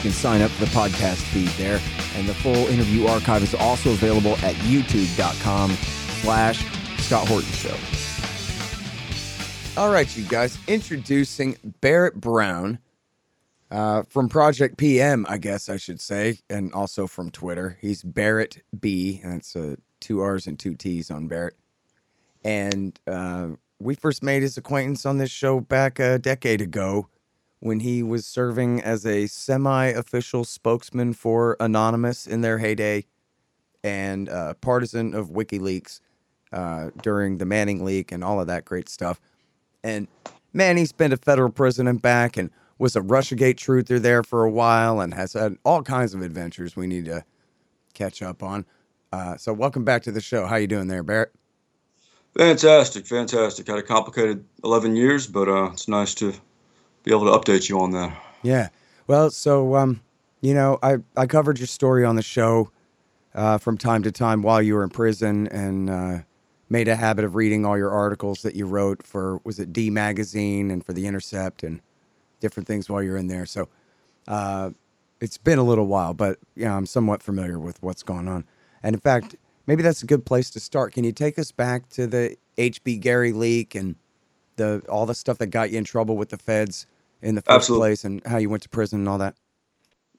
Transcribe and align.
You 0.00 0.04
can 0.04 0.12
sign 0.12 0.40
up 0.40 0.50
for 0.52 0.64
the 0.64 0.70
podcast 0.70 1.16
feed 1.30 1.48
there 1.62 1.78
and 2.14 2.26
the 2.26 2.32
full 2.32 2.54
interview 2.54 3.06
archive 3.06 3.42
is 3.42 3.54
also 3.54 3.90
available 3.90 4.32
at 4.36 4.54
youtube.com 4.64 5.72
slash 6.22 6.64
Scott 7.00 7.28
Horton 7.28 7.50
Show. 7.50 7.76
All 9.78 9.92
right, 9.92 10.16
you 10.16 10.24
guys, 10.24 10.56
introducing 10.66 11.58
Barrett 11.82 12.14
Brown 12.14 12.78
uh, 13.70 14.04
from 14.08 14.30
Project 14.30 14.78
PM, 14.78 15.26
I 15.28 15.36
guess 15.36 15.68
I 15.68 15.76
should 15.76 16.00
say, 16.00 16.38
and 16.48 16.72
also 16.72 17.06
from 17.06 17.30
Twitter. 17.30 17.76
He's 17.82 18.02
Barrett 18.02 18.62
B, 18.80 19.20
and 19.22 19.34
it's 19.34 19.54
uh, 19.54 19.76
two 20.00 20.22
R's 20.22 20.46
and 20.46 20.58
two 20.58 20.76
T's 20.76 21.10
on 21.10 21.28
Barrett. 21.28 21.56
And 22.42 22.98
uh, 23.06 23.48
we 23.78 23.96
first 23.96 24.22
made 24.22 24.40
his 24.40 24.56
acquaintance 24.56 25.04
on 25.04 25.18
this 25.18 25.30
show 25.30 25.60
back 25.60 25.98
a 25.98 26.18
decade 26.18 26.62
ago 26.62 27.06
when 27.60 27.80
he 27.80 28.02
was 28.02 28.26
serving 28.26 28.80
as 28.82 29.06
a 29.06 29.26
semi 29.26 29.86
official 29.86 30.44
spokesman 30.44 31.12
for 31.12 31.56
Anonymous 31.60 32.26
in 32.26 32.40
their 32.40 32.58
heyday 32.58 33.04
and 33.84 34.28
uh, 34.28 34.54
partisan 34.54 35.14
of 35.14 35.28
WikiLeaks 35.28 36.00
uh, 36.52 36.90
during 37.02 37.38
the 37.38 37.46
Manning 37.46 37.84
leak 37.84 38.12
and 38.12 38.24
all 38.24 38.40
of 38.40 38.46
that 38.48 38.64
great 38.64 38.88
stuff. 38.88 39.20
And 39.84 40.08
man, 40.52 40.76
he's 40.76 40.92
been 40.92 41.10
to 41.10 41.16
federal 41.16 41.50
prison 41.50 41.86
and 41.86 42.00
back 42.00 42.36
and 42.36 42.50
was 42.78 42.96
a 42.96 43.00
Russiagate 43.00 43.56
truther 43.56 44.00
there 44.00 44.22
for 44.22 44.44
a 44.44 44.50
while 44.50 45.00
and 45.00 45.12
has 45.14 45.34
had 45.34 45.56
all 45.64 45.82
kinds 45.82 46.14
of 46.14 46.22
adventures 46.22 46.76
we 46.76 46.86
need 46.86 47.04
to 47.04 47.24
catch 47.94 48.22
up 48.22 48.42
on. 48.42 48.64
Uh, 49.12 49.36
so 49.36 49.52
welcome 49.52 49.84
back 49.84 50.02
to 50.02 50.12
the 50.12 50.20
show. 50.20 50.46
How 50.46 50.56
you 50.56 50.66
doing 50.66 50.88
there, 50.88 51.02
Barrett? 51.02 51.32
Fantastic, 52.36 53.06
fantastic. 53.06 53.66
Had 53.66 53.78
a 53.78 53.82
complicated 53.82 54.44
11 54.64 54.96
years, 54.96 55.26
but 55.26 55.48
uh, 55.48 55.70
it's 55.72 55.88
nice 55.88 56.14
to 56.16 56.32
be 57.02 57.10
able 57.10 57.26
to 57.26 57.38
update 57.38 57.68
you 57.68 57.80
on 57.80 57.92
that. 57.92 58.16
Yeah. 58.42 58.68
Well, 59.06 59.30
so 59.30 59.76
um, 59.76 60.00
you 60.40 60.54
know, 60.54 60.78
I 60.82 60.98
I 61.16 61.26
covered 61.26 61.58
your 61.58 61.66
story 61.66 62.04
on 62.04 62.16
the 62.16 62.22
show 62.22 62.70
uh, 63.34 63.58
from 63.58 63.78
time 63.78 64.02
to 64.02 64.12
time 64.12 64.42
while 64.42 64.62
you 64.62 64.74
were 64.74 64.82
in 64.82 64.90
prison, 64.90 65.48
and 65.48 65.90
uh, 65.90 66.18
made 66.68 66.88
a 66.88 66.96
habit 66.96 67.24
of 67.24 67.34
reading 67.34 67.66
all 67.66 67.76
your 67.76 67.90
articles 67.90 68.42
that 68.42 68.54
you 68.54 68.66
wrote 68.66 69.02
for 69.02 69.40
was 69.44 69.58
it 69.58 69.72
D 69.72 69.90
Magazine 69.90 70.70
and 70.70 70.84
for 70.84 70.92
the 70.92 71.06
Intercept 71.06 71.62
and 71.62 71.80
different 72.38 72.66
things 72.66 72.88
while 72.88 73.02
you're 73.02 73.16
in 73.16 73.26
there. 73.26 73.44
So 73.44 73.68
uh, 74.28 74.70
it's 75.20 75.36
been 75.36 75.58
a 75.58 75.64
little 75.64 75.86
while, 75.86 76.14
but 76.14 76.38
yeah, 76.54 76.74
I'm 76.74 76.86
somewhat 76.86 77.22
familiar 77.22 77.58
with 77.58 77.82
what's 77.82 78.02
going 78.02 78.28
on. 78.28 78.44
And 78.82 78.94
in 78.94 79.00
fact, 79.00 79.36
maybe 79.66 79.82
that's 79.82 80.02
a 80.02 80.06
good 80.06 80.24
place 80.24 80.48
to 80.50 80.60
start. 80.60 80.94
Can 80.94 81.04
you 81.04 81.12
take 81.12 81.38
us 81.38 81.52
back 81.52 81.88
to 81.90 82.06
the 82.06 82.36
HB 82.56 83.00
Gary 83.00 83.32
leak 83.32 83.74
and 83.74 83.96
the 84.60 84.82
all 84.88 85.06
the 85.06 85.14
stuff 85.14 85.38
that 85.38 85.48
got 85.48 85.70
you 85.70 85.78
in 85.78 85.84
trouble 85.84 86.16
with 86.16 86.28
the 86.28 86.38
feds 86.38 86.86
in 87.22 87.34
the 87.34 87.42
first 87.42 87.56
Absolutely. 87.56 87.88
place 87.88 88.04
and 88.04 88.22
how 88.26 88.36
you 88.38 88.48
went 88.48 88.62
to 88.62 88.68
prison 88.68 89.00
and 89.00 89.08
all 89.08 89.18
that? 89.18 89.34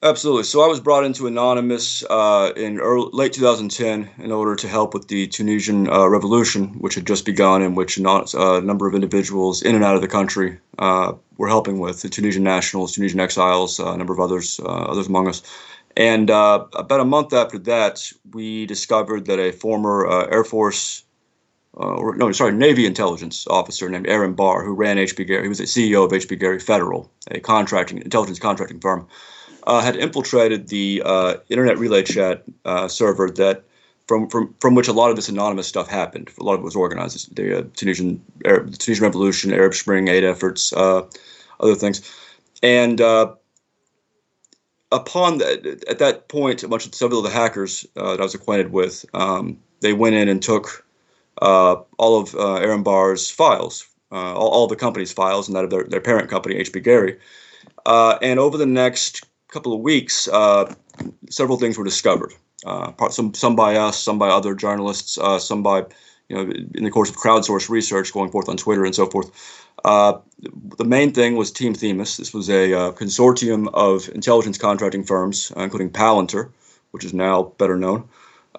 Absolutely. 0.04 0.42
So 0.42 0.62
I 0.62 0.66
was 0.66 0.80
brought 0.80 1.04
into 1.04 1.28
Anonymous 1.28 2.02
uh, 2.10 2.52
in 2.56 2.80
early, 2.80 3.08
late 3.12 3.32
2010 3.34 4.10
in 4.18 4.32
order 4.32 4.56
to 4.56 4.66
help 4.66 4.94
with 4.94 5.06
the 5.06 5.28
Tunisian 5.28 5.88
uh, 5.88 6.08
revolution, 6.08 6.70
which 6.80 6.96
had 6.96 7.06
just 7.06 7.24
begun, 7.24 7.62
in 7.62 7.76
which 7.76 8.00
uh, 8.00 8.24
a 8.34 8.60
number 8.60 8.88
of 8.88 8.96
individuals 8.96 9.62
in 9.62 9.76
and 9.76 9.84
out 9.84 9.94
of 9.94 10.02
the 10.02 10.08
country 10.08 10.58
uh, 10.78 11.12
were 11.36 11.46
helping 11.46 11.78
with 11.78 12.02
the 12.02 12.08
Tunisian 12.08 12.42
nationals, 12.42 12.94
Tunisian 12.94 13.20
exiles, 13.20 13.78
uh, 13.78 13.92
a 13.92 13.96
number 13.96 14.12
of 14.12 14.18
others, 14.18 14.58
uh, 14.58 14.64
others 14.64 15.06
among 15.06 15.28
us. 15.28 15.40
And 15.96 16.30
about 16.30 17.00
a 17.00 17.04
month 17.04 17.32
after 17.32 17.58
that, 17.58 18.10
we 18.32 18.66
discovered 18.66 19.26
that 19.26 19.38
a 19.38 19.52
former 19.52 20.26
Air 20.32 20.42
Force 20.42 21.04
uh, 21.78 21.94
or 21.94 22.14
no, 22.16 22.30
sorry, 22.32 22.52
Navy 22.52 22.84
intelligence 22.84 23.46
officer 23.48 23.88
named 23.88 24.06
Aaron 24.06 24.34
Barr, 24.34 24.62
who 24.62 24.74
ran 24.74 24.98
HB 24.98 25.26
Gary. 25.26 25.42
He 25.42 25.48
was 25.48 25.58
the 25.58 25.64
CEO 25.64 26.04
of 26.04 26.12
HB 26.12 26.38
Gary 26.38 26.60
Federal, 26.60 27.10
a 27.30 27.40
contracting 27.40 27.98
intelligence 27.98 28.38
contracting 28.38 28.78
firm, 28.78 29.06
uh, 29.66 29.80
had 29.80 29.96
infiltrated 29.96 30.68
the 30.68 31.02
uh, 31.04 31.34
internet 31.48 31.78
relay 31.78 32.02
chat 32.02 32.44
uh, 32.66 32.88
server 32.88 33.30
that 33.30 33.64
from, 34.06 34.28
from 34.28 34.54
from 34.60 34.74
which 34.74 34.88
a 34.88 34.92
lot 34.92 35.08
of 35.10 35.16
this 35.16 35.30
anonymous 35.30 35.66
stuff 35.66 35.88
happened. 35.88 36.30
A 36.38 36.42
lot 36.42 36.54
of 36.54 36.60
it 36.60 36.64
was 36.64 36.76
organized. 36.76 37.34
The 37.34 37.60
uh, 37.60 37.62
Tunisian 37.74 38.22
Arab, 38.44 38.70
the 38.70 38.76
Tunisian 38.76 39.04
Revolution, 39.04 39.54
Arab 39.54 39.74
Spring, 39.74 40.08
aid 40.08 40.24
efforts, 40.24 40.74
uh, 40.74 41.06
other 41.60 41.74
things, 41.74 42.02
and 42.62 43.00
upon 44.90 45.38
that, 45.38 45.84
at 45.88 45.98
that 46.00 46.28
point, 46.28 46.62
a 46.62 46.68
bunch 46.68 46.84
of 46.84 46.94
several 46.94 47.20
of 47.20 47.24
the 47.24 47.30
hackers 47.30 47.86
that 47.94 48.20
I 48.20 48.22
was 48.22 48.34
acquainted 48.34 48.72
with, 48.72 49.06
um, 49.14 49.58
they 49.80 49.94
went 49.94 50.16
in 50.16 50.28
and 50.28 50.42
took 50.42 50.84
all 51.40 52.20
of 52.20 52.34
uh, 52.34 52.54
Aaron 52.54 52.82
Barr's 52.82 53.30
files, 53.30 53.86
uh, 54.10 54.34
all, 54.34 54.48
all 54.48 54.66
the 54.66 54.76
company's 54.76 55.12
files, 55.12 55.48
and 55.48 55.56
that 55.56 55.64
of 55.64 55.70
their, 55.70 55.84
their 55.84 56.00
parent 56.00 56.28
company, 56.28 56.56
HB 56.56 56.82
Gary. 56.82 57.18
Uh, 57.86 58.18
and 58.22 58.38
over 58.38 58.56
the 58.56 58.66
next 58.66 59.24
couple 59.48 59.72
of 59.72 59.80
weeks, 59.80 60.28
uh, 60.28 60.72
several 61.30 61.58
things 61.58 61.78
were 61.78 61.84
discovered. 61.84 62.32
Uh, 62.64 62.92
some 63.08 63.34
some 63.34 63.56
by 63.56 63.74
us, 63.74 63.98
some 64.00 64.18
by 64.18 64.28
other 64.28 64.54
journalists, 64.54 65.18
some 65.38 65.64
by 65.64 65.78
you 66.28 66.36
know 66.36 66.52
in 66.74 66.84
the 66.84 66.90
course 66.90 67.10
of 67.10 67.16
crowdsourced 67.16 67.68
research 67.68 68.12
going 68.12 68.30
forth 68.30 68.48
on 68.48 68.56
Twitter 68.56 68.84
and 68.84 68.94
so 68.94 69.06
forth. 69.06 69.32
the 69.82 70.84
main 70.84 71.12
thing 71.12 71.34
was 71.34 71.50
Team 71.50 71.74
Themis. 71.74 72.18
This 72.18 72.32
was 72.32 72.48
a 72.48 72.92
consortium 72.92 73.68
of 73.74 74.08
intelligence 74.14 74.58
contracting 74.58 75.02
firms, 75.02 75.52
including 75.56 75.90
Palantir, 75.90 76.50
which 76.92 77.04
is 77.04 77.12
now 77.12 77.42
better 77.58 77.76
known, 77.76 78.08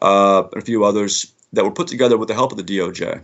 and 0.01 0.53
a 0.53 0.61
few 0.61 0.83
others 0.83 1.31
that 1.53 1.63
were 1.63 1.71
put 1.71 1.87
together 1.87 2.17
with 2.17 2.27
the 2.27 2.33
help 2.33 2.51
of 2.51 2.57
the 2.57 2.63
DOJ 2.63 3.23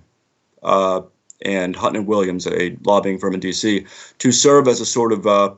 uh, 0.63 1.01
and 1.41 1.75
Hunton 1.75 2.01
and 2.01 2.07
Williams, 2.07 2.47
a 2.47 2.78
lobbying 2.85 3.17
firm 3.17 3.34
in 3.34 3.40
D.C., 3.40 3.85
to 4.19 4.31
serve 4.31 4.67
as 4.67 4.79
a 4.79 4.85
sort 4.85 5.12
of 5.12 5.28
uh, 5.28 5.56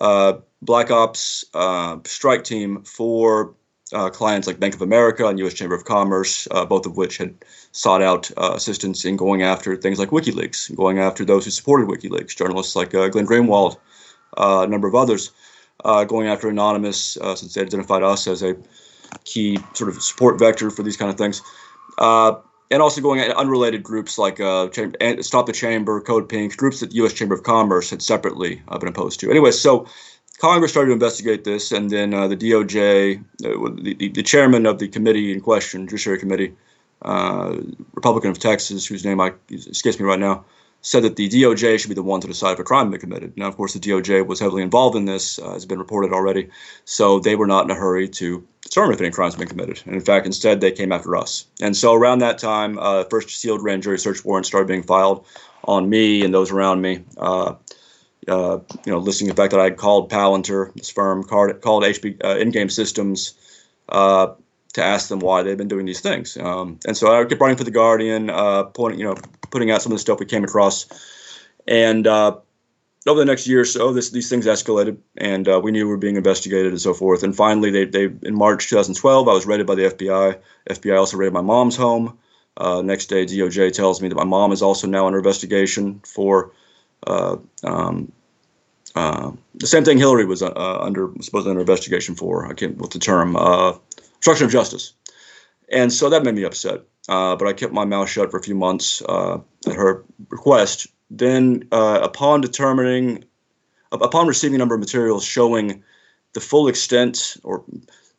uh, 0.00 0.34
black 0.62 0.90
ops 0.90 1.44
uh, 1.54 1.98
strike 2.04 2.44
team 2.44 2.82
for 2.82 3.54
uh, 3.92 4.10
clients 4.10 4.46
like 4.46 4.60
Bank 4.60 4.74
of 4.74 4.82
America 4.82 5.26
and 5.26 5.38
U.S. 5.38 5.54
Chamber 5.54 5.74
of 5.74 5.84
Commerce, 5.84 6.46
uh, 6.50 6.64
both 6.64 6.84
of 6.84 6.96
which 6.96 7.16
had 7.16 7.34
sought 7.72 8.02
out 8.02 8.30
assistance 8.36 9.04
in 9.04 9.16
going 9.16 9.42
after 9.42 9.76
things 9.76 9.98
like 9.98 10.10
WikiLeaks, 10.10 10.74
going 10.76 10.98
after 10.98 11.24
those 11.24 11.44
who 11.44 11.50
supported 11.50 11.88
WikiLeaks, 11.88 12.36
journalists 12.36 12.76
like 12.76 12.90
Glenn 12.90 13.26
Greenwald, 13.26 13.76
a 14.36 14.66
number 14.66 14.88
of 14.88 14.94
others, 14.94 15.30
going 16.06 16.26
after 16.26 16.50
Anonymous 16.50 17.16
since 17.36 17.54
they 17.54 17.62
identified 17.62 18.02
us 18.02 18.26
as 18.26 18.42
a 18.42 18.56
key 19.24 19.58
sort 19.72 19.88
of 19.88 20.02
support 20.02 20.38
vector 20.38 20.70
for 20.70 20.82
these 20.82 20.96
kind 20.96 21.10
of 21.10 21.16
things. 21.16 21.40
Uh, 21.98 22.36
and 22.70 22.82
also 22.82 23.00
going 23.00 23.20
at 23.20 23.34
unrelated 23.36 23.82
groups 23.82 24.18
like 24.18 24.40
uh, 24.40 24.68
Stop 25.20 25.46
the 25.46 25.52
Chamber, 25.52 26.00
Code 26.00 26.28
Pink, 26.28 26.56
groups 26.56 26.80
that 26.80 26.90
the 26.90 26.96
U.S. 26.96 27.12
Chamber 27.12 27.34
of 27.34 27.42
Commerce 27.42 27.90
had 27.90 28.02
separately 28.02 28.62
uh, 28.68 28.78
been 28.78 28.88
opposed 28.88 29.20
to. 29.20 29.30
Anyway, 29.30 29.50
so 29.50 29.86
Congress 30.38 30.70
started 30.70 30.88
to 30.88 30.92
investigate 30.92 31.44
this, 31.44 31.72
and 31.72 31.90
then 31.90 32.14
uh, 32.14 32.28
the 32.28 32.36
DOJ, 32.36 33.18
uh, 33.44 33.82
the, 33.82 34.08
the, 34.08 34.22
chairman 34.22 34.66
of 34.66 34.78
the 34.78 34.88
committee 34.88 35.32
in 35.32 35.40
question, 35.40 35.86
Judiciary 35.86 36.18
Committee, 36.18 36.54
uh, 37.02 37.56
Republican 37.94 38.30
of 38.30 38.38
Texas, 38.38 38.86
whose 38.86 39.04
name 39.04 39.20
I, 39.20 39.32
escapes 39.50 39.98
me 39.98 40.06
right 40.06 40.18
now, 40.20 40.44
said 40.80 41.02
that 41.02 41.16
the 41.16 41.28
DOJ 41.28 41.78
should 41.78 41.88
be 41.88 41.94
the 41.94 42.02
one 42.02 42.20
to 42.20 42.28
decide 42.28 42.52
if 42.52 42.58
a 42.58 42.64
crime 42.64 42.86
had 42.86 42.92
been 42.92 43.00
committed. 43.00 43.36
Now, 43.36 43.48
of 43.48 43.56
course, 43.56 43.74
the 43.74 43.80
DOJ 43.80 44.26
was 44.26 44.40
heavily 44.40 44.62
involved 44.62 44.96
in 44.96 45.06
this, 45.06 45.38
uh, 45.38 45.52
has 45.52 45.66
been 45.66 45.78
reported 45.78 46.12
already, 46.12 46.50
so 46.84 47.18
they 47.18 47.36
were 47.36 47.46
not 47.46 47.64
in 47.64 47.70
a 47.70 47.74
hurry 47.74 48.08
to 48.08 48.46
determine 48.62 48.94
if 48.94 49.00
any 49.00 49.10
crimes 49.10 49.34
had 49.34 49.40
been 49.40 49.48
committed. 49.48 49.82
And 49.86 49.94
in 49.94 50.00
fact, 50.00 50.26
instead, 50.26 50.60
they 50.60 50.72
came 50.72 50.92
after 50.92 51.16
us. 51.16 51.46
And 51.60 51.76
so 51.76 51.94
around 51.94 52.20
that 52.20 52.38
time, 52.38 52.78
uh, 52.78 53.04
first 53.04 53.30
sealed 53.30 53.60
grand 53.60 53.82
jury 53.82 53.98
search 53.98 54.24
warrants 54.24 54.48
started 54.48 54.68
being 54.68 54.82
filed 54.82 55.26
on 55.64 55.88
me 55.90 56.24
and 56.24 56.32
those 56.32 56.52
around 56.52 56.80
me. 56.80 57.04
Uh, 57.16 57.54
uh, 58.28 58.58
you 58.84 58.92
know, 58.92 58.98
listing 58.98 59.26
the 59.26 59.34
fact 59.34 59.52
that 59.52 59.60
I 59.60 59.64
had 59.64 59.78
called 59.78 60.10
Palantir, 60.10 60.74
this 60.74 60.90
firm, 60.90 61.24
called, 61.24 61.60
called 61.62 61.82
HB 61.82 62.22
uh, 62.22 62.34
Endgame 62.34 62.70
Systems, 62.70 63.34
uh, 63.88 64.34
to 64.78 64.84
ask 64.84 65.08
them 65.08 65.20
why 65.20 65.42
they've 65.42 65.56
been 65.56 65.68
doing 65.68 65.86
these 65.86 66.00
things. 66.00 66.36
Um, 66.36 66.78
and 66.86 66.96
so 66.96 67.12
I 67.12 67.24
kept 67.24 67.40
writing 67.40 67.56
for 67.56 67.64
the 67.64 67.70
Guardian, 67.70 68.30
uh, 68.30 68.64
you 68.78 69.04
know, 69.04 69.16
putting 69.50 69.70
out 69.70 69.82
some 69.82 69.92
of 69.92 69.96
the 69.96 70.00
stuff 70.00 70.20
we 70.20 70.26
came 70.26 70.44
across, 70.44 70.86
and 71.66 72.06
uh, 72.06 72.36
over 73.06 73.20
the 73.20 73.26
next 73.26 73.46
year 73.46 73.60
or 73.60 73.64
so, 73.64 73.92
this, 73.92 74.10
these 74.10 74.28
things 74.28 74.46
escalated, 74.46 74.98
and 75.16 75.48
uh, 75.48 75.60
we 75.62 75.70
knew 75.70 75.86
we 75.86 75.90
were 75.90 75.96
being 75.96 76.16
investigated 76.16 76.72
and 76.72 76.80
so 76.80 76.94
forth. 76.94 77.22
And 77.22 77.34
finally, 77.34 77.70
they, 77.70 77.84
they 77.84 78.04
in 78.04 78.34
March 78.34 78.68
2012, 78.68 79.28
I 79.28 79.32
was 79.32 79.46
raided 79.46 79.66
by 79.66 79.74
the 79.74 79.82
FBI. 79.82 80.38
FBI 80.70 80.98
also 80.98 81.16
raided 81.16 81.34
my 81.34 81.40
mom's 81.40 81.76
home. 81.76 82.18
Uh, 82.56 82.82
next 82.82 83.06
day, 83.06 83.24
DOJ 83.24 83.72
tells 83.72 84.02
me 84.02 84.08
that 84.08 84.16
my 84.16 84.24
mom 84.24 84.52
is 84.52 84.62
also 84.62 84.86
now 84.86 85.06
under 85.06 85.18
investigation 85.18 86.00
for 86.04 86.52
uh, 87.06 87.36
um, 87.62 88.12
uh, 88.94 89.30
the 89.54 89.66
same 89.66 89.84
thing 89.84 89.98
Hillary 89.98 90.24
was 90.24 90.42
uh, 90.42 90.78
under 90.80 91.10
supposedly 91.20 91.50
under 91.50 91.60
investigation 91.60 92.14
for. 92.16 92.46
I 92.46 92.54
can't 92.54 92.76
what's 92.78 92.94
the 92.94 92.98
term 92.98 93.36
obstruction 94.18 94.46
of 94.46 94.52
justice. 94.52 94.92
and 95.70 95.92
so 95.92 96.08
that 96.08 96.24
made 96.24 96.34
me 96.34 96.44
upset. 96.44 96.82
Uh, 97.08 97.34
but 97.36 97.48
I 97.48 97.54
kept 97.54 97.72
my 97.72 97.86
mouth 97.86 98.08
shut 98.08 98.30
for 98.30 98.36
a 98.36 98.42
few 98.42 98.54
months 98.54 99.02
uh, 99.08 99.38
at 99.66 99.74
her 99.74 100.04
request. 100.28 100.86
Then, 101.10 101.66
uh, 101.72 102.00
upon 102.02 102.42
determining, 102.42 103.24
upon 103.92 104.26
receiving 104.26 104.56
a 104.56 104.58
number 104.58 104.74
of 104.74 104.80
materials 104.80 105.24
showing 105.24 105.82
the 106.34 106.40
full 106.40 106.68
extent 106.68 107.38
or 107.44 107.64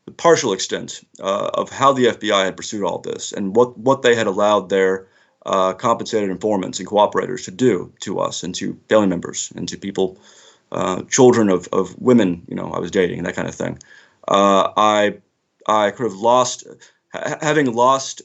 the 0.06 0.12
partial 0.12 0.54
extent 0.54 1.02
uh, 1.20 1.52
of 1.54 1.70
how 1.70 1.94
the 1.94 2.06
FBI 2.06 2.46
had 2.46 2.58
pursued 2.58 2.84
all 2.84 2.98
this 2.98 3.32
and 3.32 3.56
what, 3.56 3.78
what 3.78 4.02
they 4.02 4.16
had 4.16 4.26
allowed 4.26 4.70
their 4.70 5.06
uh, 5.46 5.74
compensated 5.74 6.32
informants 6.32 6.80
and 6.80 6.88
cooperators 6.88 7.46
to 7.46 7.52
do 7.52 7.94
to 8.00 8.20
us 8.20 8.42
and 8.42 8.56
to 8.56 8.76
family 8.90 9.08
members 9.08 9.54
and 9.56 9.70
to 9.70 9.78
people, 9.78 10.18
uh, 10.72 11.04
children 11.04 11.50
of, 11.50 11.68
of 11.72 11.96
women, 12.02 12.42
you 12.48 12.56
know, 12.56 12.72
I 12.72 12.80
was 12.80 12.90
dating 12.90 13.20
and 13.20 13.28
that 13.28 13.36
kind 13.36 13.48
of 13.48 13.54
thing. 13.54 13.78
I 14.28 15.18
I 15.68 15.92
could 15.92 16.04
have 16.04 16.20
lost, 16.20 16.66
having 17.14 17.74
lost 17.74 18.22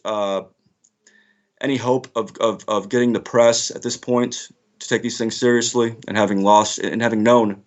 any 1.60 1.76
hope 1.76 2.08
of, 2.14 2.36
of, 2.38 2.62
of 2.68 2.88
getting 2.88 3.12
the 3.12 3.20
press 3.20 3.70
at 3.70 3.82
this 3.82 3.96
point 3.96 4.48
to 4.80 4.88
take 4.88 5.02
these 5.02 5.18
things 5.18 5.36
seriously 5.36 5.96
and 6.06 6.16
having 6.16 6.42
lost 6.42 6.78
and 6.78 7.00
having 7.00 7.22
known 7.22 7.62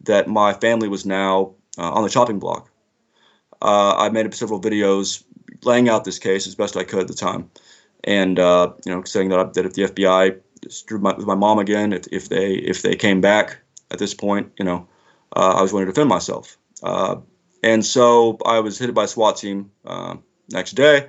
that 0.00 0.28
my 0.28 0.52
family 0.54 0.88
was 0.88 1.06
now 1.06 1.54
uh, 1.78 1.92
on 1.92 2.02
the 2.02 2.08
chopping 2.08 2.38
block. 2.38 2.70
Uh, 3.60 3.94
I 3.96 4.08
made 4.08 4.32
several 4.34 4.60
videos 4.60 5.22
laying 5.62 5.88
out 5.88 6.04
this 6.04 6.18
case 6.18 6.46
as 6.46 6.54
best 6.54 6.76
I 6.76 6.82
could 6.82 7.00
at 7.00 7.08
the 7.08 7.14
time, 7.14 7.50
and 8.02 8.38
uh, 8.38 8.72
you 8.84 8.92
know 8.92 9.04
saying 9.04 9.28
that 9.28 9.54
that 9.54 9.66
if 9.66 9.74
the 9.74 9.82
FBI 9.82 10.40
screwed 10.68 11.02
my, 11.02 11.14
with 11.14 11.26
my 11.26 11.36
mom 11.36 11.60
again, 11.60 11.92
if, 11.92 12.06
if 12.10 12.28
they 12.28 12.54
if 12.54 12.82
they 12.82 12.96
came 12.96 13.20
back 13.20 13.58
at 13.92 14.00
this 14.00 14.14
point, 14.14 14.50
you 14.58 14.64
know, 14.64 14.88
uh, 15.36 15.54
I 15.58 15.62
was 15.62 15.70
going 15.70 15.86
to 15.86 15.92
defend 15.92 16.08
myself. 16.08 16.58
And 17.62 17.84
so 17.84 18.38
I 18.44 18.60
was 18.60 18.78
hit 18.78 18.92
by 18.94 19.04
a 19.04 19.08
SWAT 19.08 19.36
team 19.36 19.70
uh, 19.84 20.16
next 20.50 20.72
day. 20.72 21.08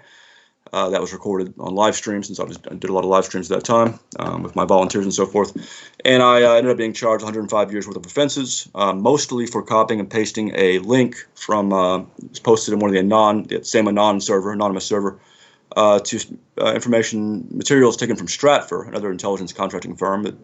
Uh, 0.72 0.90
that 0.90 1.00
was 1.00 1.14
recorded 1.14 1.54
on 1.60 1.76
live 1.76 1.96
stream 1.96 2.24
since 2.24 2.40
I, 2.40 2.44
was, 2.46 2.58
I 2.72 2.74
did 2.74 2.90
a 2.90 2.94
lot 2.94 3.04
of 3.04 3.10
live 3.10 3.26
streams 3.26 3.52
at 3.52 3.60
that 3.60 3.64
time 3.64 4.00
um, 4.18 4.42
with 4.42 4.56
my 4.56 4.66
volunteers 4.66 5.06
and 5.06 5.14
so 5.14 5.28
forth. 5.28 5.56
And 6.04 6.24
I 6.24 6.42
uh, 6.42 6.54
ended 6.54 6.72
up 6.72 6.78
being 6.78 6.94
charged 6.94 7.24
105 7.24 7.72
years 7.72 7.86
worth 7.86 7.96
of 7.96 8.06
offenses, 8.08 8.68
uh, 8.74 8.92
mostly 8.92 9.46
for 9.46 9.62
copying 9.62 10.00
and 10.00 10.10
pasting 10.10 10.52
a 10.56 10.80
link 10.80 11.28
from 11.36 11.72
uh, 11.72 12.00
was 12.28 12.40
posted 12.40 12.74
in 12.74 12.80
one 12.80 12.90
of 12.90 12.94
the 12.94 13.00
anon, 13.00 13.44
the 13.44 13.64
same 13.64 13.88
anon 13.88 14.20
server, 14.20 14.52
anonymous 14.52 14.86
server, 14.86 15.20
uh, 15.76 16.00
to 16.00 16.20
uh, 16.60 16.74
information 16.74 17.48
materials 17.52 17.96
taken 17.96 18.16
from 18.16 18.26
Stratfor, 18.26 18.88
another 18.88 19.12
intelligence 19.12 19.54
contracting 19.54 19.96
firm 19.96 20.24
that 20.24 20.36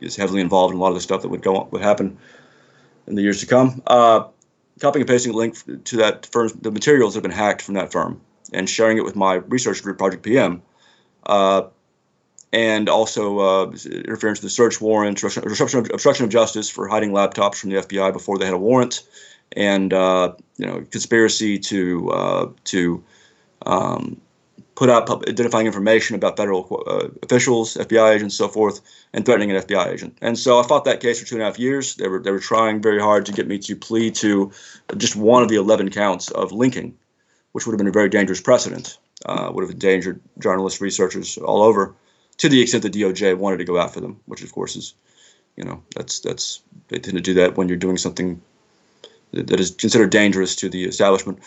is 0.00 0.14
heavily 0.14 0.42
involved 0.42 0.74
in 0.74 0.78
a 0.78 0.80
lot 0.80 0.88
of 0.88 0.94
the 0.94 1.00
stuff 1.00 1.22
that 1.22 1.28
would 1.28 1.42
go 1.42 1.66
would 1.72 1.82
happen 1.82 2.18
in 3.08 3.16
the 3.16 3.22
years 3.22 3.40
to 3.40 3.46
come. 3.46 3.82
Copying 4.80 5.02
and 5.02 5.08
pasting 5.08 5.32
a 5.32 5.36
link 5.36 5.84
to 5.84 5.96
that 5.96 6.26
firm, 6.26 6.50
the 6.60 6.70
materials 6.70 7.14
that 7.14 7.18
have 7.18 7.22
been 7.22 7.36
hacked 7.36 7.62
from 7.62 7.74
that 7.74 7.92
firm 7.92 8.20
and 8.52 8.68
sharing 8.68 8.98
it 8.98 9.04
with 9.04 9.16
my 9.16 9.34
research 9.34 9.82
group, 9.82 9.98
Project 9.98 10.22
PM, 10.22 10.62
uh, 11.24 11.62
and 12.52 12.88
also 12.88 13.38
uh, 13.38 13.64
interference 13.86 14.38
with 14.38 14.42
the 14.42 14.50
search 14.50 14.80
warrant, 14.80 15.22
obstruction 15.22 15.80
of, 15.80 15.90
obstruction 15.92 16.24
of 16.24 16.30
justice 16.30 16.70
for 16.70 16.88
hiding 16.88 17.10
laptops 17.10 17.56
from 17.56 17.70
the 17.70 17.76
FBI 17.76 18.12
before 18.12 18.38
they 18.38 18.44
had 18.44 18.54
a 18.54 18.58
warrant, 18.58 19.02
and 19.52 19.92
uh, 19.92 20.32
you 20.56 20.66
know 20.66 20.84
conspiracy 20.90 21.58
to 21.58 22.10
uh, 22.10 22.46
to 22.64 23.02
um, 23.64 24.20
put 24.76 24.88
out 24.88 25.10
identifying 25.28 25.66
information 25.66 26.14
about 26.14 26.36
federal 26.36 26.84
uh, 26.86 27.08
officials, 27.22 27.74
FBI 27.76 28.14
agents, 28.14 28.36
so 28.36 28.46
forth, 28.46 28.80
and 29.12 29.24
threatening 29.24 29.50
an 29.50 29.60
FBI 29.62 29.88
agent. 29.88 30.16
And 30.22 30.38
so 30.38 30.60
I 30.60 30.66
fought 30.66 30.84
that 30.84 31.00
case 31.00 31.18
for 31.18 31.26
two 31.26 31.34
and 31.34 31.42
a 31.42 31.46
half 31.46 31.58
years. 31.58 31.96
They 31.96 32.08
were 32.08 32.20
they 32.20 32.30
were 32.30 32.38
trying 32.38 32.80
very 32.80 33.00
hard 33.00 33.26
to 33.26 33.32
get 33.32 33.48
me 33.48 33.58
to 33.58 33.74
plead 33.74 34.14
to 34.16 34.52
just 34.96 35.16
one 35.16 35.42
of 35.42 35.48
the 35.48 35.56
11 35.56 35.90
counts 35.90 36.30
of 36.30 36.52
linking 36.52 36.96
which 37.56 37.64
would 37.64 37.72
have 37.72 37.78
been 37.78 37.88
a 37.88 37.90
very 37.90 38.10
dangerous 38.10 38.42
precedent, 38.42 38.98
uh, 39.24 39.50
would 39.50 39.62
have 39.62 39.70
endangered 39.70 40.20
journalists, 40.38 40.82
researchers 40.82 41.38
all 41.38 41.62
over, 41.62 41.94
to 42.36 42.50
the 42.50 42.60
extent 42.60 42.82
the 42.82 42.90
DOJ 42.90 43.38
wanted 43.38 43.56
to 43.56 43.64
go 43.64 43.78
after 43.78 43.98
them, 43.98 44.20
which 44.26 44.42
of 44.42 44.52
course 44.52 44.76
is, 44.76 44.92
you 45.56 45.64
know, 45.64 45.82
that's 45.94 46.20
that's 46.20 46.60
they 46.88 46.98
tend 46.98 47.16
to 47.16 47.22
do 47.22 47.32
that 47.32 47.56
when 47.56 47.66
you're 47.66 47.78
doing 47.78 47.96
something 47.96 48.42
that 49.32 49.58
is 49.58 49.70
considered 49.70 50.10
dangerous 50.10 50.54
to 50.56 50.68
the 50.68 50.84
establishment. 50.84 51.38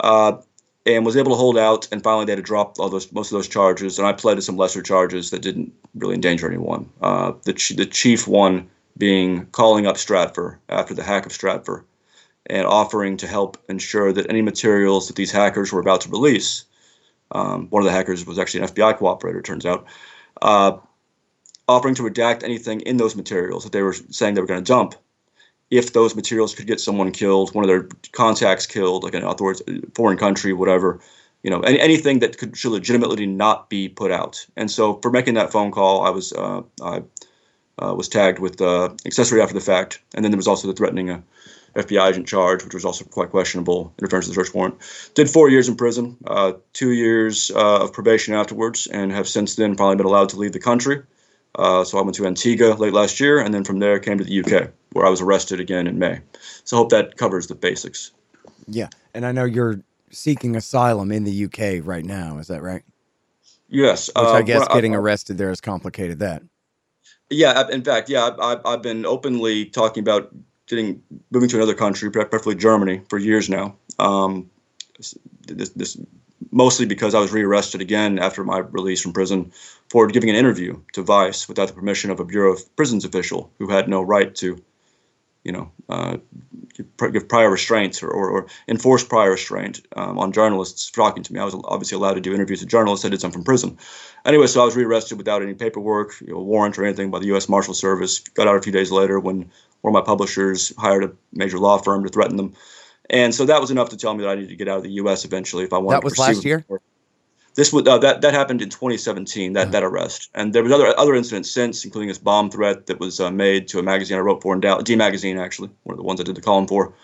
Uh, 0.00 0.38
and 0.84 1.06
was 1.06 1.16
able 1.16 1.32
to 1.32 1.36
hold 1.36 1.56
out, 1.56 1.88
and 1.92 2.02
finally 2.02 2.24
they 2.24 2.32
had 2.32 2.36
to 2.36 2.42
drop 2.42 2.78
all 2.78 2.88
those 2.88 3.10
most 3.12 3.30
of 3.30 3.36
those 3.36 3.48
charges, 3.48 3.98
and 3.98 4.06
I 4.06 4.12
pled 4.12 4.36
to 4.36 4.42
some 4.42 4.56
lesser 4.56 4.82
charges 4.82 5.30
that 5.30 5.42
didn't 5.42 5.72
really 5.94 6.14
endanger 6.14 6.48
anyone. 6.48 6.88
Uh, 7.00 7.32
the 7.44 7.52
the 7.76 7.86
chief 7.86 8.26
one 8.26 8.68
being 8.98 9.46
calling 9.46 9.86
up 9.86 9.96
Stratfor 9.96 10.58
after 10.68 10.94
the 10.94 11.02
hack 11.02 11.26
of 11.26 11.32
Stratfor 11.32 11.84
and 12.46 12.66
offering 12.66 13.16
to 13.18 13.26
help 13.26 13.56
ensure 13.68 14.12
that 14.12 14.28
any 14.28 14.42
materials 14.42 15.06
that 15.06 15.16
these 15.16 15.30
hackers 15.30 15.72
were 15.72 15.80
about 15.80 16.00
to 16.02 16.10
release, 16.10 16.64
um, 17.30 17.68
one 17.68 17.82
of 17.82 17.86
the 17.86 17.92
hackers 17.92 18.26
was 18.26 18.38
actually 18.38 18.60
an 18.60 18.66
FBI 18.66 18.98
cooperator, 18.98 19.42
turns 19.42 19.64
out, 19.64 19.86
uh, 20.42 20.76
offering 21.68 21.94
to 21.94 22.02
redact 22.02 22.42
anything 22.42 22.80
in 22.80 22.96
those 22.96 23.14
materials 23.14 23.62
that 23.62 23.72
they 23.72 23.82
were 23.82 23.92
saying 23.92 24.34
they 24.34 24.40
were 24.40 24.46
going 24.46 24.62
to 24.62 24.68
dump 24.68 24.94
if 25.72 25.94
those 25.94 26.14
materials 26.14 26.54
could 26.54 26.66
get 26.66 26.80
someone 26.80 27.10
killed, 27.10 27.54
one 27.54 27.64
of 27.64 27.68
their 27.68 27.88
contacts 28.12 28.66
killed, 28.66 29.04
like 29.04 29.14
other 29.14 29.42
words, 29.42 29.62
foreign 29.94 30.18
country, 30.18 30.52
whatever, 30.52 31.00
you 31.42 31.50
know, 31.50 31.60
any, 31.62 31.80
anything 31.80 32.18
that 32.18 32.36
could 32.36 32.54
should 32.54 32.72
legitimately 32.72 33.24
not 33.24 33.70
be 33.70 33.88
put 33.88 34.12
out. 34.12 34.46
And 34.54 34.70
so 34.70 35.00
for 35.00 35.10
making 35.10 35.32
that 35.34 35.50
phone 35.50 35.72
call, 35.72 36.04
I 36.04 36.10
was 36.10 36.34
uh, 36.34 36.60
I 36.82 37.02
uh, 37.82 37.94
was 37.94 38.06
tagged 38.06 38.38
with 38.38 38.60
uh, 38.60 38.90
accessory 39.06 39.40
after 39.40 39.54
the 39.54 39.62
fact, 39.62 40.02
and 40.14 40.22
then 40.22 40.30
there 40.30 40.36
was 40.36 40.46
also 40.46 40.68
the 40.68 40.74
threatening 40.74 41.08
a 41.08 41.22
FBI 41.74 42.10
agent 42.10 42.28
charge, 42.28 42.62
which 42.64 42.74
was 42.74 42.84
also 42.84 43.06
quite 43.06 43.30
questionable 43.30 43.94
in 43.96 44.04
interference 44.04 44.26
with 44.28 44.36
the 44.36 44.44
search 44.44 44.54
warrant. 44.54 44.74
Did 45.14 45.30
four 45.30 45.48
years 45.48 45.70
in 45.70 45.76
prison, 45.76 46.18
uh, 46.26 46.52
two 46.74 46.92
years 46.92 47.50
uh, 47.50 47.84
of 47.84 47.94
probation 47.94 48.34
afterwards, 48.34 48.86
and 48.88 49.10
have 49.10 49.26
since 49.26 49.56
then 49.56 49.74
finally 49.74 49.96
been 49.96 50.04
allowed 50.04 50.28
to 50.28 50.36
leave 50.36 50.52
the 50.52 50.60
country. 50.60 51.02
Uh, 51.54 51.82
so 51.82 51.98
I 51.98 52.02
went 52.02 52.14
to 52.16 52.26
Antigua 52.26 52.74
late 52.74 52.92
last 52.92 53.20
year, 53.20 53.40
and 53.40 53.54
then 53.54 53.64
from 53.64 53.78
there 53.78 53.98
came 53.98 54.18
to 54.18 54.24
the 54.24 54.40
UK, 54.40 54.70
where 54.92 55.06
I 55.06 55.10
was 55.10 55.20
arrested 55.20 55.60
again 55.60 55.86
in 55.86 55.98
May. 55.98 56.20
So 56.64 56.76
I 56.76 56.78
hope 56.78 56.90
that 56.90 57.16
covers 57.16 57.46
the 57.46 57.54
basics. 57.54 58.12
Yeah, 58.66 58.88
and 59.14 59.26
I 59.26 59.32
know 59.32 59.44
you're 59.44 59.80
seeking 60.10 60.56
asylum 60.56 61.10
in 61.10 61.24
the 61.24 61.44
UK 61.44 61.84
right 61.86 62.04
now. 62.04 62.38
Is 62.38 62.48
that 62.48 62.62
right? 62.62 62.82
Yes. 63.68 64.08
Which 64.08 64.16
I 64.16 64.38
uh, 64.38 64.42
guess 64.42 64.60
well, 64.60 64.76
getting 64.76 64.94
I, 64.94 64.98
arrested 64.98 65.38
there 65.38 65.48
has 65.48 65.60
complicated 65.60 66.18
that. 66.20 66.42
Yeah, 67.30 67.68
in 67.70 67.82
fact, 67.82 68.10
yeah, 68.10 68.30
I've, 68.38 68.60
I've 68.64 68.82
been 68.82 69.06
openly 69.06 69.64
talking 69.64 70.02
about 70.02 70.34
getting 70.66 71.02
moving 71.30 71.48
to 71.48 71.56
another 71.56 71.74
country, 71.74 72.10
preferably 72.10 72.54
Germany, 72.54 73.00
for 73.08 73.18
years 73.18 73.48
now. 73.48 73.74
Um, 73.98 74.50
this, 75.46 75.70
this, 75.70 75.98
mostly 76.50 76.84
because 76.84 77.14
I 77.14 77.20
was 77.20 77.32
rearrested 77.32 77.80
again 77.80 78.18
after 78.18 78.44
my 78.44 78.58
release 78.58 79.00
from 79.00 79.12
prison 79.12 79.52
for 79.88 80.06
giving 80.06 80.28
an 80.28 80.36
interview 80.36 80.80
to 80.92 81.02
Vice 81.02 81.48
without 81.48 81.68
the 81.68 81.74
permission 81.74 82.10
of 82.10 82.20
a 82.20 82.24
Bureau 82.24 82.52
of 82.52 82.76
Prisons 82.76 83.04
official 83.04 83.50
who 83.58 83.68
had 83.68 83.88
no 83.88 84.02
right 84.02 84.34
to, 84.36 84.62
you 85.44 85.52
know, 85.52 85.70
uh, 85.88 86.16
give 86.76 87.28
prior 87.28 87.50
restraints 87.50 88.02
or, 88.02 88.08
or, 88.08 88.30
or 88.30 88.46
enforce 88.68 89.04
prior 89.04 89.32
restraint 89.32 89.84
um, 89.96 90.18
on 90.18 90.32
journalists 90.32 90.90
talking 90.90 91.22
to 91.22 91.32
me. 91.32 91.40
I 91.40 91.44
was 91.44 91.54
obviously 91.64 91.96
allowed 91.96 92.14
to 92.14 92.20
do 92.20 92.34
interviews 92.34 92.60
with 92.60 92.70
journalists. 92.70 93.04
I 93.04 93.08
did 93.08 93.20
some 93.20 93.32
from 93.32 93.44
prison. 93.44 93.76
Anyway, 94.24 94.46
so 94.46 94.62
I 94.62 94.64
was 94.64 94.76
rearrested 94.76 95.18
without 95.18 95.42
any 95.42 95.54
paperwork, 95.54 96.20
you 96.20 96.32
know, 96.32 96.40
warrant 96.40 96.78
or 96.78 96.84
anything 96.84 97.10
by 97.10 97.18
the 97.18 97.26
U.S. 97.26 97.48
Marshal 97.48 97.74
Service. 97.74 98.20
Got 98.20 98.46
out 98.46 98.56
a 98.56 98.62
few 98.62 98.72
days 98.72 98.90
later 98.90 99.18
when 99.18 99.50
one 99.80 99.90
of 99.90 100.00
my 100.00 100.04
publishers 100.06 100.72
hired 100.78 101.04
a 101.04 101.12
major 101.32 101.58
law 101.58 101.78
firm 101.78 102.04
to 102.04 102.08
threaten 102.08 102.36
them. 102.36 102.54
And 103.10 103.34
so 103.34 103.44
that 103.46 103.60
was 103.60 103.70
enough 103.70 103.90
to 103.90 103.96
tell 103.96 104.14
me 104.14 104.22
that 104.22 104.30
I 104.30 104.34
needed 104.36 104.50
to 104.50 104.56
get 104.56 104.68
out 104.68 104.78
of 104.78 104.84
the 104.84 104.92
U.S. 104.92 105.24
eventually 105.24 105.64
if 105.64 105.72
I 105.72 105.78
wanted. 105.78 105.98
That 105.98 106.04
was 106.04 106.18
last 106.18 106.44
year. 106.44 106.64
This 107.54 107.72
would 107.72 107.86
uh, 107.86 107.98
that 107.98 108.22
that 108.22 108.32
happened 108.32 108.62
in 108.62 108.70
2017. 108.70 109.52
That 109.52 109.60
uh-huh. 109.60 109.70
that 109.72 109.82
arrest, 109.82 110.30
and 110.34 110.54
there 110.54 110.62
was 110.62 110.72
other 110.72 110.98
other 110.98 111.14
incidents 111.14 111.50
since, 111.50 111.84
including 111.84 112.08
this 112.08 112.18
bomb 112.18 112.50
threat 112.50 112.86
that 112.86 112.98
was 112.98 113.20
uh, 113.20 113.30
made 113.30 113.68
to 113.68 113.78
a 113.78 113.82
magazine 113.82 114.16
I 114.16 114.20
wrote 114.20 114.42
for 114.42 114.54
in 114.54 114.60
Dallas, 114.60 114.84
D 114.84 114.96
Magazine, 114.96 115.38
actually, 115.38 115.70
one 115.82 115.94
of 115.94 115.98
the 115.98 116.04
ones 116.04 116.20
I 116.20 116.24
did 116.24 116.34
the 116.34 116.40
column 116.40 116.66
for. 116.66 116.94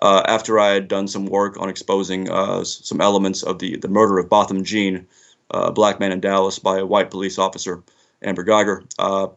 Uh, 0.00 0.22
after 0.26 0.60
I 0.60 0.68
had 0.68 0.88
done 0.88 1.08
some 1.08 1.26
work 1.26 1.60
on 1.60 1.68
exposing 1.68 2.30
uh, 2.30 2.64
some 2.64 3.00
elements 3.00 3.42
of 3.42 3.58
the 3.58 3.76
the 3.76 3.88
murder 3.88 4.18
of 4.18 4.28
Botham 4.28 4.64
Jean, 4.64 5.06
uh, 5.52 5.66
a 5.66 5.72
black 5.72 6.00
man 6.00 6.12
in 6.12 6.20
Dallas 6.20 6.58
by 6.58 6.78
a 6.78 6.86
white 6.86 7.10
police 7.10 7.38
officer, 7.38 7.82
Amber 8.22 8.44
Guyger 8.44 8.84
uh, 8.98 9.28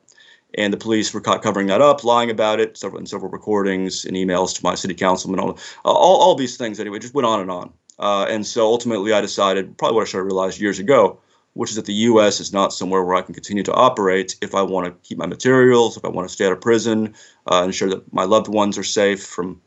and 0.55 0.73
the 0.73 0.77
police 0.77 1.13
were 1.13 1.21
caught 1.21 1.41
covering 1.41 1.67
that 1.67 1.81
up, 1.81 2.03
lying 2.03 2.29
about 2.29 2.59
it, 2.59 2.77
several 2.77 2.99
in 2.99 3.05
several 3.05 3.31
recordings 3.31 4.05
and 4.05 4.15
emails 4.15 4.55
to 4.55 4.63
my 4.63 4.75
city 4.75 4.93
councilman, 4.93 5.39
all, 5.39 5.57
all, 5.85 6.21
all 6.21 6.35
these 6.35 6.57
things 6.57 6.79
anyway, 6.79 6.99
just 6.99 7.13
went 7.13 7.25
on 7.25 7.39
and 7.39 7.49
on. 7.51 7.71
Uh, 8.01 8.25
and 8.27 8.45
so 8.45 8.65
ultimately, 8.65 9.13
I 9.13 9.21
decided 9.21 9.77
probably 9.77 9.95
what 9.95 10.01
I 10.01 10.05
should 10.05 10.17
have 10.17 10.25
realized 10.25 10.59
years 10.59 10.79
ago, 10.79 11.19
which 11.53 11.69
is 11.69 11.75
that 11.75 11.85
the 11.85 11.93
U.S. 11.93 12.39
is 12.39 12.51
not 12.51 12.73
somewhere 12.73 13.03
where 13.03 13.15
I 13.15 13.21
can 13.21 13.35
continue 13.35 13.63
to 13.63 13.73
operate 13.73 14.35
if 14.41 14.55
I 14.55 14.63
want 14.63 14.87
to 14.87 15.07
keep 15.07 15.19
my 15.19 15.27
materials, 15.27 15.97
if 15.97 16.03
I 16.03 16.09
want 16.09 16.27
to 16.27 16.33
stay 16.33 16.47
out 16.47 16.51
of 16.51 16.61
prison, 16.61 17.13
uh, 17.45 17.61
ensure 17.63 17.89
that 17.89 18.11
my 18.11 18.23
loved 18.23 18.47
ones 18.47 18.77
are 18.79 18.83
safe 18.83 19.23
from 19.23 19.61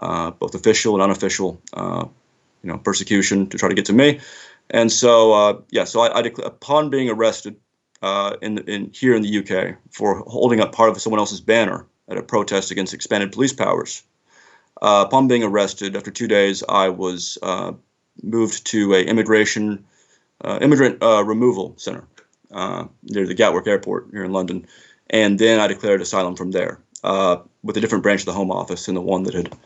uh, 0.00 0.30
both 0.30 0.54
official 0.54 0.94
and 0.94 1.02
unofficial, 1.02 1.60
uh, 1.74 2.06
you 2.62 2.70
know, 2.70 2.78
persecution 2.78 3.46
to 3.48 3.58
try 3.58 3.68
to 3.68 3.74
get 3.74 3.84
to 3.86 3.92
me. 3.92 4.20
And 4.70 4.90
so, 4.90 5.32
uh, 5.32 5.60
yeah, 5.70 5.84
so 5.84 6.00
I, 6.00 6.20
I 6.20 6.30
upon 6.44 6.88
being 6.90 7.10
arrested 7.10 7.56
uh, 8.02 8.36
in, 8.40 8.58
in 8.68 8.90
here 8.92 9.14
in 9.14 9.22
the 9.22 9.38
UK 9.38 9.76
for 9.90 10.20
holding 10.20 10.60
up 10.60 10.72
part 10.72 10.90
of 10.90 11.00
someone 11.00 11.20
else's 11.20 11.40
banner 11.40 11.86
at 12.08 12.16
a 12.16 12.22
protest 12.22 12.70
against 12.70 12.94
expanded 12.94 13.32
police 13.32 13.52
powers. 13.52 14.02
Uh, 14.82 15.04
upon 15.06 15.28
being 15.28 15.42
arrested, 15.42 15.96
after 15.96 16.10
two 16.10 16.28
days, 16.28 16.62
I 16.68 16.88
was 16.88 17.38
uh, 17.42 17.72
moved 18.22 18.66
to 18.66 18.94
a 18.94 19.02
immigration 19.02 19.84
uh, 20.44 20.58
immigrant 20.60 21.02
uh, 21.02 21.24
removal 21.24 21.74
center 21.78 22.06
uh, 22.52 22.86
near 23.04 23.26
the 23.26 23.34
Gatwick 23.34 23.66
Airport 23.66 24.08
here 24.12 24.24
in 24.24 24.32
London, 24.32 24.66
and 25.10 25.38
then 25.38 25.60
I 25.60 25.66
declared 25.66 26.00
asylum 26.00 26.36
from 26.36 26.50
there 26.50 26.78
uh, 27.04 27.38
with 27.62 27.76
a 27.76 27.80
different 27.80 28.02
branch 28.02 28.20
of 28.20 28.26
the 28.26 28.32
Home 28.32 28.50
Office 28.50 28.86
than 28.86 28.94
the 28.94 29.00
one 29.00 29.22
that 29.24 29.34
had 29.34 29.56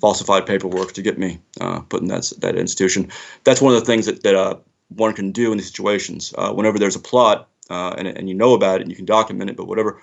falsified 0.00 0.46
paperwork 0.46 0.92
to 0.92 1.02
get 1.02 1.18
me 1.18 1.40
uh, 1.60 1.80
put 1.80 2.02
in 2.02 2.08
that 2.08 2.30
that 2.38 2.56
institution. 2.56 3.10
That's 3.44 3.62
one 3.62 3.74
of 3.74 3.80
the 3.80 3.86
things 3.86 4.06
that 4.06 4.22
that 4.22 4.34
uh, 4.34 4.56
one 4.88 5.14
can 5.14 5.32
do 5.32 5.52
in 5.52 5.58
these 5.58 5.68
situations. 5.68 6.34
whenever 6.36 6.78
there's 6.78 6.96
a 6.96 7.00
plot 7.00 7.48
and 7.70 8.06
and 8.06 8.28
you 8.28 8.34
know 8.34 8.54
about 8.54 8.80
it 8.80 8.82
and 8.82 8.90
you 8.90 8.96
can 8.96 9.06
document 9.06 9.50
it, 9.50 9.56
but 9.56 9.68
whatever. 9.68 10.00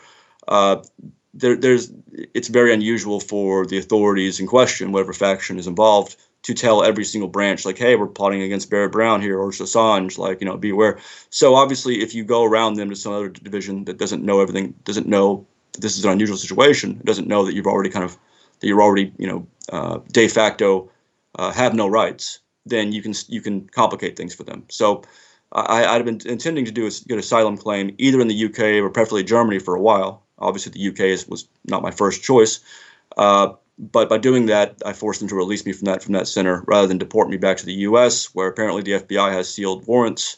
There, 1.33 1.55
there's 1.55 1.91
it's 2.33 2.47
very 2.47 2.73
unusual 2.73 3.19
for 3.19 3.65
the 3.65 3.77
authorities 3.77 4.39
in 4.39 4.47
question, 4.47 4.91
whatever 4.91 5.13
faction 5.13 5.59
is 5.59 5.67
involved, 5.67 6.15
to 6.43 6.53
tell 6.53 6.83
every 6.83 7.03
single 7.03 7.27
branch 7.27 7.65
like 7.65 7.77
hey 7.77 7.95
we're 7.95 8.07
plotting 8.07 8.41
against 8.41 8.69
barrett 8.69 8.91
brown 8.91 9.21
here 9.21 9.37
or 9.37 9.51
assange 9.51 10.17
like 10.17 10.39
you 10.39 10.47
know 10.47 10.55
be 10.55 10.69
aware 10.69 10.97
so 11.29 11.55
obviously 11.55 12.01
if 12.01 12.15
you 12.15 12.23
go 12.23 12.43
around 12.43 12.75
them 12.75 12.89
to 12.89 12.95
some 12.95 13.11
other 13.11 13.27
division 13.27 13.83
that 13.85 13.97
doesn't 13.97 14.23
know 14.23 14.39
everything 14.39 14.73
doesn't 14.85 15.07
know 15.07 15.45
that 15.73 15.81
this 15.81 15.97
is 15.97 16.05
an 16.05 16.11
unusual 16.11 16.37
situation 16.37 17.01
doesn't 17.03 17.27
know 17.27 17.43
that 17.43 17.53
you've 17.53 17.67
already 17.67 17.89
kind 17.89 18.05
of 18.05 18.17
that 18.59 18.67
you're 18.67 18.81
already 18.81 19.11
you 19.17 19.27
know 19.27 19.45
uh, 19.73 19.99
de 20.13 20.27
facto 20.27 20.89
uh, 21.35 21.51
have 21.51 21.73
no 21.73 21.87
rights 21.87 22.39
then 22.65 22.93
you 22.93 23.01
can 23.01 23.13
you 23.27 23.41
can 23.41 23.67
complicate 23.67 24.15
things 24.15 24.33
for 24.33 24.43
them 24.43 24.63
so 24.69 25.03
I, 25.51 25.85
I'd 25.85 26.05
been 26.05 26.19
intending 26.25 26.65
to 26.65 26.71
do 26.71 26.87
a 26.87 26.91
good 27.07 27.19
asylum 27.19 27.57
claim 27.57 27.95
either 27.97 28.19
in 28.19 28.27
the 28.27 28.45
UK 28.45 28.83
or 28.83 28.89
preferably 28.89 29.23
Germany 29.23 29.59
for 29.59 29.75
a 29.75 29.81
while. 29.81 30.23
Obviously, 30.39 30.71
the 30.71 30.87
UK 30.89 31.11
is, 31.11 31.27
was 31.27 31.47
not 31.65 31.81
my 31.81 31.91
first 31.91 32.23
choice, 32.23 32.59
uh, 33.17 33.53
but 33.77 34.09
by 34.09 34.17
doing 34.17 34.47
that, 34.47 34.81
I 34.85 34.93
forced 34.93 35.19
them 35.19 35.29
to 35.29 35.35
release 35.35 35.65
me 35.65 35.71
from 35.71 35.85
that 35.85 36.03
from 36.03 36.13
that 36.13 36.27
center 36.27 36.63
rather 36.67 36.87
than 36.87 36.97
deport 36.97 37.29
me 37.29 37.37
back 37.37 37.57
to 37.57 37.65
the 37.65 37.73
U.S., 37.73 38.33
where 38.33 38.47
apparently 38.47 38.81
the 38.81 39.03
FBI 39.03 39.31
has 39.31 39.53
sealed 39.53 39.85
warrants 39.85 40.37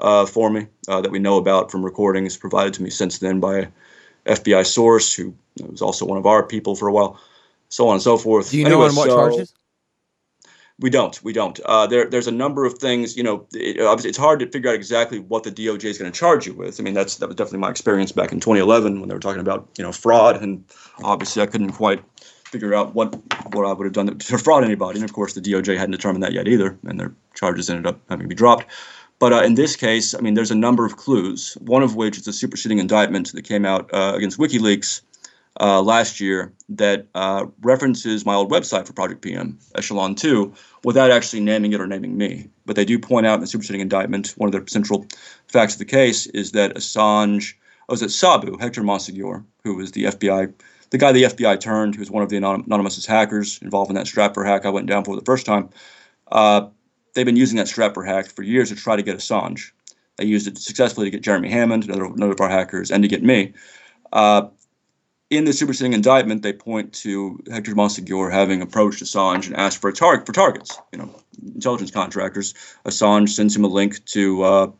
uh, 0.00 0.26
for 0.26 0.50
me 0.50 0.66
uh, 0.88 1.00
that 1.00 1.10
we 1.10 1.18
know 1.18 1.36
about 1.36 1.70
from 1.70 1.84
recordings 1.84 2.36
provided 2.36 2.72
to 2.74 2.82
me 2.82 2.90
since 2.90 3.18
then 3.18 3.40
by 3.40 3.68
FBI 4.26 4.66
source 4.66 5.12
who 5.12 5.34
was 5.66 5.82
also 5.82 6.06
one 6.06 6.18
of 6.18 6.26
our 6.26 6.42
people 6.42 6.76
for 6.76 6.88
a 6.88 6.92
while, 6.92 7.20
so 7.68 7.88
on 7.88 7.94
and 7.94 8.02
so 8.02 8.16
forth. 8.16 8.50
Do 8.50 8.58
you 8.58 8.68
know 8.68 8.82
on 8.82 8.94
what 8.94 9.08
so, 9.08 9.16
charges? 9.16 9.54
We 10.80 10.90
don't. 10.90 11.20
We 11.24 11.32
don't. 11.32 11.58
Uh, 11.60 11.88
there, 11.88 12.06
there's 12.06 12.28
a 12.28 12.32
number 12.32 12.64
of 12.64 12.74
things. 12.74 13.16
You 13.16 13.24
know, 13.24 13.46
it, 13.52 13.80
obviously, 13.80 14.10
it's 14.10 14.18
hard 14.18 14.38
to 14.40 14.48
figure 14.48 14.70
out 14.70 14.76
exactly 14.76 15.18
what 15.18 15.42
the 15.42 15.50
DOJ 15.50 15.84
is 15.84 15.98
going 15.98 16.10
to 16.10 16.16
charge 16.16 16.46
you 16.46 16.54
with. 16.54 16.78
I 16.78 16.84
mean, 16.84 16.94
that's 16.94 17.16
that 17.16 17.26
was 17.26 17.34
definitely 17.34 17.60
my 17.60 17.70
experience 17.70 18.12
back 18.12 18.30
in 18.30 18.38
2011 18.38 19.00
when 19.00 19.08
they 19.08 19.14
were 19.14 19.20
talking 19.20 19.40
about 19.40 19.68
you 19.76 19.82
know 19.82 19.90
fraud, 19.90 20.40
and 20.40 20.64
obviously, 21.02 21.42
I 21.42 21.46
couldn't 21.46 21.72
quite 21.72 22.02
figure 22.44 22.74
out 22.74 22.94
what 22.94 23.12
what 23.54 23.66
I 23.66 23.72
would 23.72 23.84
have 23.84 23.92
done 23.92 24.06
to 24.06 24.14
defraud 24.14 24.62
anybody. 24.62 25.00
And 25.00 25.08
of 25.08 25.12
course, 25.12 25.34
the 25.34 25.40
DOJ 25.40 25.76
hadn't 25.76 25.92
determined 25.92 26.22
that 26.22 26.32
yet 26.32 26.46
either, 26.46 26.78
and 26.86 27.00
their 27.00 27.12
charges 27.34 27.68
ended 27.68 27.86
up 27.86 28.00
having 28.08 28.24
to 28.24 28.28
be 28.28 28.36
dropped. 28.36 28.66
But 29.18 29.32
uh, 29.32 29.42
in 29.42 29.54
this 29.54 29.74
case, 29.74 30.14
I 30.14 30.20
mean, 30.20 30.34
there's 30.34 30.52
a 30.52 30.56
number 30.56 30.84
of 30.86 30.96
clues. 30.96 31.56
One 31.60 31.82
of 31.82 31.96
which 31.96 32.18
is 32.18 32.28
a 32.28 32.32
superseding 32.32 32.78
indictment 32.78 33.32
that 33.32 33.42
came 33.42 33.64
out 33.64 33.92
uh, 33.92 34.12
against 34.14 34.38
WikiLeaks 34.38 35.02
uh, 35.60 35.82
last 35.82 36.20
year 36.20 36.52
that 36.68 37.06
uh, 37.14 37.46
references 37.62 38.24
my 38.24 38.34
old 38.34 38.50
website 38.50 38.86
for 38.86 38.92
Project 38.92 39.22
PM, 39.22 39.58
Echelon 39.74 40.14
2, 40.14 40.52
without 40.84 41.10
actually 41.10 41.40
naming 41.40 41.72
it 41.72 41.80
or 41.80 41.86
naming 41.86 42.16
me. 42.16 42.48
But 42.66 42.76
they 42.76 42.84
do 42.84 42.98
point 42.98 43.26
out 43.26 43.34
in 43.34 43.40
the 43.40 43.46
superseding 43.46 43.80
indictment 43.80 44.34
one 44.36 44.52
of 44.52 44.52
the 44.52 44.70
central 44.70 45.06
facts 45.46 45.74
of 45.74 45.78
the 45.78 45.84
case 45.84 46.26
is 46.26 46.52
that 46.52 46.74
Assange, 46.76 47.54
oh, 47.88 47.94
was 47.94 48.02
it 48.02 48.10
Sabu, 48.10 48.56
Hector 48.58 48.82
Monsegur, 48.82 49.44
who 49.64 49.76
was 49.76 49.92
the 49.92 50.04
FBI 50.04 50.52
the 50.90 50.98
guy 50.98 51.12
the 51.12 51.24
FBI 51.24 51.60
turned, 51.60 51.94
who 51.94 52.00
was 52.00 52.10
one 52.10 52.22
of 52.22 52.28
the 52.28 52.36
anonymous 52.36 53.04
hackers 53.04 53.58
involved 53.62 53.90
in 53.90 53.94
that 53.96 54.06
Stratfor 54.06 54.46
hack 54.46 54.64
I 54.64 54.70
went 54.70 54.86
down 54.86 55.04
for 55.04 55.16
the 55.16 55.24
first 55.24 55.44
time, 55.44 55.68
uh, 56.32 56.66
they've 57.14 57.26
been 57.26 57.36
using 57.36 57.56
that 57.56 57.66
Stratfor 57.66 58.06
hack 58.06 58.26
for 58.26 58.42
years 58.42 58.70
to 58.70 58.76
try 58.76 58.96
to 58.96 59.02
get 59.02 59.18
Assange. 59.18 59.70
They 60.16 60.24
used 60.24 60.48
it 60.48 60.58
successfully 60.58 61.06
to 61.06 61.10
get 61.10 61.22
Jeremy 61.22 61.50
Hammond, 61.50 61.84
another, 61.84 62.06
another 62.06 62.32
of 62.32 62.40
our 62.40 62.48
hackers, 62.48 62.90
and 62.90 63.02
to 63.02 63.08
get 63.08 63.22
me. 63.22 63.52
Uh, 64.12 64.48
in 65.30 65.44
the 65.44 65.52
superseding 65.52 65.92
indictment, 65.92 66.42
they 66.42 66.52
point 66.52 66.92
to 66.94 67.38
Hector 67.50 67.74
Monsegur 67.74 68.32
having 68.32 68.62
approached 68.62 69.02
Assange 69.02 69.46
and 69.46 69.56
asked 69.56 69.80
for 69.80 69.88
a 69.88 69.92
target 69.92 70.26
for 70.26 70.32
targets. 70.32 70.78
You 70.92 70.98
know, 70.98 71.14
intelligence 71.54 71.90
contractors. 71.90 72.54
Assange 72.84 73.30
sends 73.30 73.54
him 73.54 73.64
a 73.64 73.68
link 73.68 74.04
to, 74.06 74.42
uh, 74.42 74.70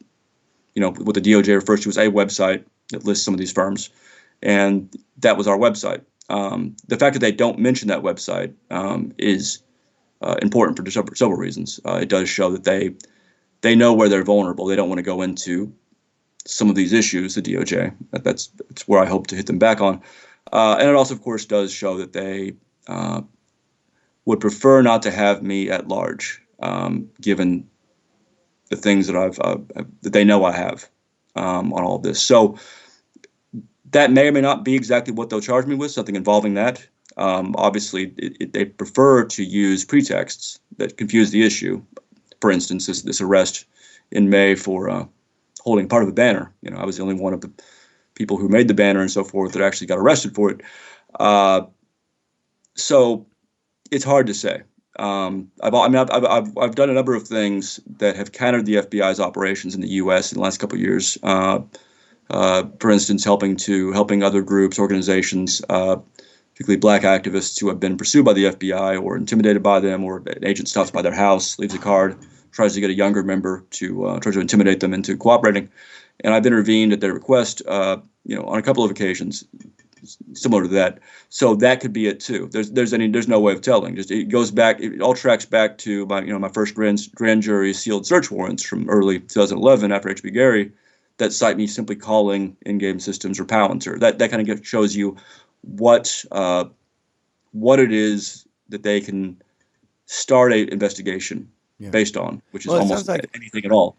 you 0.75 0.81
know, 0.81 0.93
what 0.93 1.15
the 1.15 1.21
DOJ 1.21 1.55
refers 1.55 1.83
to 1.83 1.91
as 1.91 1.99
a 1.99 2.07
website 2.07 2.65
that 2.91 3.05
lists 3.05 3.25
some 3.25 3.35
of 3.35 3.41
these 3.41 3.53
firms 3.53 3.91
and 4.43 4.95
that 5.19 5.37
was 5.37 5.47
our 5.47 5.59
website. 5.59 6.03
Um, 6.29 6.77
the 6.87 6.97
fact 6.97 7.15
that 7.15 7.21
they 7.21 7.33
don't 7.33 7.59
mention 7.59 7.89
that 7.89 8.03
website 8.03 8.53
um, 8.71 9.13
is 9.19 9.61
uh, 10.21 10.37
important 10.43 10.79
for 10.79 10.91
several, 10.91 11.39
reasons. 11.39 11.81
Uh, 11.85 12.01
it 12.03 12.09
does 12.09 12.29
show 12.29 12.51
that 12.51 12.65
they 12.65 12.95
they 13.61 13.75
know 13.75 13.93
where 13.93 14.09
they're 14.09 14.25
vulnerable. 14.25 14.67
They 14.67 14.77
don't 14.77 14.89
want 14.89 14.99
to 14.99 15.05
go 15.05 15.23
into 15.23 15.73
some 16.45 16.69
of 16.69 16.77
these 16.77 16.93
issues. 16.93 17.35
The 17.35 17.43
DOJ. 17.43 17.95
That, 18.11 18.25
that's 18.25 18.49
that's 18.69 18.87
where 18.87 19.03
I 19.03 19.07
hope 19.07 19.29
to 19.29 19.37
hit 19.37 19.47
them 19.47 19.59
back 19.59 19.81
on. 19.81 20.03
Uh, 20.53 20.77
and 20.79 20.89
it 20.89 20.95
also, 20.95 21.15
of 21.15 21.23
course, 21.23 21.45
does 21.45 21.73
show 21.73 21.97
that 21.99 22.13
they 22.13 22.55
uh, 22.87 23.23
would 24.25 24.41
prefer 24.41 24.83
not 24.83 25.03
to 25.03 25.11
have 25.11 25.43
me 25.43 25.71
at 25.71 25.89
large, 25.89 26.41
um, 26.61 27.09
given 27.21 27.69
the 28.71 28.77
things 28.77 29.07
that 29.07 29.17
I've 29.17 29.39
uh, 29.41 29.59
that 30.03 30.13
they 30.13 30.25
know 30.25 30.45
I 30.45 30.53
have 30.53 30.89
um, 31.37 31.73
on 31.73 31.83
all 31.83 31.97
of 31.97 32.03
this. 32.03 32.21
So 32.21 32.59
that 33.91 34.11
may 34.13 34.29
or 34.29 34.33
may 34.33 34.41
not 34.41 34.65
be 34.65 34.75
exactly 34.75 35.15
what 35.15 35.31
they'll 35.31 35.41
charge 35.41 35.67
me 35.67 35.75
with, 35.75 35.91
something 35.91 36.17
involving 36.17 36.55
that. 36.55 36.87
Um, 37.17 37.55
obviously, 37.57 38.13
it, 38.19 38.37
it, 38.41 38.53
they 38.53 38.65
prefer 38.67 39.25
to 39.25 39.43
use 39.43 39.85
pretexts 39.85 40.61
that 40.77 40.97
confuse 40.99 41.31
the 41.31 41.45
issue. 41.45 41.83
For 42.41 42.51
instance, 42.51 42.87
this, 42.87 43.03
this 43.03 43.21
arrest 43.21 43.65
in 44.11 44.31
May 44.31 44.55
for 44.55 44.89
uh, 44.89 45.05
holding 45.61 45.89
part 45.89 46.03
of 46.03 46.09
a 46.09 46.13
banner. 46.13 46.53
You 46.63 46.71
know, 46.71 46.77
I 46.77 46.85
was 46.85 46.97
the 46.97 47.03
only 47.03 47.15
one 47.15 47.33
of 47.33 47.41
the 47.41 47.51
people 48.19 48.37
who 48.37 48.49
made 48.49 48.69
the 48.69 48.75
banner 48.75 49.01
and 49.01 49.11
so 49.11 49.25
forth 49.25 49.53
that 49.53 49.63
actually 49.63 49.87
got 49.87 49.99
arrested 49.99 50.35
for 50.35 50.51
it. 50.51 50.61
Uh, 51.19 51.63
so 52.75 53.25
it's 53.91 54.05
hard 54.05 54.27
to 54.27 54.35
say. 54.35 54.63
Um, 54.99 55.51
I've, 55.63 55.75
I 55.75 55.89
mean, 55.89 55.97
I've, 55.97 56.25
I've, 56.25 56.59
I've 56.59 56.75
done 56.75 56.91
a 56.91 56.93
number 56.93 57.15
of 57.15 57.27
things 57.27 57.79
that 57.99 58.17
have 58.17 58.33
countered 58.33 58.67
the 58.67 58.75
FBI's 58.75 59.21
operations 59.21 59.77
in 59.77 59.81
the 59.81 59.89
U.S. 60.03 60.33
in 60.33 60.39
the 60.39 60.43
last 60.43 60.59
couple 60.59 60.77
of 60.77 60.83
years. 60.83 61.17
Uh, 61.23 61.61
uh, 62.31 62.65
for 62.81 62.91
instance, 62.91 63.25
helping 63.25 63.57
to 63.57 63.93
helping 63.93 64.23
other 64.23 64.43
groups, 64.43 64.79
organizations, 64.79 65.63
uh, 65.71 65.97
particularly 66.53 66.79
black 66.79 67.03
activists 67.03 67.59
who 67.59 67.69
have 67.69 67.81
been 67.81 67.97
pursued 67.97 68.25
by 68.25 68.33
the 68.33 68.45
FBI 68.45 69.01
or 69.01 69.17
intimidated 69.17 69.63
by 69.63 69.81
them, 69.81 70.05
or 70.05 70.23
an 70.27 70.45
agent 70.45 70.69
stops 70.69 70.91
by 70.91 71.01
their 71.01 71.15
house, 71.15 71.59
leaves 71.59 71.75
a 71.75 71.79
card, 71.79 72.17
tries 72.51 72.75
to 72.75 72.81
get 72.81 72.91
a 72.91 72.95
younger 72.95 73.23
member 73.23 73.65
to 73.71 74.05
uh, 74.05 74.19
try 74.19 74.33
to 74.33 74.41
intimidate 74.41 74.81
them 74.81 74.93
into 74.93 75.17
cooperating. 75.17 75.71
And 76.25 76.35
I've 76.35 76.47
intervened 76.47 76.93
at 76.93 77.01
their 77.01 77.15
request, 77.15 77.63
uh, 77.67 77.99
you 78.25 78.37
know, 78.37 78.43
on 78.43 78.59
a 78.59 78.63
couple 78.63 78.85
of 78.85 78.91
occasions, 78.91 79.45
similar 80.33 80.63
to 80.63 80.69
that. 80.69 80.99
So 81.29 81.55
that 81.57 81.81
could 81.81 81.93
be 81.93 82.07
it 82.07 82.21
too. 82.21 82.49
There's 82.53 82.71
there's 82.71 82.93
any 82.93 83.09
there's 83.09 83.29
no 83.29 83.41
way 83.41 83.53
of 83.53 83.61
telling. 83.61 83.97
Just 83.97 84.11
it 84.11 84.29
goes 84.29 84.51
back. 84.51 84.81
It 84.81 85.01
all 85.01 85.15
tracks 85.15 85.45
back 85.45 85.79
to 85.79 86.07
my 86.07 86.23
you 86.23 86.33
know 86.33 86.39
my 86.39 86.49
first 86.49 86.75
grand 86.75 87.01
grand 87.15 87.43
jury 87.43 87.73
sealed 87.73 88.07
search 88.07 88.31
warrants 88.31 88.65
from 88.65 88.89
early 88.89 89.21
2011 89.21 89.93
after 89.93 90.09
HB 90.09 90.33
Gary 90.33 90.73
that 91.19 91.33
cite 91.33 91.57
me 91.57 91.67
simply 91.67 91.97
calling 91.97 92.57
Endgame 92.65 93.01
Systems 93.01 93.39
or 93.39 93.45
Palantir. 93.45 93.99
That 94.01 94.19
that 94.19 94.31
kind 94.31 94.49
of 94.49 94.67
shows 94.67 94.97
you 94.97 95.17
what 95.63 96.25
uh, 96.33 96.65
what 97.53 97.79
it 97.79 97.93
is 97.93 98.47
that 98.69 98.83
they 98.83 99.01
can 99.01 99.41
start 100.07 100.53
a 100.53 100.71
investigation 100.73 101.51
yeah. 101.79 101.91
based 101.91 102.17
on, 102.17 102.43
which 102.53 102.65
is 102.65 102.71
well, 102.71 102.81
almost 102.81 103.09
like, 103.09 103.29
anything 103.35 103.65
at 103.65 103.73
all. 103.73 103.97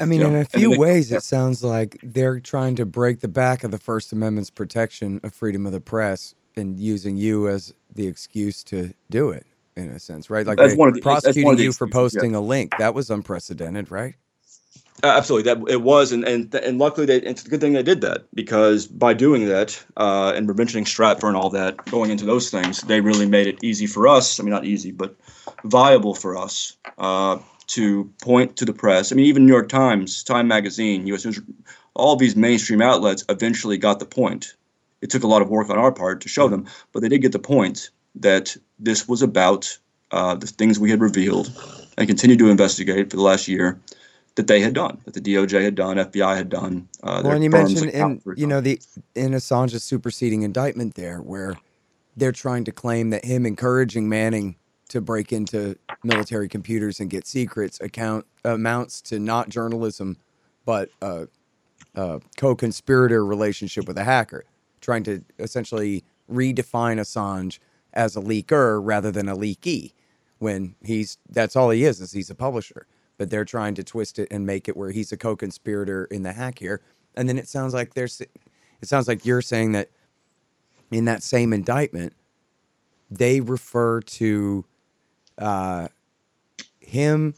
I 0.00 0.04
mean, 0.04 0.20
you 0.20 0.26
in 0.26 0.36
a 0.36 0.44
few 0.44 0.70
they, 0.70 0.78
ways, 0.78 1.10
yeah. 1.10 1.18
it 1.18 1.22
sounds 1.22 1.62
like 1.62 1.98
they're 2.02 2.40
trying 2.40 2.76
to 2.76 2.86
break 2.86 3.20
the 3.20 3.28
back 3.28 3.64
of 3.64 3.70
the 3.70 3.78
First 3.78 4.12
Amendment's 4.12 4.50
protection 4.50 5.20
of 5.22 5.34
freedom 5.34 5.66
of 5.66 5.72
the 5.72 5.80
press 5.80 6.34
and 6.56 6.78
using 6.78 7.16
you 7.16 7.48
as 7.48 7.74
the 7.94 8.06
excuse 8.06 8.64
to 8.64 8.92
do 9.10 9.30
it, 9.30 9.46
in 9.76 9.88
a 9.88 9.98
sense, 9.98 10.30
right? 10.30 10.46
Like 10.46 10.58
they 10.58 10.74
prosecuting 11.00 11.58
you 11.58 11.72
for 11.72 11.86
posting 11.86 12.32
yeah. 12.32 12.38
a 12.38 12.40
link. 12.40 12.72
That 12.78 12.94
was 12.94 13.10
unprecedented, 13.10 13.90
right? 13.90 14.14
Uh, 15.04 15.08
absolutely, 15.08 15.52
that 15.52 15.70
it 15.70 15.82
was, 15.82 16.10
and 16.12 16.24
and 16.24 16.54
and 16.54 16.78
luckily, 16.78 17.04
they, 17.04 17.18
it's 17.18 17.44
a 17.44 17.50
good 17.50 17.60
thing 17.60 17.74
they 17.74 17.82
did 17.82 18.00
that 18.00 18.24
because 18.32 18.86
by 18.86 19.12
doing 19.12 19.46
that 19.46 19.84
uh, 19.98 20.32
and 20.34 20.46
mentioning 20.56 20.86
Stratfor 20.86 21.28
and 21.28 21.36
all 21.36 21.50
that, 21.50 21.84
going 21.86 22.10
into 22.10 22.24
those 22.24 22.50
things, 22.50 22.80
they 22.82 23.02
really 23.02 23.26
made 23.26 23.46
it 23.46 23.62
easy 23.62 23.86
for 23.86 24.08
us. 24.08 24.40
I 24.40 24.42
mean, 24.42 24.52
not 24.52 24.64
easy, 24.64 24.92
but 24.92 25.14
viable 25.64 26.14
for 26.14 26.38
us 26.38 26.78
uh, 26.96 27.38
to 27.68 28.10
point 28.22 28.56
to 28.56 28.64
the 28.64 28.72
press. 28.72 29.12
I 29.12 29.14
mean, 29.14 29.26
even 29.26 29.46
New 29.46 29.52
York 29.52 29.68
Times, 29.68 30.22
Time 30.22 30.48
Magazine, 30.48 31.06
U.S. 31.08 31.24
News, 31.24 31.40
all 31.94 32.16
these 32.16 32.36
mainstream 32.36 32.80
outlets 32.80 33.24
eventually 33.28 33.78
got 33.78 33.98
the 33.98 34.06
point. 34.06 34.54
It 35.02 35.10
took 35.10 35.24
a 35.24 35.26
lot 35.26 35.42
of 35.42 35.48
work 35.48 35.70
on 35.70 35.78
our 35.78 35.92
part 35.92 36.20
to 36.22 36.28
show 36.28 36.48
them, 36.48 36.66
but 36.92 37.00
they 37.00 37.08
did 37.08 37.22
get 37.22 37.32
the 37.32 37.38
point 37.38 37.90
that 38.14 38.56
this 38.78 39.08
was 39.08 39.22
about 39.22 39.78
uh, 40.10 40.34
the 40.34 40.46
things 40.46 40.78
we 40.78 40.90
had 40.90 41.00
revealed 41.00 41.50
and 41.98 42.06
continued 42.06 42.38
to 42.38 42.48
investigate 42.48 43.10
for 43.10 43.16
the 43.16 43.22
last 43.22 43.48
year 43.48 43.80
that 44.36 44.46
they 44.46 44.60
had 44.60 44.74
done, 44.74 44.98
that 45.04 45.14
the 45.14 45.20
DOJ 45.20 45.62
had 45.62 45.74
done, 45.74 45.96
FBI 45.96 46.36
had 46.36 46.48
done. 46.48 46.88
Uh, 47.02 47.22
well, 47.24 47.32
and 47.32 47.42
you 47.42 47.50
mentioned 47.50 47.90
in 47.90 48.22
you 48.36 48.46
know 48.46 48.60
the 48.60 48.80
in 49.14 49.32
Assange's 49.32 49.82
superseding 49.82 50.42
indictment 50.42 50.94
there, 50.94 51.18
where 51.18 51.56
they're 52.16 52.32
trying 52.32 52.64
to 52.64 52.72
claim 52.72 53.10
that 53.10 53.24
him 53.24 53.46
encouraging 53.46 54.08
Manning 54.08 54.56
to 54.88 55.00
break 55.00 55.32
into 55.32 55.76
military 56.04 56.48
computers 56.48 57.00
and 57.00 57.10
get 57.10 57.26
secrets 57.26 57.80
account 57.80 58.24
amounts 58.44 59.00
to 59.02 59.18
not 59.18 59.48
journalism, 59.48 60.16
but 60.64 60.90
a, 61.02 61.26
a 61.94 62.20
co-conspirator 62.36 63.24
relationship 63.24 63.88
with 63.88 63.98
a 63.98 64.04
hacker, 64.04 64.44
trying 64.80 65.02
to 65.04 65.22
essentially 65.38 66.04
redefine 66.30 66.98
Assange 67.00 67.58
as 67.94 68.16
a 68.16 68.20
leaker 68.20 68.80
rather 68.82 69.10
than 69.10 69.28
a 69.28 69.34
leaky. 69.34 69.92
When 70.38 70.74
he's 70.82 71.16
that's 71.30 71.56
all 71.56 71.70
he 71.70 71.84
is 71.84 72.00
is 72.00 72.12
he's 72.12 72.28
a 72.28 72.34
publisher, 72.34 72.86
but 73.16 73.30
they're 73.30 73.44
trying 73.44 73.74
to 73.76 73.82
twist 73.82 74.18
it 74.18 74.28
and 74.30 74.44
make 74.44 74.68
it 74.68 74.76
where 74.76 74.90
he's 74.90 75.10
a 75.10 75.16
co-conspirator 75.16 76.04
in 76.10 76.22
the 76.22 76.32
hack 76.32 76.58
here. 76.58 76.82
And 77.14 77.28
then 77.28 77.38
it 77.38 77.48
sounds 77.48 77.72
like 77.72 77.94
there's, 77.94 78.20
it 78.20 78.30
sounds 78.82 79.08
like 79.08 79.24
you're 79.24 79.40
saying 79.40 79.72
that 79.72 79.88
in 80.90 81.06
that 81.06 81.22
same 81.22 81.54
indictment, 81.54 82.12
they 83.10 83.40
refer 83.40 84.02
to 84.02 84.64
uh, 85.38 85.88
him 86.80 87.34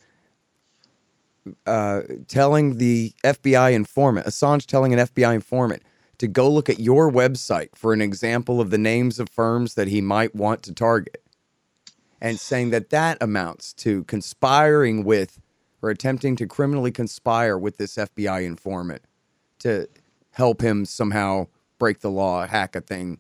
uh, 1.66 2.02
telling 2.26 2.78
the 2.78 3.12
FBI 3.24 3.72
informant, 3.72 4.26
Assange 4.26 4.66
telling 4.66 4.92
an 4.92 5.00
FBI 5.00 5.34
informant 5.34 5.82
to 6.18 6.26
go 6.26 6.50
look 6.50 6.68
at 6.68 6.80
your 6.80 7.10
website 7.10 7.70
for 7.74 7.92
an 7.92 8.00
example 8.02 8.60
of 8.60 8.70
the 8.70 8.78
names 8.78 9.18
of 9.18 9.28
firms 9.28 9.74
that 9.74 9.88
he 9.88 10.00
might 10.00 10.34
want 10.34 10.62
to 10.64 10.74
target, 10.74 11.22
and 12.20 12.38
saying 12.38 12.70
that 12.70 12.90
that 12.90 13.18
amounts 13.20 13.72
to 13.72 14.04
conspiring 14.04 15.04
with 15.04 15.40
or 15.80 15.90
attempting 15.90 16.34
to 16.36 16.46
criminally 16.46 16.90
conspire 16.90 17.56
with 17.56 17.76
this 17.76 17.94
FBI 17.94 18.44
informant 18.44 19.02
to 19.60 19.88
help 20.32 20.60
him 20.60 20.84
somehow 20.84 21.46
break 21.78 22.00
the 22.00 22.10
law, 22.10 22.46
hack 22.46 22.74
a 22.74 22.80
thing, 22.80 23.18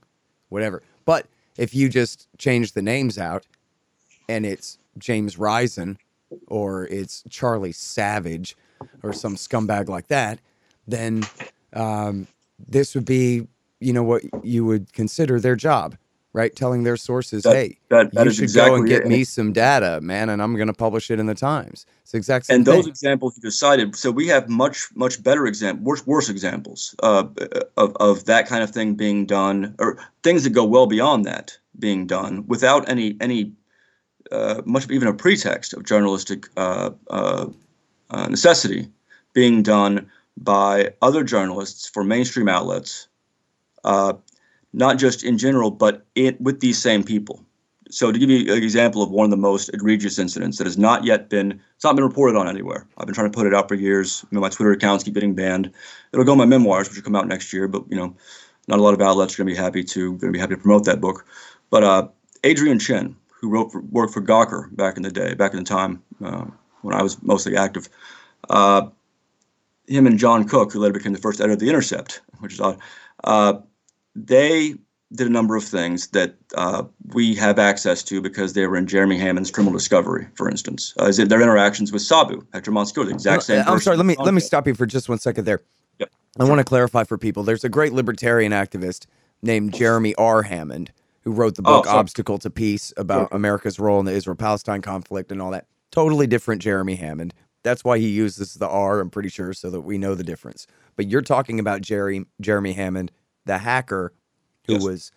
whatever. 0.48 0.82
But 1.04 1.26
if 1.56 1.74
you 1.74 1.88
just 1.88 2.28
change 2.38 2.72
the 2.72 2.82
names 2.82 3.16
out 3.18 3.46
and 4.28 4.44
it's 4.46 4.78
James 4.98 5.38
Risen 5.38 5.98
or 6.46 6.86
it's 6.86 7.24
Charlie 7.30 7.72
Savage 7.72 8.56
or 9.02 9.12
some 9.12 9.34
scumbag 9.36 9.88
like 9.88 10.08
that, 10.08 10.38
then 10.86 11.24
um, 11.72 12.26
this 12.68 12.94
would 12.94 13.04
be, 13.06 13.46
you 13.80 13.92
know, 13.92 14.02
what 14.02 14.22
you 14.42 14.64
would 14.64 14.92
consider 14.92 15.40
their 15.40 15.56
job, 15.56 15.96
right? 16.34 16.54
Telling 16.54 16.82
their 16.82 16.96
sources, 16.96 17.44
That- 17.44 17.56
hey, 17.56 17.78
that- 17.88 18.12
that 18.12 18.26
you 18.26 18.32
should 18.32 18.42
exactly 18.44 18.70
go 18.70 18.76
and 18.76 18.88
get 18.88 19.02
it. 19.02 19.08
me 19.08 19.24
some 19.24 19.52
data, 19.52 20.00
man, 20.02 20.28
and 20.28 20.42
I'm 20.42 20.54
going 20.56 20.66
to 20.68 20.74
publish 20.74 21.10
it 21.10 21.18
in 21.18 21.26
the 21.26 21.34
Times. 21.34 21.86
It's 22.02 22.12
the 22.12 22.18
exact 22.18 22.46
same 22.46 22.56
and 22.56 22.64
those 22.66 22.84
thing. 22.84 22.90
examples 22.90 23.36
you 23.36 23.42
just 23.42 23.58
cited, 23.58 23.96
so 23.96 24.10
we 24.10 24.26
have 24.28 24.48
much 24.48 24.88
much 24.94 25.22
better 25.22 25.46
example, 25.46 25.84
worse 25.84 26.06
worse 26.06 26.28
examples 26.28 26.94
uh, 27.02 27.24
of 27.76 27.96
of 27.96 28.24
that 28.26 28.46
kind 28.48 28.62
of 28.62 28.70
thing 28.70 28.94
being 28.94 29.24
done, 29.26 29.74
or 29.78 29.98
things 30.22 30.44
that 30.44 30.50
go 30.50 30.64
well 30.64 30.86
beyond 30.86 31.24
that 31.24 31.56
being 31.78 32.06
done 32.06 32.44
without 32.46 32.88
any 32.88 33.16
any 33.20 33.52
uh, 34.32 34.62
much 34.64 34.84
of 34.84 34.90
even 34.90 35.08
a 35.08 35.14
pretext 35.14 35.72
of 35.74 35.84
journalistic 35.84 36.48
uh, 36.56 36.90
uh, 37.10 37.46
uh, 38.10 38.26
necessity 38.28 38.88
being 39.32 39.62
done 39.62 40.10
by 40.36 40.92
other 41.02 41.24
journalists 41.24 41.88
for 41.88 42.04
mainstream 42.04 42.48
outlets, 42.48 43.08
not 43.84 44.98
just 44.98 45.24
in 45.24 45.38
general, 45.38 45.70
but 45.70 46.04
it 46.14 46.40
with 46.40 46.60
these 46.60 46.78
same 46.78 47.02
people. 47.02 47.44
So 47.90 48.12
to 48.12 48.18
give 48.18 48.28
you 48.28 48.52
an 48.52 48.62
example 48.62 49.02
of 49.02 49.10
one 49.10 49.24
of 49.24 49.30
the 49.30 49.36
most 49.38 49.70
egregious 49.72 50.18
incidents 50.18 50.58
that 50.58 50.66
has 50.66 50.76
not 50.76 51.04
yet 51.04 51.30
been 51.30 51.60
it's 51.74 51.84
not 51.84 51.94
been 51.94 52.04
reported 52.04 52.36
on 52.36 52.48
anywhere. 52.48 52.86
I've 52.98 53.06
been 53.06 53.14
trying 53.14 53.30
to 53.30 53.36
put 53.36 53.46
it 53.46 53.54
out 53.54 53.68
for 53.68 53.76
years. 53.76 54.24
My 54.30 54.48
Twitter 54.48 54.72
accounts 54.72 55.04
keep 55.04 55.14
getting 55.14 55.34
banned. 55.34 55.72
It'll 56.12 56.24
go 56.24 56.32
in 56.32 56.38
my 56.38 56.44
memoirs, 56.44 56.88
which 56.88 56.96
will 56.96 57.04
come 57.04 57.16
out 57.16 57.26
next 57.26 57.52
year. 57.52 57.66
But 57.66 57.84
you 57.88 57.96
know, 57.96 58.14
not 58.66 58.78
a 58.78 58.82
lot 58.82 58.94
of 58.94 59.00
outlets 59.00 59.34
are 59.34 59.42
going 59.42 59.54
to 59.54 59.58
be 59.58 59.64
happy 59.64 59.84
to 59.84 60.10
going 60.16 60.32
to 60.32 60.36
be 60.36 60.38
happy 60.38 60.54
to 60.54 60.60
promote 60.60 60.84
that 60.84 61.00
book. 61.00 61.24
But 61.70 61.84
uh, 61.84 62.08
Adrian 62.44 62.78
Chen, 62.78 63.16
who 63.40 63.48
wrote 63.48 63.72
for, 63.72 63.80
worked 63.82 64.12
for 64.12 64.20
Gawker 64.20 64.74
back 64.74 64.96
in 64.96 65.02
the 65.02 65.10
day, 65.10 65.34
back 65.34 65.52
in 65.52 65.58
the 65.58 65.64
time 65.64 66.02
uh, 66.24 66.46
when 66.82 66.94
I 66.94 67.02
was 67.02 67.22
mostly 67.22 67.56
active, 67.56 67.88
uh, 68.50 68.88
him 69.86 70.06
and 70.06 70.18
John 70.18 70.46
Cook, 70.46 70.72
who 70.72 70.80
later 70.80 70.94
became 70.94 71.12
the 71.12 71.18
first 71.18 71.40
editor 71.40 71.54
of 71.54 71.60
The 71.60 71.68
Intercept, 71.68 72.20
which 72.40 72.54
is 72.54 72.60
odd, 72.60 72.78
uh, 73.24 73.54
they 74.14 74.74
did 75.12 75.26
a 75.26 75.30
number 75.30 75.56
of 75.56 75.64
things 75.64 76.08
that 76.08 76.34
uh, 76.54 76.82
we 77.14 77.34
have 77.34 77.58
access 77.58 78.02
to 78.02 78.20
because 78.20 78.52
they 78.52 78.66
were 78.66 78.76
in 78.76 78.86
Jeremy 78.86 79.18
Hammond's 79.18 79.50
Criminal 79.50 79.72
Discovery, 79.72 80.28
for 80.34 80.50
instance. 80.50 80.92
Uh, 81.00 81.06
is 81.06 81.18
it 81.18 81.28
their 81.28 81.40
interactions 81.40 81.92
with 81.92 82.02
Sabu, 82.02 82.46
Hector 82.52 82.70
Monsegur, 82.70 83.06
the 83.06 83.12
exact 83.12 83.44
same 83.44 83.64
I'm 83.66 83.78
sorry. 83.78 83.96
Let 83.96 84.04
me 84.04 84.16
let 84.18 84.34
me 84.34 84.40
stop 84.40 84.66
you 84.66 84.74
for 84.74 84.84
just 84.84 85.08
one 85.08 85.18
second 85.18 85.44
there. 85.44 85.62
Yep. 85.98 86.10
I 86.38 86.44
want 86.44 86.58
to 86.58 86.64
clarify 86.64 87.04
for 87.04 87.16
people. 87.16 87.42
There's 87.42 87.64
a 87.64 87.70
great 87.70 87.92
libertarian 87.92 88.52
activist 88.52 89.06
named 89.40 89.72
Jeremy 89.72 90.14
R. 90.16 90.42
Hammond 90.42 90.92
who 91.28 91.34
wrote 91.34 91.56
the 91.56 91.62
Oh, 91.66 91.76
book 91.76 91.84
sorry. 91.84 91.98
Obstacle 91.98 92.38
to 92.38 92.48
Peace 92.48 92.90
about 92.96 93.28
America's 93.32 93.78
role 93.78 94.00
in 94.00 94.06
the 94.06 94.12
Israel-Palestine 94.12 94.80
conflict 94.80 95.30
and 95.30 95.42
all 95.42 95.50
that. 95.50 95.66
Totally 95.90 96.26
different 96.26 96.62
Jeremy 96.62 96.94
Hammond. 96.94 97.34
That's 97.64 97.84
why 97.84 97.98
he 97.98 98.08
uses 98.08 98.54
the 98.54 98.66
R, 98.68 99.00
I'm 99.00 99.10
pretty 99.10 99.28
sure, 99.28 99.52
so 99.52 99.68
that 99.68 99.82
we 99.82 99.98
know 99.98 100.14
the 100.14 100.24
difference. 100.24 100.66
But 100.96 101.08
you're 101.10 101.20
talking 101.20 101.60
about 101.60 101.82
Jerry 101.82 102.24
Jeremy 102.40 102.72
Hammond, 102.72 103.12
the 103.44 103.58
hacker 103.58 104.14
who 104.66 104.74
Yes. 104.74 104.82
was 104.82 105.12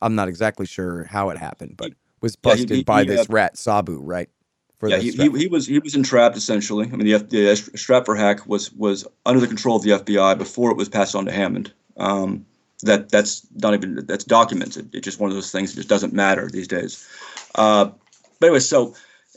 I'm 0.00 0.14
not 0.14 0.28
exactly 0.28 0.64
sure 0.64 1.04
how 1.04 1.28
it 1.28 1.36
happened, 1.36 1.74
but 1.76 1.92
was 2.22 2.38
Yeah, 2.42 2.54
he- 2.54 2.60
busted 2.62 2.76
he- 2.78 2.84
by 2.84 3.02
he, 3.02 3.08
this 3.08 3.28
uh, 3.28 3.32
rat 3.32 3.58
Sabu, 3.58 4.00
right? 4.00 4.30
For 4.78 4.88
Yeah, 4.88 4.96
the 4.96 5.02
he, 5.02 5.38
he, 5.40 5.46
was 5.46 5.66
he 5.66 5.78
was 5.78 5.94
entrapped 5.94 6.38
essentially. 6.38 6.86
I 6.90 6.96
mean, 6.96 7.06
the, 7.06 7.14
F, 7.16 7.28
the 7.28 7.38
Stratfor 7.76 8.16
hack 8.16 8.46
was 8.46 8.72
was 8.72 9.06
under 9.26 9.40
the 9.40 9.46
control 9.46 9.76
of 9.76 9.82
the 9.82 9.90
FBI 9.90 10.38
before 10.38 10.70
it 10.70 10.78
was 10.78 10.88
passed 10.88 11.14
on 11.14 11.26
to 11.26 11.32
Hammond. 11.32 11.70
Um, 11.98 12.46
that 12.82 13.10
that's 13.10 13.46
not 13.56 13.74
even 13.74 14.06
that's 14.06 14.24
documented. 14.24 14.94
It's 14.94 15.04
just 15.04 15.20
one 15.20 15.30
of 15.30 15.36
those 15.36 15.52
things 15.52 15.70
that 15.70 15.76
just 15.76 15.88
doesn't 15.88 16.12
matter 16.12 16.48
these 16.48 16.68
days. 16.68 17.06
Uh, 17.54 17.90
but 18.38 18.46
anyway, 18.46 18.60
so 18.60 18.94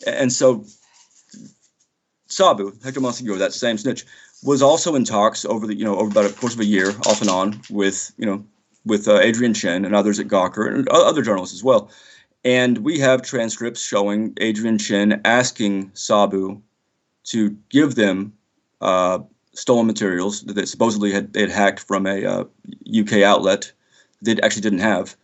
and 0.08 0.32
so 0.32 0.66
Sabu 2.28 2.74
Hector 2.84 3.02
Monsegur, 3.02 3.38
that 3.38 3.54
same 3.54 3.78
snitch, 3.78 4.06
was 4.44 4.62
also 4.62 4.96
in 4.96 5.04
talks 5.04 5.46
over 5.46 5.68
the 5.68 5.76
you 5.76 5.86
know 5.86 5.96
over 5.96 6.10
about 6.10 6.30
a 6.30 6.34
course 6.34 6.54
of 6.54 6.60
a 6.60 6.66
year, 6.66 6.90
off 7.08 7.22
and 7.22 7.30
on, 7.30 7.62
with 7.70 8.14
you 8.18 8.26
know 8.26 8.46
with 8.86 9.08
uh, 9.08 9.20
Adrian 9.20 9.54
Chen 9.54 9.86
and 9.86 9.96
others 9.96 10.20
at 10.20 10.28
Gawker 10.28 10.68
and 10.68 10.88
other 10.90 11.22
journalists 11.22 11.56
as 11.56 11.64
well. 11.64 11.90
And 12.46 12.80
we 12.80 13.00
have 13.00 13.22
transcripts 13.22 13.82
showing 13.82 14.34
Adrian 14.42 14.78
Chen 14.78 15.22
asking 15.24 15.92
Sabu 15.94 16.62
to 17.26 17.52
give 17.70 17.96
them 17.96 18.34
uh, 18.82 19.20
stolen 19.54 19.88
materials 19.88 20.42
that 20.44 20.68
supposedly 20.68 21.12
had 21.12 21.34
they 21.34 21.42
had 21.42 21.52
hacked 21.52 21.80
from 21.80 22.06
a 22.06 22.26
uh, 22.26 22.44
UK 23.00 23.22
outlet 23.24 23.72
they 24.24 24.40
actually 24.42 24.62
didn't 24.62 24.80
have. 24.80 25.16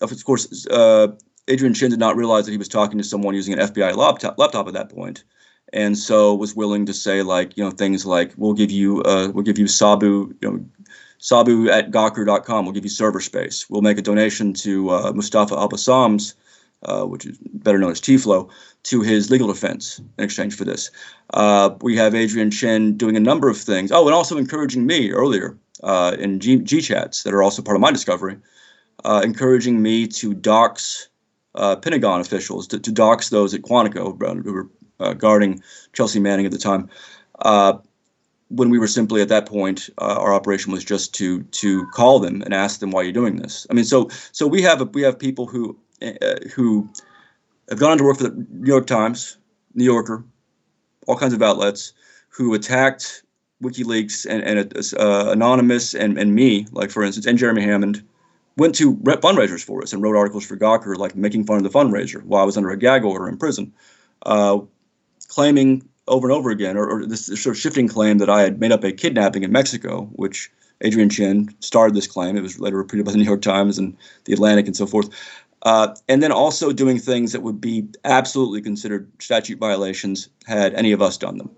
Of 0.00 0.24
course, 0.24 0.66
uh, 0.68 1.08
Adrian 1.46 1.74
Chen 1.74 1.90
did 1.90 1.98
not 1.98 2.16
realize 2.16 2.46
that 2.46 2.52
he 2.52 2.58
was 2.58 2.68
talking 2.68 2.98
to 2.98 3.04
someone 3.04 3.34
using 3.34 3.54
an 3.54 3.60
FBI 3.60 3.94
laptop, 3.94 4.38
laptop 4.38 4.66
at 4.66 4.74
that 4.74 4.90
point, 4.90 5.24
and 5.72 5.96
so 5.96 6.34
was 6.34 6.56
willing 6.56 6.86
to 6.86 6.94
say 6.94 7.22
like 7.22 7.56
you 7.56 7.62
know 7.62 7.70
things 7.70 8.04
like 8.04 8.32
we'll 8.36 8.54
give 8.54 8.70
you 8.70 9.02
uh, 9.02 9.30
we'll 9.32 9.44
give 9.44 9.58
you 9.58 9.68
Sabu 9.68 10.34
you 10.40 10.50
know 10.50 10.64
Sabu 11.18 11.70
at 11.70 11.90
Gawker.com. 11.90 12.64
We'll 12.64 12.74
give 12.74 12.84
you 12.84 12.90
server 12.90 13.20
space. 13.20 13.68
We'll 13.70 13.82
make 13.82 13.98
a 13.98 14.02
donation 14.02 14.52
to 14.54 14.90
uh, 14.90 15.12
Mustafa 15.12 15.54
Al 15.54 15.68
Bassam's, 15.68 16.34
uh, 16.82 17.04
which 17.04 17.26
is 17.26 17.38
better 17.38 17.78
known 17.78 17.92
as 17.92 18.00
T-Flow, 18.00 18.48
to 18.84 19.00
his 19.00 19.30
legal 19.30 19.48
defense 19.48 19.98
in 19.98 20.24
exchange 20.24 20.54
for 20.54 20.64
this. 20.64 20.90
Uh, 21.32 21.70
we 21.80 21.96
have 21.96 22.14
Adrian 22.14 22.50
Chen 22.50 22.96
doing 22.96 23.16
a 23.16 23.20
number 23.20 23.48
of 23.48 23.58
things. 23.58 23.90
Oh, 23.90 24.06
and 24.06 24.14
also 24.14 24.38
encouraging 24.38 24.86
me 24.86 25.10
earlier 25.10 25.58
uh, 25.82 26.16
in 26.18 26.38
G, 26.38 26.80
chats 26.80 27.22
that 27.24 27.34
are 27.34 27.42
also 27.42 27.62
part 27.62 27.76
of 27.76 27.80
my 27.80 27.90
discovery, 27.90 28.36
uh, 29.04 29.22
encouraging 29.24 29.82
me 29.82 30.06
to 30.08 30.34
dox 30.34 31.08
uh, 31.54 31.76
Pentagon 31.76 32.20
officials, 32.20 32.66
to, 32.68 32.78
to 32.78 32.92
dox 32.92 33.30
those 33.30 33.54
at 33.54 33.62
Quantico 33.62 34.22
uh, 34.22 34.34
who 34.42 34.52
were 34.52 34.68
uh, 35.00 35.14
guarding 35.14 35.62
Chelsea 35.92 36.20
Manning 36.20 36.46
at 36.46 36.52
the 36.52 36.58
time. 36.58 36.88
When 38.50 38.68
we 38.68 38.78
were 38.78 38.86
simply 38.86 39.20
at 39.22 39.28
that 39.30 39.46
point, 39.46 39.88
our 39.98 40.32
operation 40.32 40.70
was 40.70 40.84
just 40.84 41.14
to 41.14 41.42
to 41.42 41.86
call 41.88 42.20
them 42.20 42.42
and 42.42 42.52
ask 42.52 42.78
them 42.78 42.90
why 42.90 43.02
you're 43.02 43.12
doing 43.12 43.36
this. 43.36 43.66
I 43.68 43.72
mean, 43.72 43.86
so 43.86 44.10
so 44.32 44.46
we 44.46 44.62
have 44.62 44.94
we 44.94 45.02
have 45.02 45.18
people 45.18 45.46
who 45.46 45.76
who 46.54 46.88
have 47.68 47.78
gone 47.78 47.92
on 47.92 47.98
to 47.98 48.04
work 48.04 48.18
for 48.18 48.24
the 48.24 48.46
New 48.50 48.68
York 48.68 48.86
Times, 48.86 49.38
New 49.74 49.84
Yorker, 49.84 50.24
all 51.06 51.16
kinds 51.16 51.34
of 51.34 51.42
outlets, 51.42 51.92
who 52.28 52.54
attacked 52.54 53.22
WikiLeaks 53.62 54.26
and 54.28 54.42
and 54.42 54.94
uh, 54.98 55.30
Anonymous 55.30 55.94
and 55.94 56.18
and 56.18 56.34
me, 56.34 56.66
like 56.72 56.90
for 56.90 57.02
instance, 57.02 57.26
and 57.26 57.38
Jeremy 57.38 57.62
Hammond, 57.62 58.04
went 58.56 58.74
to 58.76 58.96
fundraisers 58.96 59.64
for 59.64 59.82
us 59.82 59.92
and 59.92 60.02
wrote 60.02 60.16
articles 60.16 60.44
for 60.44 60.56
Gawker, 60.56 60.96
like 60.96 61.16
making 61.16 61.44
fun 61.44 61.56
of 61.56 61.62
the 61.62 61.70
fundraiser 61.70 62.22
while 62.24 62.42
I 62.42 62.46
was 62.46 62.56
under 62.56 62.70
a 62.70 62.76
gag 62.76 63.04
order 63.04 63.28
in 63.28 63.36
prison, 63.36 63.72
uh, 64.26 64.58
claiming 65.28 65.88
over 66.06 66.28
and 66.28 66.36
over 66.36 66.50
again, 66.50 66.76
or, 66.76 66.86
or 66.88 67.06
this 67.06 67.26
sort 67.26 67.56
of 67.56 67.58
shifting 67.58 67.88
claim 67.88 68.18
that 68.18 68.28
I 68.28 68.42
had 68.42 68.60
made 68.60 68.72
up 68.72 68.84
a 68.84 68.92
kidnapping 68.92 69.42
in 69.42 69.52
Mexico, 69.52 70.04
which 70.12 70.50
Adrian 70.82 71.08
Chen 71.08 71.54
started 71.60 71.94
this 71.94 72.06
claim. 72.06 72.36
It 72.36 72.42
was 72.42 72.60
later 72.60 72.76
repeated 72.76 73.06
by 73.06 73.12
the 73.12 73.18
New 73.18 73.24
York 73.24 73.42
Times 73.42 73.78
and 73.78 73.96
the 74.24 74.34
Atlantic 74.34 74.66
and 74.66 74.76
so 74.76 74.86
forth. 74.86 75.08
Uh, 75.64 75.94
and 76.08 76.22
then 76.22 76.30
also 76.30 76.72
doing 76.72 76.98
things 76.98 77.32
that 77.32 77.42
would 77.42 77.60
be 77.60 77.88
absolutely 78.04 78.60
considered 78.60 79.10
statute 79.18 79.58
violations 79.58 80.28
had 80.46 80.74
any 80.74 80.92
of 80.92 81.00
us 81.00 81.16
done 81.16 81.38
them. 81.38 81.50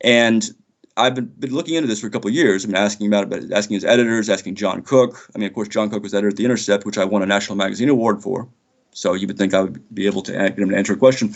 And 0.00 0.50
I've 0.96 1.14
been, 1.14 1.26
been 1.38 1.54
looking 1.54 1.74
into 1.74 1.86
this 1.86 2.00
for 2.00 2.06
a 2.06 2.10
couple 2.10 2.28
of 2.28 2.34
years. 2.34 2.64
I've 2.64 2.70
been 2.70 2.82
asking 2.82 3.06
about 3.06 3.32
it, 3.32 3.52
asking 3.52 3.74
his 3.74 3.84
editors, 3.84 4.30
asking 4.30 4.54
John 4.54 4.82
Cook. 4.82 5.28
I 5.34 5.38
mean, 5.38 5.46
of 5.46 5.54
course, 5.54 5.68
John 5.68 5.90
Cook 5.90 6.02
was 6.02 6.14
editor 6.14 6.28
at 6.28 6.36
The 6.36 6.44
Intercept, 6.44 6.86
which 6.86 6.98
I 6.98 7.04
won 7.04 7.22
a 7.22 7.26
National 7.26 7.56
Magazine 7.56 7.88
Award 7.88 8.22
for. 8.22 8.48
So 8.92 9.14
you 9.14 9.26
would 9.26 9.38
think 9.38 9.54
I 9.54 9.62
would 9.62 9.94
be 9.94 10.06
able 10.06 10.22
to 10.22 10.32
get 10.32 10.58
him 10.58 10.70
to 10.70 10.76
answer 10.76 10.92
a 10.94 10.96
question. 10.96 11.34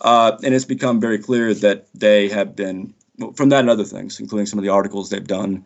Uh, 0.00 0.36
and 0.42 0.54
it's 0.54 0.64
become 0.64 1.00
very 1.00 1.18
clear 1.18 1.52
that 1.54 1.86
they 1.94 2.28
have 2.28 2.54
been, 2.54 2.94
from 3.34 3.48
that 3.48 3.60
and 3.60 3.70
other 3.70 3.84
things, 3.84 4.20
including 4.20 4.46
some 4.46 4.58
of 4.58 4.62
the 4.62 4.70
articles 4.70 5.10
they've 5.10 5.26
done 5.26 5.64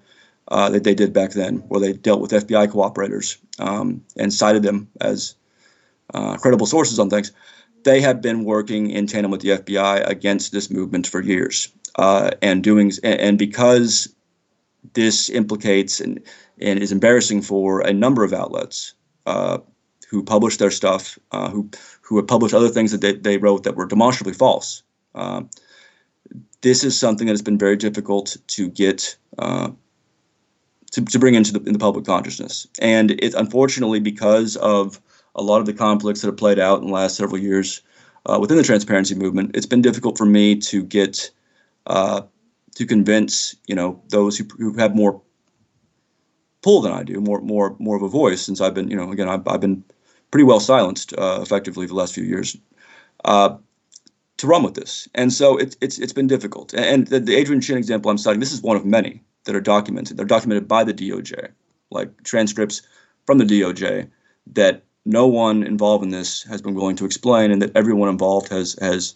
uh, 0.49 0.71
that 0.71 0.85
they 0.85 0.95
did 0.95 1.12
back 1.12 1.33
then, 1.33 1.59
where 1.69 1.81
they 1.81 1.93
dealt 1.93 2.21
with 2.21 2.31
FBI 2.31 2.69
cooperators 2.69 3.38
um, 3.59 4.03
and 4.17 4.33
cited 4.33 4.62
them 4.62 4.88
as 5.01 5.35
uh, 6.14 6.37
credible 6.37 6.66
sources 6.66 6.98
on 6.98 7.11
things. 7.11 7.33
They 7.85 8.01
have 8.01 8.22
been 8.22 8.44
working 8.44 8.90
in 8.90 9.07
tandem 9.07 9.31
with 9.31 9.40
the 9.40 9.51
FBI 9.51 10.07
against 10.09 10.53
this 10.53 10.70
movement 10.70 11.07
for 11.07 11.20
years, 11.20 11.68
uh, 11.96 12.31
and 12.40 12.62
doing 12.62 12.92
and 13.03 13.38
because 13.38 14.14
this 14.94 15.31
implicates 15.31 16.01
and, 16.01 16.20
and 16.61 16.81
is 16.81 16.92
embarrassing 16.92 17.42
for 17.42 17.81
a 17.81 17.92
number 17.92 18.25
of 18.25 18.33
outlets 18.33 18.94
uh, 19.27 19.59
who 20.09 20.22
publish 20.22 20.59
their 20.59 20.70
stuff, 20.70 21.18
uh, 21.33 21.51
who 21.51 21.68
who 22.03 22.16
have 22.16 22.27
published 22.27 22.55
other 22.55 22.68
things 22.68 22.92
that 22.92 23.01
they, 23.01 23.14
they 23.14 23.38
wrote 23.38 23.64
that 23.64 23.77
were 23.77 23.87
demonstrably 23.87 24.35
false. 24.35 24.83
Uh, 25.14 25.42
this 26.61 26.85
is 26.85 26.98
something 26.98 27.27
that 27.27 27.33
has 27.33 27.42
been 27.42 27.59
very 27.59 27.77
difficult 27.77 28.37
to 28.46 28.68
get 28.68 29.16
uh, 29.38 29.70
to, 30.92 31.05
to 31.05 31.18
bring 31.18 31.35
into 31.35 31.53
the, 31.53 31.61
in 31.61 31.72
the 31.72 31.79
public 31.79 32.05
consciousness, 32.05 32.66
and 32.81 33.12
it 33.12 33.35
unfortunately 33.35 34.01
because 34.01 34.57
of 34.57 35.01
a 35.35 35.42
lot 35.42 35.61
of 35.61 35.66
the 35.66 35.73
conflicts 35.73 36.21
that 36.21 36.29
have 36.29 36.37
played 36.37 36.59
out 36.59 36.81
in 36.81 36.88
the 36.88 36.92
last 36.92 37.16
several 37.16 37.38
years 37.38 37.83
uh, 38.27 38.38
within 38.40 38.57
the 38.57 38.62
transparency 38.62 39.14
movement, 39.14 39.51
it's 39.55 39.66
been 39.66 39.83
difficult 39.83 40.16
for 40.16 40.27
me 40.27 40.57
to 40.57 40.83
get 40.83 41.31
uh, 41.87 42.23
to 42.75 42.87
convince 42.87 43.57
you 43.66 43.75
know 43.75 44.01
those 44.09 44.38
who, 44.38 44.45
who 44.59 44.75
have 44.75 44.95
more 44.95 45.21
pull 46.62 46.81
than 46.81 46.92
I 46.92 47.03
do, 47.03 47.21
more 47.21 47.40
more 47.40 47.77
more 47.79 47.97
of 47.97 48.03
a 48.03 48.09
voice. 48.09 48.42
Since 48.42 48.61
I've 48.61 48.75
been 48.75 48.88
you 48.88 48.97
know 48.97 49.11
again 49.11 49.29
I've, 49.29 49.47
I've 49.49 49.61
been 49.61 49.83
pretty 50.31 50.45
well 50.45 50.61
silenced 50.61 51.12
uh, 51.18 51.40
effectively 51.42 51.87
the 51.87 51.95
last 51.95 52.14
few 52.14 52.25
years. 52.25 52.57
Uh, 53.25 53.57
to 54.38 54.47
run 54.49 54.64
with 54.64 54.75
this, 54.75 55.09
and 55.14 55.33
so 55.33 55.57
it's 55.57 55.77
it's 55.81 55.99
it's 55.99 56.12
been 56.12 56.27
difficult. 56.27 56.75
And 56.75 57.07
the, 57.07 57.21
the 57.21 57.37
Adrian 57.37 57.61
Chen 57.61 57.77
example 57.77 58.11
I'm 58.11 58.18
citing, 58.18 58.40
this 58.40 58.53
is 58.53 58.62
one 58.62 58.77
of 58.77 58.85
many 58.85 59.23
that 59.45 59.55
are 59.55 59.61
documented. 59.61 60.16
They're 60.16 60.27
documented 60.27 60.66
by 60.66 60.83
the 60.83 60.95
DOJ, 60.95 61.51
like 61.90 62.23
transcripts 62.25 62.83
from 63.25 63.38
the 63.38 63.45
DOJ 63.45 64.09
that 64.55 64.83
no 65.05 65.27
one 65.27 65.62
involved 65.62 66.05
in 66.05 66.11
this 66.11 66.43
has 66.45 66.62
been 66.62 66.75
willing 66.75 66.97
to 66.97 67.05
explain, 67.05 67.51
and 67.51 67.61
that 67.62 67.77
everyone 67.77 68.09
involved 68.09 68.49
has 68.49 68.77
has 68.81 69.15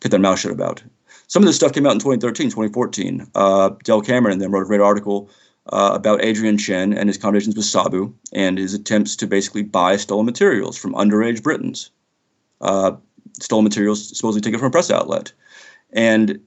kept 0.00 0.10
their 0.10 0.20
mouth 0.20 0.38
shut 0.38 0.52
about. 0.52 0.82
Some 1.26 1.42
of 1.42 1.46
this 1.46 1.56
stuff 1.56 1.72
came 1.72 1.86
out 1.86 1.92
in 1.92 2.00
2013, 2.00 2.46
2014. 2.46 3.30
Uh, 3.34 3.70
Cameron 4.04 4.32
and 4.32 4.42
then 4.42 4.50
wrote 4.50 4.62
a 4.62 4.66
great 4.66 4.80
article 4.80 5.30
uh, 5.72 5.92
about 5.94 6.24
Adrian 6.24 6.58
Chen 6.58 6.92
and 6.92 7.08
his 7.08 7.18
conversations 7.18 7.54
with 7.54 7.64
Sabu 7.64 8.12
and 8.32 8.58
his 8.58 8.74
attempts 8.74 9.14
to 9.16 9.26
basically 9.26 9.62
buy 9.62 9.96
stolen 9.96 10.26
materials 10.26 10.76
from 10.76 10.94
underage 10.94 11.42
Britons. 11.42 11.90
Uh, 12.60 12.92
stolen 13.40 13.64
materials 13.64 14.16
supposedly 14.16 14.40
taken 14.40 14.58
from 14.58 14.68
a 14.68 14.72
press 14.72 14.90
outlet. 14.90 15.32
And 15.92 16.40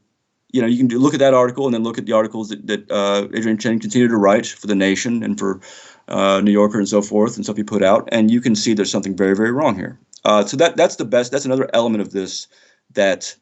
you 0.53 0.61
know, 0.61 0.67
you 0.67 0.77
can 0.77 0.87
do, 0.87 0.99
look 0.99 1.13
at 1.13 1.19
that 1.19 1.33
article 1.33 1.65
and 1.65 1.73
then 1.73 1.83
look 1.83 1.97
at 1.97 2.05
the 2.05 2.13
articles 2.13 2.49
that, 2.49 2.65
that 2.67 2.89
uh, 2.91 3.27
Adrian 3.33 3.57
Chen 3.57 3.79
continued 3.79 4.09
to 4.09 4.17
write 4.17 4.45
for 4.45 4.67
The 4.67 4.75
Nation 4.75 5.23
and 5.23 5.37
for 5.37 5.59
uh, 6.07 6.41
New 6.41 6.51
Yorker 6.51 6.77
and 6.77 6.87
so 6.87 7.01
forth 7.01 7.35
and 7.35 7.43
stuff 7.43 7.57
he 7.57 7.63
put 7.63 7.83
out, 7.83 8.07
and 8.11 8.29
you 8.29 8.39
can 8.39 8.55
see 8.55 8.73
there's 8.73 8.91
something 8.91 9.17
very, 9.17 9.35
very 9.35 9.51
wrong 9.51 9.75
here. 9.75 9.99
Uh, 10.23 10.45
so 10.45 10.55
that 10.55 10.77
that's 10.77 10.95
the 10.95 11.05
best. 11.05 11.31
That's 11.31 11.43
another 11.43 11.69
element 11.73 12.01
of 12.01 12.11
this 12.11 12.47
that 12.93 13.35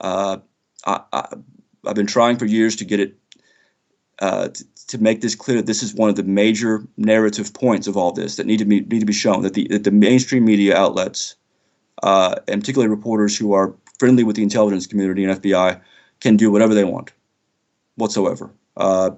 uh, 0.00 0.36
I, 0.86 1.00
have 1.86 1.96
been 1.96 2.06
trying 2.06 2.36
for 2.36 2.44
years 2.44 2.76
to 2.76 2.84
get 2.84 3.00
it 3.00 3.16
uh, 4.20 4.48
to, 4.48 4.64
to, 4.88 4.98
make 4.98 5.22
this 5.22 5.34
clear 5.34 5.56
that 5.56 5.66
this 5.66 5.82
is 5.82 5.94
one 5.94 6.10
of 6.10 6.16
the 6.16 6.22
major 6.22 6.86
narrative 6.96 7.54
points 7.54 7.86
of 7.86 7.96
all 7.96 8.12
this 8.12 8.36
that 8.36 8.46
need 8.46 8.58
to 8.58 8.64
be 8.64 8.80
need 8.80 9.00
to 9.00 9.06
be 9.06 9.12
shown 9.12 9.42
that 9.42 9.54
the 9.54 9.66
that 9.68 9.84
the 9.84 9.90
mainstream 9.90 10.44
media 10.44 10.76
outlets 10.76 11.36
uh, 12.02 12.36
and 12.46 12.60
particularly 12.60 12.90
reporters 12.90 13.36
who 13.36 13.54
are 13.54 13.74
friendly 13.98 14.22
with 14.22 14.36
the 14.36 14.42
intelligence 14.42 14.86
community 14.86 15.24
and 15.24 15.42
FBI 15.42 15.80
can 16.20 16.36
do 16.36 16.50
whatever 16.50 16.74
they 16.74 16.84
want 16.84 17.12
whatsoever 17.96 18.50
uh, 18.76 19.10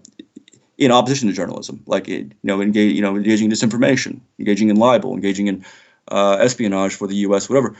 in 0.78 0.90
opposition 0.90 1.28
to 1.28 1.34
journalism, 1.34 1.82
like 1.86 2.08
you 2.08 2.30
know, 2.42 2.60
engage, 2.60 2.94
you 2.94 3.02
know, 3.02 3.16
engaging 3.16 3.50
in 3.50 3.52
disinformation, 3.52 4.20
engaging 4.38 4.68
in 4.68 4.76
libel, 4.76 5.14
engaging 5.14 5.46
in 5.46 5.64
uh, 6.08 6.38
espionage 6.40 6.94
for 6.94 7.06
the 7.06 7.16
U.S., 7.16 7.48
whatever. 7.48 7.76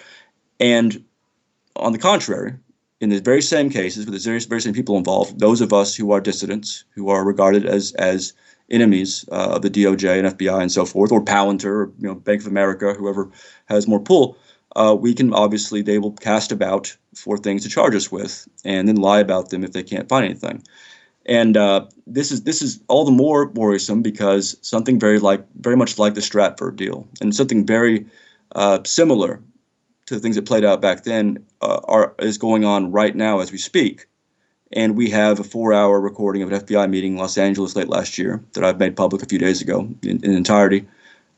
And 0.61 1.05
on 1.77 1.93
the 1.93 1.99
contrary, 1.99 2.55
in 3.01 3.09
the 3.09 3.21
very 3.21 3.43
same 3.43 3.69
cases 3.69 4.07
with 4.07 4.15
the 4.15 4.21
very, 4.21 4.39
very 4.41 4.61
same 4.61 4.75
people 4.75 4.97
involved, 4.97 5.41
those 5.41 5.61
of 5.61 5.73
us 5.73 5.97
who 5.97 6.13
are 6.13 6.21
dissidents, 6.21 6.85
who 6.95 7.09
are 7.09 7.25
regarded 7.25 7.67
as 7.67 7.93
as 7.93 8.33
enemies 8.71 9.29
uh, 9.33 9.57
of 9.57 9.63
the 9.63 9.71
DOJ 9.71 10.19
and 10.19 10.39
FBI 10.39 10.61
and 10.61 10.73
so 10.73 10.85
forth, 10.87 11.11
or 11.13 11.23
Palantir, 11.23 11.65
or 11.67 11.93
you 11.99 12.09
know, 12.09 12.15
Bank 12.15 12.41
of 12.41 12.47
America, 12.47 12.95
whoever 12.95 13.29
has 13.67 13.89
more 13.89 14.01
pull, 14.01 14.37
uh, 14.77 14.97
we 14.99 15.15
can 15.15 15.33
obviously 15.33 15.83
they 15.83 15.99
will 15.99 16.13
cast 16.13 16.53
about 16.53 16.97
for 17.15 17.37
things 17.37 17.63
to 17.63 17.69
charge 17.69 17.95
us 17.95 18.11
with, 18.11 18.49
and 18.65 18.89
then 18.89 18.97
lie 18.97 19.21
about 19.21 19.51
them 19.51 19.65
if 19.65 19.73
they 19.73 19.83
can't 19.83 20.09
find 20.09 20.25
anything. 20.25 20.63
And 21.27 21.57
uh, 21.57 21.87
this 22.07 22.33
is 22.33 22.43
this 22.43 22.63
is 22.63 22.81
all 22.89 23.05
the 23.05 23.13
more 23.13 23.49
worrisome 23.49 24.03
because 24.03 24.57
something 24.63 24.99
very 24.99 25.19
like 25.19 25.45
very 25.61 25.77
much 25.77 25.99
like 25.99 26.15
the 26.15 26.21
Stratfor 26.21 26.75
deal, 26.75 27.07
and 27.21 27.35
something 27.35 27.67
very 27.67 28.07
uh, 28.55 28.81
similar 28.85 29.41
to 30.07 30.15
the 30.15 30.21
things 30.21 30.37
that 30.37 30.47
played 30.47 30.65
out 30.65 30.81
back 30.81 31.05
then 31.05 31.45
uh, 31.61 31.81
are 31.85 32.15
is 32.19 32.39
going 32.39 32.65
on 32.65 32.91
right 32.91 33.15
now 33.15 33.41
as 33.41 33.53
we 33.53 33.59
speak. 33.59 34.07
And 34.75 34.97
we 34.97 35.11
have 35.11 35.39
a 35.39 35.45
four-hour 35.45 36.01
recording 36.01 36.43
of 36.43 36.51
an 36.51 36.61
FBI 36.61 36.89
meeting 36.89 37.13
in 37.13 37.19
Los 37.19 37.37
Angeles 37.37 37.77
late 37.77 37.89
last 37.89 38.17
year 38.17 38.43
that 38.55 38.65
I've 38.65 38.79
made 38.79 38.97
public 38.97 39.23
a 39.23 39.27
few 39.27 39.39
days 39.39 39.61
ago 39.61 39.81
in, 40.03 40.25
in 40.25 40.33
entirety, 40.33 40.89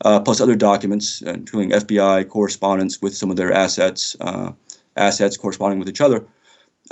uh, 0.05 0.21
plus 0.21 0.41
other 0.41 0.55
documents, 0.55 1.23
uh, 1.27 1.31
including 1.31 1.71
FBI 1.71 2.29
correspondence 2.29 3.01
with 3.03 3.17
some 3.17 3.31
of 3.31 3.37
their 3.37 3.53
assets, 3.53 4.17
uh, 4.21 4.53
assets 4.97 5.37
corresponding 5.37 5.79
with 5.79 5.89
each 5.89 6.01
other, 6.01 6.25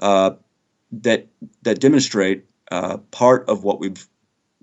that 0.01 1.27
that 1.63 1.81
demonstrate 1.81 2.45
uh, 2.71 2.97
part 3.11 3.49
of 3.49 3.65
what 3.65 3.81
we've 3.81 4.09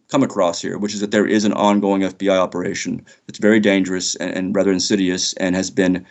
come 0.09 0.23
across 0.23 0.61
here, 0.61 0.77
which 0.77 0.93
is 0.93 0.99
that 0.99 1.11
there 1.11 1.25
is 1.25 1.45
an 1.45 1.53
ongoing 1.53 2.01
FBI 2.01 2.37
operation 2.37 3.05
that's 3.27 3.39
very 3.39 3.59
dangerous 3.59 4.15
and, 4.15 4.31
and 4.31 4.55
rather 4.55 4.71
insidious, 4.71 5.33
and 5.33 5.55
has 5.55 5.69
been 5.69 6.05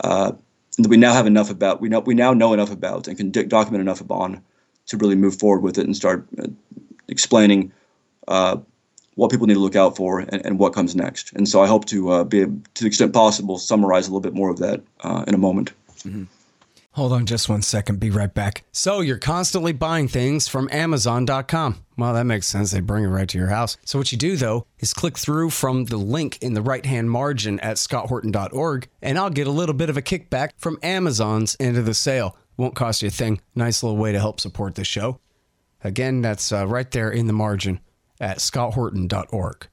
uh, 0.00 0.32
we 0.88 0.96
now 0.96 1.12
have 1.12 1.26
enough 1.26 1.50
about. 1.50 1.80
We 1.80 1.88
know 1.88 2.00
we 2.00 2.14
now 2.14 2.32
know 2.32 2.52
enough 2.52 2.70
about 2.70 3.08
and 3.08 3.16
can 3.16 3.30
document 3.30 3.80
enough 3.80 4.00
upon 4.00 4.42
to 4.86 4.96
really 4.96 5.16
move 5.16 5.38
forward 5.38 5.62
with 5.62 5.78
it 5.78 5.86
and 5.86 5.96
start 5.96 6.26
uh, 6.38 6.46
explaining 7.08 7.72
uh, 8.28 8.58
what 9.16 9.30
people 9.30 9.46
need 9.46 9.54
to 9.54 9.60
look 9.60 9.76
out 9.76 9.96
for 9.96 10.20
and, 10.20 10.46
and, 10.46 10.58
what 10.58 10.72
comes 10.72 10.94
next. 10.94 11.32
And 11.32 11.48
so 11.48 11.62
I 11.62 11.66
hope 11.66 11.86
to 11.86 12.10
uh, 12.10 12.24
be, 12.24 12.44
to 12.44 12.84
the 12.84 12.86
extent 12.86 13.12
possible, 13.12 13.58
summarize 13.58 14.06
a 14.06 14.10
little 14.10 14.20
bit 14.20 14.34
more 14.34 14.50
of 14.50 14.58
that 14.58 14.82
uh, 15.00 15.24
in 15.26 15.34
a 15.34 15.38
moment. 15.38 15.72
Mm-hmm. 16.00 16.24
Hold 16.92 17.12
on 17.12 17.26
just 17.26 17.48
one 17.50 17.60
second. 17.60 18.00
Be 18.00 18.08
right 18.08 18.32
back. 18.32 18.64
So, 18.72 19.00
you're 19.00 19.18
constantly 19.18 19.74
buying 19.74 20.08
things 20.08 20.48
from 20.48 20.66
Amazon.com. 20.72 21.84
Well, 21.98 22.14
that 22.14 22.24
makes 22.24 22.46
sense. 22.46 22.70
They 22.70 22.80
bring 22.80 23.04
it 23.04 23.08
right 23.08 23.28
to 23.28 23.36
your 23.36 23.48
house. 23.48 23.76
So, 23.84 23.98
what 23.98 24.12
you 24.12 24.16
do, 24.16 24.34
though, 24.36 24.66
is 24.78 24.94
click 24.94 25.18
through 25.18 25.50
from 25.50 25.84
the 25.84 25.98
link 25.98 26.38
in 26.40 26.54
the 26.54 26.62
right 26.62 26.86
hand 26.86 27.10
margin 27.10 27.60
at 27.60 27.76
scotthorton.org, 27.76 28.88
and 29.02 29.18
I'll 29.18 29.28
get 29.28 29.46
a 29.46 29.50
little 29.50 29.74
bit 29.74 29.90
of 29.90 29.98
a 29.98 30.02
kickback 30.02 30.52
from 30.56 30.78
Amazon's 30.82 31.54
end 31.60 31.76
of 31.76 31.84
the 31.84 31.92
sale. 31.92 32.34
Won't 32.56 32.74
cost 32.74 33.02
you 33.02 33.08
a 33.08 33.10
thing. 33.10 33.42
Nice 33.54 33.82
little 33.82 33.98
way 33.98 34.12
to 34.12 34.18
help 34.18 34.40
support 34.40 34.74
the 34.74 34.84
show. 34.84 35.20
Again, 35.84 36.22
that's 36.22 36.50
uh, 36.50 36.66
right 36.66 36.90
there 36.90 37.10
in 37.10 37.26
the 37.26 37.34
margin 37.34 37.80
at 38.20 38.38
scotthorton.org. 38.38 39.68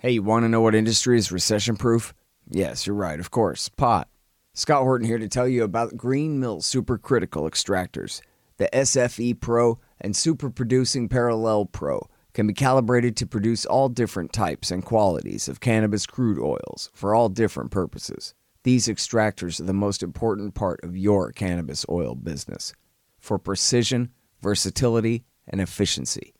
Hey, 0.00 0.10
you 0.10 0.22
want 0.22 0.44
to 0.44 0.48
know 0.48 0.60
what 0.60 0.74
industry 0.74 1.18
is 1.18 1.32
recession 1.32 1.76
proof? 1.76 2.14
Yes, 2.48 2.86
you're 2.86 2.96
right, 2.96 3.18
of 3.18 3.30
course. 3.30 3.68
Pot. 3.68 4.08
Scott 4.54 4.82
Horton 4.82 5.06
here 5.06 5.18
to 5.18 5.28
tell 5.28 5.48
you 5.48 5.64
about 5.64 5.96
Green 5.96 6.40
Mill 6.40 6.58
Supercritical 6.58 7.48
Extractors. 7.48 8.20
The 8.58 8.70
SFE 8.72 9.40
Pro 9.40 9.78
and 10.00 10.16
Super 10.16 10.48
Producing 10.48 11.08
Parallel 11.08 11.66
Pro 11.66 12.08
can 12.32 12.46
be 12.46 12.54
calibrated 12.54 13.16
to 13.16 13.26
produce 13.26 13.66
all 13.66 13.88
different 13.88 14.32
types 14.32 14.70
and 14.70 14.84
qualities 14.84 15.48
of 15.48 15.60
cannabis 15.60 16.06
crude 16.06 16.38
oils 16.38 16.90
for 16.94 17.14
all 17.14 17.28
different 17.28 17.70
purposes. 17.70 18.34
These 18.62 18.88
extractors 18.88 19.60
are 19.60 19.64
the 19.64 19.72
most 19.72 20.02
important 20.02 20.54
part 20.54 20.80
of 20.82 20.96
your 20.96 21.32
cannabis 21.32 21.86
oil 21.88 22.14
business 22.14 22.74
for 23.18 23.38
precision, 23.38 24.10
versatility, 24.40 25.24
and 25.48 25.60
efficiency. 25.60 26.34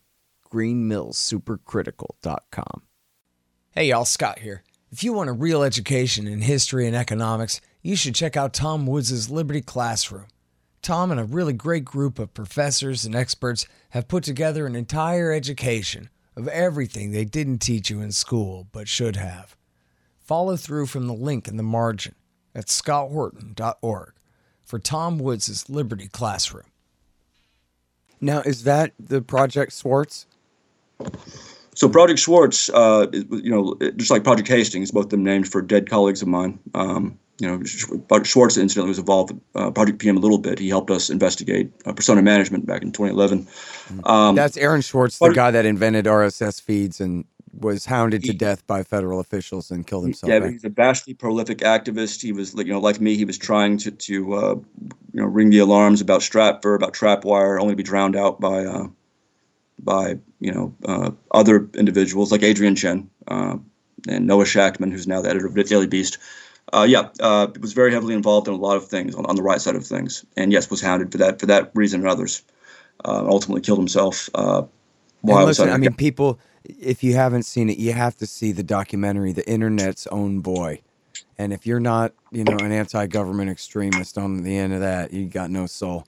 GreenMillSupercritical.com. 0.56 2.82
Hey, 3.72 3.88
y'all, 3.88 4.06
Scott 4.06 4.38
here. 4.38 4.62
If 4.90 5.04
you 5.04 5.12
want 5.12 5.28
a 5.28 5.34
real 5.34 5.62
education 5.62 6.26
in 6.26 6.40
history 6.40 6.86
and 6.86 6.96
economics, 6.96 7.60
you 7.82 7.94
should 7.94 8.14
check 8.14 8.38
out 8.38 8.54
Tom 8.54 8.86
Woods' 8.86 9.28
Liberty 9.28 9.60
Classroom. 9.60 10.28
Tom 10.80 11.10
and 11.10 11.20
a 11.20 11.24
really 11.24 11.52
great 11.52 11.84
group 11.84 12.18
of 12.18 12.32
professors 12.32 13.04
and 13.04 13.14
experts 13.14 13.66
have 13.90 14.08
put 14.08 14.24
together 14.24 14.66
an 14.66 14.74
entire 14.74 15.30
education 15.30 16.08
of 16.34 16.48
everything 16.48 17.10
they 17.10 17.26
didn't 17.26 17.58
teach 17.58 17.90
you 17.90 18.00
in 18.00 18.12
school 18.12 18.66
but 18.72 18.88
should 18.88 19.16
have. 19.16 19.58
Follow 20.18 20.56
through 20.56 20.86
from 20.86 21.06
the 21.06 21.12
link 21.12 21.48
in 21.48 21.58
the 21.58 21.62
margin 21.62 22.14
at 22.54 22.68
scotthorton.org 22.68 24.14
for 24.64 24.78
Tom 24.78 25.18
Woods' 25.18 25.68
Liberty 25.68 26.08
Classroom. 26.08 26.64
Now, 28.22 28.40
is 28.40 28.64
that 28.64 28.94
the 28.98 29.20
Project 29.20 29.74
Swartz? 29.74 30.24
So 31.74 31.88
Project 31.90 32.20
Swartz, 32.20 32.70
uh, 32.70 33.06
you 33.12 33.50
know, 33.50 33.76
just 33.96 34.10
like 34.10 34.24
Project 34.24 34.48
Hastings, 34.48 34.90
both 34.90 35.04
of 35.04 35.10
them 35.10 35.24
named 35.24 35.48
for 35.48 35.60
dead 35.60 35.90
colleagues 35.90 36.22
of 36.22 36.28
mine. 36.28 36.58
Um, 36.74 37.18
you 37.38 37.46
know, 37.46 37.62
Swartz 38.24 38.56
incidentally 38.56 38.88
was 38.88 38.98
involved 38.98 39.32
with 39.32 39.42
uh, 39.54 39.70
Project 39.70 39.98
PM 39.98 40.16
a 40.16 40.20
little 40.20 40.38
bit. 40.38 40.58
He 40.58 40.70
helped 40.70 40.90
us 40.90 41.10
investigate 41.10 41.70
uh, 41.84 41.92
persona 41.92 42.22
management 42.22 42.64
back 42.64 42.80
in 42.80 42.92
2011. 42.92 43.44
Mm-hmm. 43.44 44.06
Um, 44.06 44.34
That's 44.34 44.56
Aaron 44.56 44.80
Swartz, 44.80 45.18
the 45.18 45.28
guy 45.28 45.50
that 45.50 45.66
invented 45.66 46.06
RSS 46.06 46.62
feeds 46.62 46.98
and 46.98 47.26
was 47.52 47.84
hounded 47.84 48.22
he, 48.22 48.30
to 48.30 48.36
death 48.36 48.66
by 48.66 48.82
federal 48.82 49.20
officials 49.20 49.70
and 49.70 49.86
killed 49.86 50.04
himself. 50.04 50.30
Yeah, 50.30 50.48
he's 50.48 50.64
a 50.64 50.70
vastly 50.70 51.14
prolific 51.14 51.58
activist. 51.58 52.22
He 52.22 52.32
was, 52.32 52.54
you 52.54 52.64
know, 52.64 52.80
like 52.80 53.00
me, 53.00 53.16
he 53.16 53.24
was 53.24 53.38
trying 53.38 53.78
to, 53.78 53.90
to 53.90 54.34
uh, 54.34 54.54
you 55.12 55.20
know, 55.20 55.26
ring 55.26 55.50
the 55.50 55.58
alarms 55.58 56.00
about 56.00 56.20
Stratfor, 56.20 56.74
about 56.74 56.94
Trapwire, 56.94 57.60
only 57.60 57.72
to 57.72 57.76
be 57.76 57.82
drowned 57.82 58.16
out 58.16 58.40
by, 58.40 58.64
uh, 58.64 58.86
by 59.78 60.18
you 60.40 60.52
know, 60.52 60.74
uh, 60.84 61.10
other 61.30 61.68
individuals 61.74 62.32
like 62.32 62.42
Adrian 62.42 62.76
Chen 62.76 63.10
uh, 63.28 63.56
and 64.08 64.26
Noah 64.26 64.44
Shachtman, 64.44 64.92
who's 64.92 65.06
now 65.06 65.20
the 65.20 65.30
editor 65.30 65.46
of 65.46 65.54
the 65.54 65.64
Daily 65.64 65.86
Beast 65.86 66.18
uh, 66.72 66.86
yeah, 66.88 67.08
uh, 67.20 67.46
was 67.60 67.72
very 67.72 67.92
heavily 67.92 68.14
involved 68.14 68.48
in 68.48 68.54
a 68.54 68.56
lot 68.56 68.76
of 68.76 68.86
things 68.88 69.14
on, 69.14 69.24
on, 69.26 69.36
the 69.36 69.42
right 69.42 69.60
side 69.60 69.76
of 69.76 69.86
things, 69.86 70.24
and 70.36 70.52
yes, 70.52 70.68
was 70.68 70.80
hounded 70.80 71.12
for 71.12 71.18
that 71.18 71.38
for 71.38 71.46
that 71.46 71.70
reason 71.74 72.00
and 72.00 72.08
others. 72.08 72.42
Uh, 73.04 73.24
ultimately, 73.26 73.60
killed 73.60 73.78
himself. 73.78 74.28
Uh, 74.34 74.62
while 75.20 75.46
listen, 75.46 75.68
I, 75.68 75.74
I 75.74 75.76
mean, 75.76 75.94
people, 75.94 76.40
if 76.64 77.04
you 77.04 77.14
haven't 77.14 77.44
seen 77.44 77.70
it, 77.70 77.78
you 77.78 77.92
have 77.92 78.16
to 78.16 78.26
see 78.26 78.50
the 78.50 78.64
documentary, 78.64 79.32
"The 79.32 79.48
Internet's 79.48 80.06
Own 80.08 80.40
Boy." 80.40 80.82
And 81.38 81.52
if 81.52 81.66
you're 81.66 81.80
not, 81.80 82.12
you 82.32 82.44
know, 82.44 82.56
an 82.56 82.72
anti-government 82.72 83.50
extremist 83.50 84.16
on 84.16 84.42
the 84.42 84.56
end 84.56 84.72
of 84.72 84.80
that, 84.80 85.12
you 85.12 85.26
got 85.26 85.50
no 85.50 85.66
soul. 85.66 86.06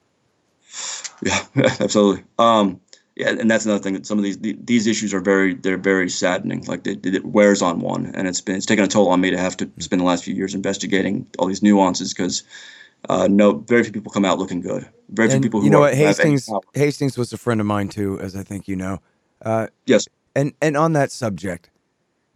Yeah, 1.23 1.45
absolutely. 1.81 2.25
Um, 2.39 2.81
yeah, 3.19 3.31
and 3.31 3.51
that's 3.51 3.65
another 3.65 3.83
thing 3.83 3.95
that 3.95 4.07
some 4.07 4.17
of 4.17 4.23
these 4.23 4.39
these 4.39 4.87
issues 4.87 5.13
are 5.13 5.21
very 5.21 5.55
they're 5.55 5.77
very 5.77 6.09
saddening. 6.09 6.65
Like 6.67 6.87
it, 6.87 7.05
it 7.05 7.25
wears 7.25 7.61
on 7.61 7.81
one, 7.81 8.13
and 8.15 8.29
it's 8.29 8.41
been 8.41 8.55
it's 8.55 8.65
taken 8.65 8.85
a 8.85 8.89
toll 8.89 9.09
on 9.09 9.21
me 9.21 9.31
to 9.31 9.37
have 9.37 9.57
to 9.57 9.69
spend 9.81 10.01
the 10.01 10.07
last 10.07 10.23
few 10.23 10.35
years 10.35 10.55
investigating 10.55 11.27
all 11.37 11.49
these 11.49 11.61
nuances 11.61 12.15
because 12.15 12.45
uh, 13.09 13.27
no, 13.29 13.59
very 13.59 13.83
few 13.83 13.93
people 13.93 14.13
come 14.13 14.25
out 14.25 14.39
looking 14.39 14.61
good. 14.61 14.89
Very 15.09 15.31
few 15.31 15.41
people. 15.41 15.59
Who 15.59 15.67
you 15.67 15.71
know 15.73 15.81
what 15.81 15.95
Hastings 15.95 16.49
Hastings 16.75 17.19
was 17.19 17.33
a 17.33 17.37
friend 17.37 17.61
of 17.61 17.67
mine 17.67 17.89
too, 17.89 18.21
as 18.21 18.37
I 18.37 18.45
think 18.45 18.69
you 18.69 18.77
know. 18.77 19.01
Uh, 19.43 19.67
yes. 19.85 20.07
And 20.37 20.53
and 20.63 20.77
on 20.77 20.93
that 20.93 21.11
subject, 21.11 21.71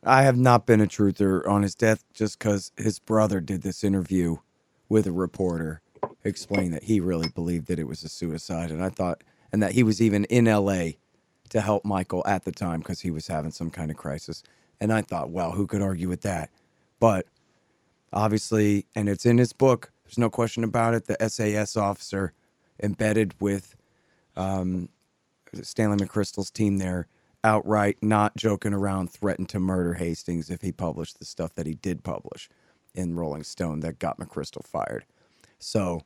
I 0.02 0.24
have 0.24 0.36
not 0.36 0.66
been 0.66 0.80
a 0.80 0.86
truther 0.86 1.46
on 1.48 1.62
his 1.62 1.76
death 1.76 2.02
just 2.12 2.40
because 2.40 2.72
his 2.76 2.98
brother 2.98 3.40
did 3.40 3.62
this 3.62 3.84
interview 3.84 4.38
with 4.88 5.06
a 5.06 5.12
reporter, 5.12 5.80
explaining 6.24 6.72
that 6.72 6.82
he 6.82 6.98
really 6.98 7.28
believed 7.28 7.68
that 7.68 7.78
it 7.78 7.86
was 7.86 8.02
a 8.02 8.08
suicide, 8.08 8.72
and 8.72 8.82
I 8.82 8.88
thought 8.88 9.22
and 9.52 9.62
that 9.62 9.72
he 9.72 9.82
was 9.82 10.00
even 10.00 10.24
in 10.24 10.46
LA 10.46 10.92
to 11.50 11.60
help 11.60 11.84
Michael 11.84 12.22
at 12.26 12.44
the 12.44 12.52
time 12.52 12.80
because 12.80 13.00
he 13.00 13.10
was 13.10 13.26
having 13.26 13.50
some 13.50 13.70
kind 13.70 13.90
of 13.90 13.96
crisis. 13.96 14.42
And 14.80 14.92
I 14.92 15.02
thought, 15.02 15.30
well, 15.30 15.52
who 15.52 15.66
could 15.66 15.82
argue 15.82 16.08
with 16.08 16.22
that? 16.22 16.50
But 16.98 17.26
obviously, 18.12 18.86
and 18.94 19.08
it's 19.08 19.26
in 19.26 19.38
his 19.38 19.52
book, 19.52 19.92
there's 20.04 20.18
no 20.18 20.30
question 20.30 20.64
about 20.64 20.94
it. 20.94 21.06
The 21.06 21.28
SAS 21.28 21.76
officer 21.76 22.32
embedded 22.82 23.34
with 23.40 23.76
um, 24.36 24.88
Stanley 25.60 25.98
McChrystal's 25.98 26.50
team 26.50 26.78
there 26.78 27.06
outright, 27.44 27.98
not 28.00 28.36
joking 28.36 28.72
around, 28.72 29.10
threatened 29.10 29.48
to 29.50 29.60
murder 29.60 29.94
Hastings 29.94 30.50
if 30.50 30.62
he 30.62 30.72
published 30.72 31.18
the 31.18 31.24
stuff 31.24 31.54
that 31.54 31.66
he 31.66 31.74
did 31.74 32.04
publish 32.04 32.48
in 32.94 33.14
Rolling 33.14 33.42
Stone 33.42 33.80
that 33.80 33.98
got 33.98 34.18
McChrystal 34.18 34.64
fired. 34.64 35.04
So 35.58 36.02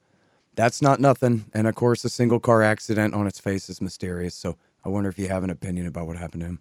that's 0.57 0.83
not 0.83 0.99
nothing. 0.99 1.45
And 1.55 1.67
of 1.67 1.75
course, 1.75 2.05
a 2.05 2.09
single 2.09 2.41
car 2.41 2.63
accident 2.63 3.15
on 3.15 3.27
its 3.27 3.39
face 3.39 3.71
is 3.71 3.81
mysterious. 3.81 4.35
So 4.35 4.57
I 4.85 4.89
wonder 4.89 5.09
if 5.09 5.19
you 5.19 5.29
have 5.29 5.45
an 5.45 5.51
opinion 5.51 5.87
about 5.87 6.07
what 6.07 6.17
happened 6.17 6.43
to 6.43 6.47
him. 6.49 6.61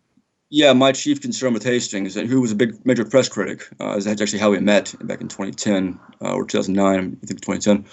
Yeah, 0.49 0.73
my 0.73 0.91
chief 0.91 1.21
concern 1.21 1.53
with 1.53 1.63
Hastings, 1.63 2.13
who 2.13 2.39
was 2.39 2.51
a 2.51 2.55
big 2.55 2.85
major 2.85 3.03
press 3.03 3.27
critic, 3.27 3.67
uh, 3.79 3.99
that's 3.99 4.21
actually 4.21 4.39
how 4.39 4.51
we 4.51 4.59
met 4.59 4.93
back 5.01 5.19
in 5.19 5.27
2010 5.27 5.99
uh, 6.21 6.33
or 6.33 6.45
2009, 6.45 7.17
I 7.21 7.25
think 7.25 7.41
2010. 7.41 7.85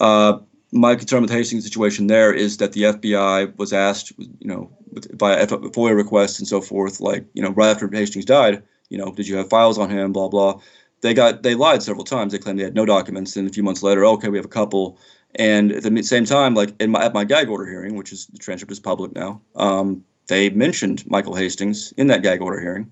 Uh, 0.00 0.38
my 0.72 0.96
concern 0.96 1.22
with 1.22 1.30
Hastings' 1.30 1.64
situation 1.64 2.08
there 2.08 2.32
is 2.32 2.56
that 2.58 2.72
the 2.72 2.82
FBI 2.82 3.56
was 3.56 3.72
asked, 3.72 4.12
you 4.18 4.28
know, 4.42 4.70
by 5.14 5.36
FOIA 5.44 5.96
requests 5.96 6.38
and 6.38 6.48
so 6.48 6.60
forth, 6.60 7.00
like, 7.00 7.24
you 7.34 7.42
know, 7.42 7.50
right 7.50 7.70
after 7.70 7.88
Hastings 7.88 8.24
died, 8.24 8.62
you 8.88 8.98
know, 8.98 9.12
did 9.12 9.28
you 9.28 9.36
have 9.36 9.48
files 9.48 9.78
on 9.78 9.88
him, 9.88 10.12
blah, 10.12 10.28
blah. 10.28 10.60
They 11.00 11.14
got, 11.14 11.42
they 11.42 11.54
lied 11.54 11.82
several 11.82 12.04
times. 12.04 12.32
They 12.32 12.38
claimed 12.38 12.58
they 12.58 12.64
had 12.64 12.74
no 12.74 12.84
documents. 12.84 13.36
And 13.36 13.48
a 13.48 13.52
few 13.52 13.62
months 13.62 13.82
later, 13.82 14.04
okay, 14.04 14.28
we 14.28 14.38
have 14.38 14.44
a 14.44 14.48
couple. 14.48 14.98
And 15.36 15.72
at 15.72 15.82
the 15.82 16.02
same 16.02 16.24
time, 16.24 16.54
like 16.54 16.74
in 16.80 16.90
my, 16.90 17.04
at 17.04 17.14
my 17.14 17.24
gag 17.24 17.48
order 17.48 17.66
hearing, 17.66 17.94
which 17.94 18.12
is 18.12 18.26
the 18.26 18.38
transcript 18.38 18.72
is 18.72 18.80
public 18.80 19.14
now, 19.14 19.40
um, 19.54 20.04
they 20.26 20.50
mentioned 20.50 21.08
Michael 21.08 21.34
Hastings 21.34 21.92
in 21.96 22.08
that 22.08 22.22
gag 22.22 22.40
order 22.40 22.60
hearing 22.60 22.90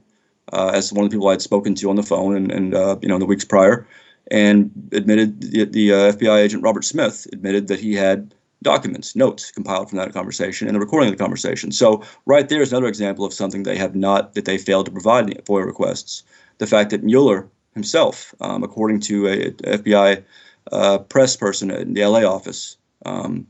uh, 0.52 0.70
as 0.74 0.92
one 0.92 1.04
of 1.04 1.10
the 1.10 1.16
people 1.16 1.28
I 1.28 1.32
had 1.32 1.42
spoken 1.42 1.74
to 1.76 1.90
on 1.90 1.96
the 1.96 2.02
phone 2.02 2.36
and, 2.36 2.50
and 2.50 2.74
uh, 2.74 2.96
you 3.02 3.08
know 3.08 3.16
in 3.16 3.20
the 3.20 3.26
weeks 3.26 3.44
prior, 3.44 3.86
and 4.30 4.70
admitted 4.92 5.40
the, 5.40 5.64
the 5.64 5.92
uh, 5.92 6.12
FBI 6.12 6.38
agent 6.38 6.62
Robert 6.62 6.84
Smith 6.84 7.26
admitted 7.32 7.68
that 7.68 7.80
he 7.80 7.94
had 7.94 8.34
documents, 8.62 9.14
notes 9.14 9.50
compiled 9.52 9.88
from 9.88 9.98
that 9.98 10.12
conversation 10.12 10.66
and 10.66 10.74
the 10.74 10.80
recording 10.80 11.08
of 11.08 11.16
the 11.16 11.22
conversation. 11.22 11.70
So 11.70 12.02
right 12.26 12.48
there 12.48 12.60
is 12.60 12.72
another 12.72 12.88
example 12.88 13.24
of 13.24 13.32
something 13.32 13.62
they 13.62 13.76
have 13.76 13.94
not 13.94 14.34
that 14.34 14.46
they 14.46 14.58
failed 14.58 14.86
to 14.86 14.92
provide 14.92 15.30
in 15.30 15.36
FOIA 15.42 15.64
requests. 15.64 16.24
The 16.58 16.66
fact 16.66 16.90
that 16.90 17.04
Mueller 17.04 17.48
himself, 17.74 18.34
um, 18.40 18.64
according 18.64 18.98
to 19.00 19.28
a, 19.28 19.46
a 19.48 19.78
FBI 19.78 20.24
uh, 20.72 20.98
press 20.98 21.36
person 21.36 21.70
in 21.70 21.94
the 21.94 22.04
LA 22.04 22.20
office. 22.20 22.76
Um, 23.04 23.46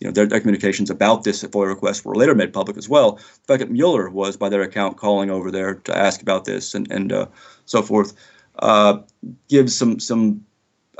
you 0.00 0.08
know, 0.08 0.12
their, 0.12 0.26
their, 0.26 0.40
communications 0.40 0.90
about 0.90 1.24
this 1.24 1.44
FOIA 1.44 1.68
request 1.68 2.04
were 2.04 2.16
later 2.16 2.34
made 2.34 2.52
public 2.52 2.76
as 2.76 2.88
well. 2.88 3.12
The 3.12 3.46
fact 3.46 3.60
that 3.60 3.70
Mueller 3.70 4.10
was, 4.10 4.36
by 4.36 4.48
their 4.48 4.62
account, 4.62 4.96
calling 4.96 5.30
over 5.30 5.50
there 5.50 5.74
to 5.74 5.96
ask 5.96 6.20
about 6.20 6.44
this 6.44 6.74
and, 6.74 6.90
and 6.90 7.12
uh, 7.12 7.26
so 7.64 7.80
forth 7.80 8.14
uh, 8.58 8.98
gives 9.48 9.74
some, 9.76 10.00
some, 10.00 10.44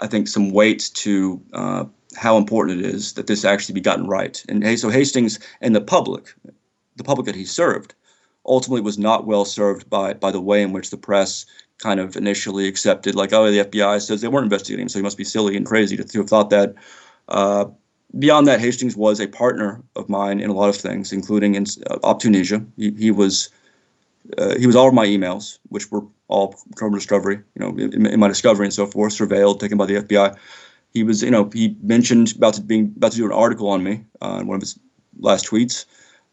I 0.00 0.06
think, 0.06 0.28
some 0.28 0.52
weight 0.52 0.90
to 0.94 1.42
uh, 1.52 1.84
how 2.16 2.36
important 2.36 2.80
it 2.80 2.86
is 2.86 3.14
that 3.14 3.26
this 3.26 3.44
actually 3.44 3.74
be 3.74 3.80
gotten 3.80 4.06
right. 4.06 4.44
And 4.48 4.78
so 4.78 4.88
Hastings 4.88 5.38
and 5.60 5.74
the 5.74 5.80
public, 5.80 6.32
the 6.96 7.04
public 7.04 7.26
that 7.26 7.34
he 7.34 7.44
served, 7.44 7.94
ultimately 8.46 8.80
was 8.80 8.98
not 8.98 9.26
well 9.26 9.44
served 9.44 9.88
by 9.88 10.14
by 10.14 10.30
the 10.30 10.40
way 10.40 10.62
in 10.62 10.72
which 10.72 10.90
the 10.90 10.96
press 10.96 11.46
kind 11.78 12.00
of 12.00 12.16
initially 12.16 12.68
accepted, 12.68 13.14
like, 13.14 13.32
oh, 13.32 13.50
the 13.50 13.64
FBI 13.64 14.00
says 14.00 14.20
they 14.20 14.28
weren't 14.28 14.44
investigating 14.44 14.88
so 14.88 14.98
he 14.98 15.02
must 15.02 15.18
be 15.18 15.24
silly 15.24 15.56
and 15.56 15.66
crazy 15.66 15.96
to, 15.96 16.04
to 16.04 16.18
have 16.18 16.28
thought 16.28 16.50
that. 16.50 16.74
Uh, 17.28 17.66
beyond 18.18 18.46
that, 18.46 18.60
Hastings 18.60 18.96
was 18.96 19.20
a 19.20 19.26
partner 19.26 19.82
of 19.96 20.08
mine 20.08 20.40
in 20.40 20.50
a 20.50 20.54
lot 20.54 20.68
of 20.68 20.76
things, 20.76 21.12
including 21.12 21.54
in 21.54 21.64
uh, 21.90 21.98
Optunisia. 21.98 22.64
He, 22.76 22.92
he 22.92 23.10
was 23.10 23.50
uh, 24.38 24.56
he 24.56 24.66
was 24.66 24.76
all 24.76 24.88
of 24.88 24.94
my 24.94 25.06
emails, 25.06 25.58
which 25.68 25.90
were 25.90 26.02
all 26.28 26.54
criminal 26.76 26.98
discovery, 26.98 27.36
you 27.36 27.60
know, 27.60 27.76
in, 27.76 28.06
in, 28.06 28.18
my 28.18 28.28
discovery 28.28 28.64
and 28.64 28.72
so 28.72 28.86
forth, 28.86 29.12
surveilled, 29.12 29.60
taken 29.60 29.76
by 29.76 29.84
the 29.84 29.96
FBI. 29.96 30.34
He 30.94 31.02
was, 31.02 31.22
you 31.22 31.30
know, 31.30 31.50
he 31.52 31.76
mentioned 31.82 32.34
about 32.36 32.54
to 32.54 32.62
being 32.62 32.94
about 32.96 33.12
to 33.12 33.18
do 33.18 33.26
an 33.26 33.32
article 33.32 33.68
on 33.68 33.82
me 33.82 34.02
uh, 34.22 34.38
in 34.40 34.46
one 34.46 34.54
of 34.54 34.62
his 34.62 34.78
last 35.18 35.46
tweets. 35.46 35.84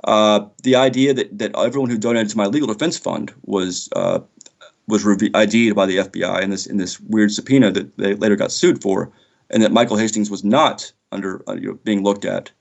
Uh, 0.04 0.48
the 0.64 0.76
idea 0.76 1.14
that, 1.14 1.38
that 1.38 1.56
everyone 1.56 1.90
who 1.90 1.98
donated 1.98 2.30
to 2.30 2.38
my 2.38 2.46
legal 2.46 2.68
defense 2.68 2.98
fund 2.98 3.34
was 3.44 3.90
uh, 3.96 4.20
was 4.88 5.06
ID'd 5.06 5.76
by 5.76 5.86
the 5.86 5.98
FBI 5.98 6.42
in 6.42 6.50
this 6.50 6.66
in 6.66 6.78
this 6.78 7.00
weird 7.00 7.32
subpoena 7.32 7.72
that 7.72 7.98
they 7.98 8.16
later 8.16 8.36
got 8.36 8.52
sued 8.52 8.82
for, 8.82 9.12
and 9.50 9.62
that 9.62 9.72
Michael 9.72 9.98
Hastings 9.98 10.32
was 10.32 10.44
not 10.44 10.92
under 11.12 11.44
uh, 11.48 11.54
you 11.54 11.70
know, 11.70 11.80
being 11.84 12.04
looked 12.04 12.26
at, 12.26 12.52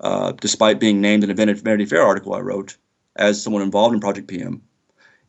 uh, 0.00 0.32
despite 0.32 0.80
being 0.80 1.00
named 1.00 1.24
in 1.24 1.30
a 1.30 1.34
Vanity 1.34 1.86
Fair 1.86 2.02
article 2.02 2.34
I 2.34 2.40
wrote 2.40 2.76
as 3.16 3.42
someone 3.42 3.62
involved 3.62 3.94
in 3.94 4.00
Project 4.00 4.28
PM, 4.28 4.62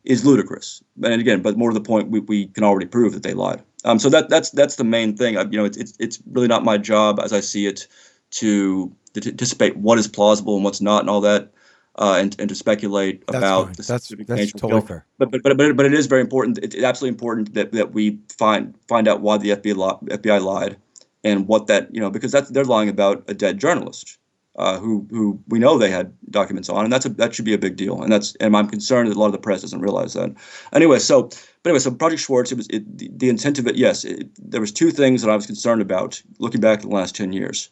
is 0.04 0.24
ludicrous. 0.24 0.82
And 1.02 1.20
again, 1.20 1.42
but 1.42 1.56
more 1.56 1.70
to 1.70 1.74
the 1.74 1.84
point, 1.84 2.08
we, 2.08 2.20
we 2.20 2.46
can 2.48 2.64
already 2.64 2.86
prove 2.86 3.12
that 3.12 3.22
they 3.22 3.34
lied. 3.34 3.62
Um, 3.84 3.98
so 3.98 4.08
that 4.10 4.28
that's 4.28 4.50
that's 4.50 4.76
the 4.76 4.84
main 4.84 5.16
thing. 5.16 5.36
I, 5.36 5.42
you 5.42 5.58
know, 5.58 5.64
it's, 5.64 5.76
it's 5.76 5.94
it's 5.98 6.22
really 6.30 6.48
not 6.48 6.64
my 6.64 6.78
job 6.78 7.20
as 7.20 7.32
I 7.32 7.40
see 7.40 7.66
it 7.66 7.86
to, 8.34 8.94
to 9.14 9.30
anticipate 9.30 9.76
what 9.76 9.98
is 9.98 10.08
plausible 10.08 10.56
and 10.56 10.64
what's 10.64 10.80
not 10.80 11.00
and 11.00 11.10
all 11.10 11.20
that 11.20 11.50
uh, 11.96 12.16
and, 12.18 12.34
and 12.38 12.48
to 12.48 12.54
speculate 12.54 13.26
that's 13.26 13.38
about 13.38 13.64
fine. 13.64 13.72
the 13.74 13.82
that's, 13.82 14.08
that's 14.08 14.52
totally 14.52 14.80
fair. 14.82 15.06
But, 15.18 15.30
but 15.30 15.42
but 15.42 15.76
but 15.76 15.86
it 15.86 15.94
is 15.94 16.06
very 16.06 16.20
important. 16.20 16.58
It's 16.58 16.76
absolutely 16.76 17.14
important 17.14 17.54
that, 17.54 17.72
that 17.72 17.92
we 17.92 18.18
find 18.36 18.74
find 18.88 19.06
out 19.06 19.20
why 19.20 19.38
the 19.38 19.50
FBI 19.50 19.76
li- 19.76 20.16
FBI 20.16 20.42
lied 20.42 20.76
and 21.22 21.46
what 21.46 21.68
that 21.68 21.94
you 21.94 22.00
know 22.00 22.10
because 22.10 22.32
that's 22.32 22.50
they're 22.50 22.64
lying 22.64 22.88
about 22.88 23.24
a 23.28 23.34
dead 23.34 23.58
journalist 23.58 24.18
uh, 24.56 24.78
who 24.78 25.06
who 25.10 25.40
we 25.48 25.58
know 25.58 25.78
they 25.78 25.90
had 25.90 26.12
documents 26.30 26.68
on, 26.68 26.84
and 26.84 26.92
that's 26.92 27.06
a 27.06 27.10
that 27.10 27.34
should 27.34 27.44
be 27.44 27.54
a 27.54 27.58
big 27.58 27.76
deal. 27.76 28.02
And 28.02 28.12
that's 28.12 28.34
and 28.36 28.56
I'm 28.56 28.68
concerned 28.68 29.08
that 29.10 29.16
a 29.16 29.20
lot 29.20 29.26
of 29.26 29.32
the 29.32 29.38
press 29.38 29.60
doesn't 29.60 29.80
realize 29.80 30.14
that. 30.14 30.34
Anyway, 30.72 30.98
so 30.98 31.24
but 31.62 31.70
anyway, 31.70 31.78
so 31.78 31.92
Project 31.92 32.22
Swartz, 32.22 32.50
it 32.50 32.56
was 32.56 32.66
it, 32.68 32.98
the, 32.98 33.10
the 33.14 33.28
intent 33.28 33.58
of 33.58 33.66
it. 33.66 33.76
Yes, 33.76 34.04
it, 34.04 34.28
there 34.38 34.60
was 34.60 34.72
two 34.72 34.90
things 34.90 35.22
that 35.22 35.30
I 35.30 35.36
was 35.36 35.46
concerned 35.46 35.80
about 35.80 36.20
looking 36.38 36.60
back 36.60 36.82
in 36.82 36.90
the 36.90 36.94
last 36.94 37.14
ten 37.14 37.32
years. 37.32 37.70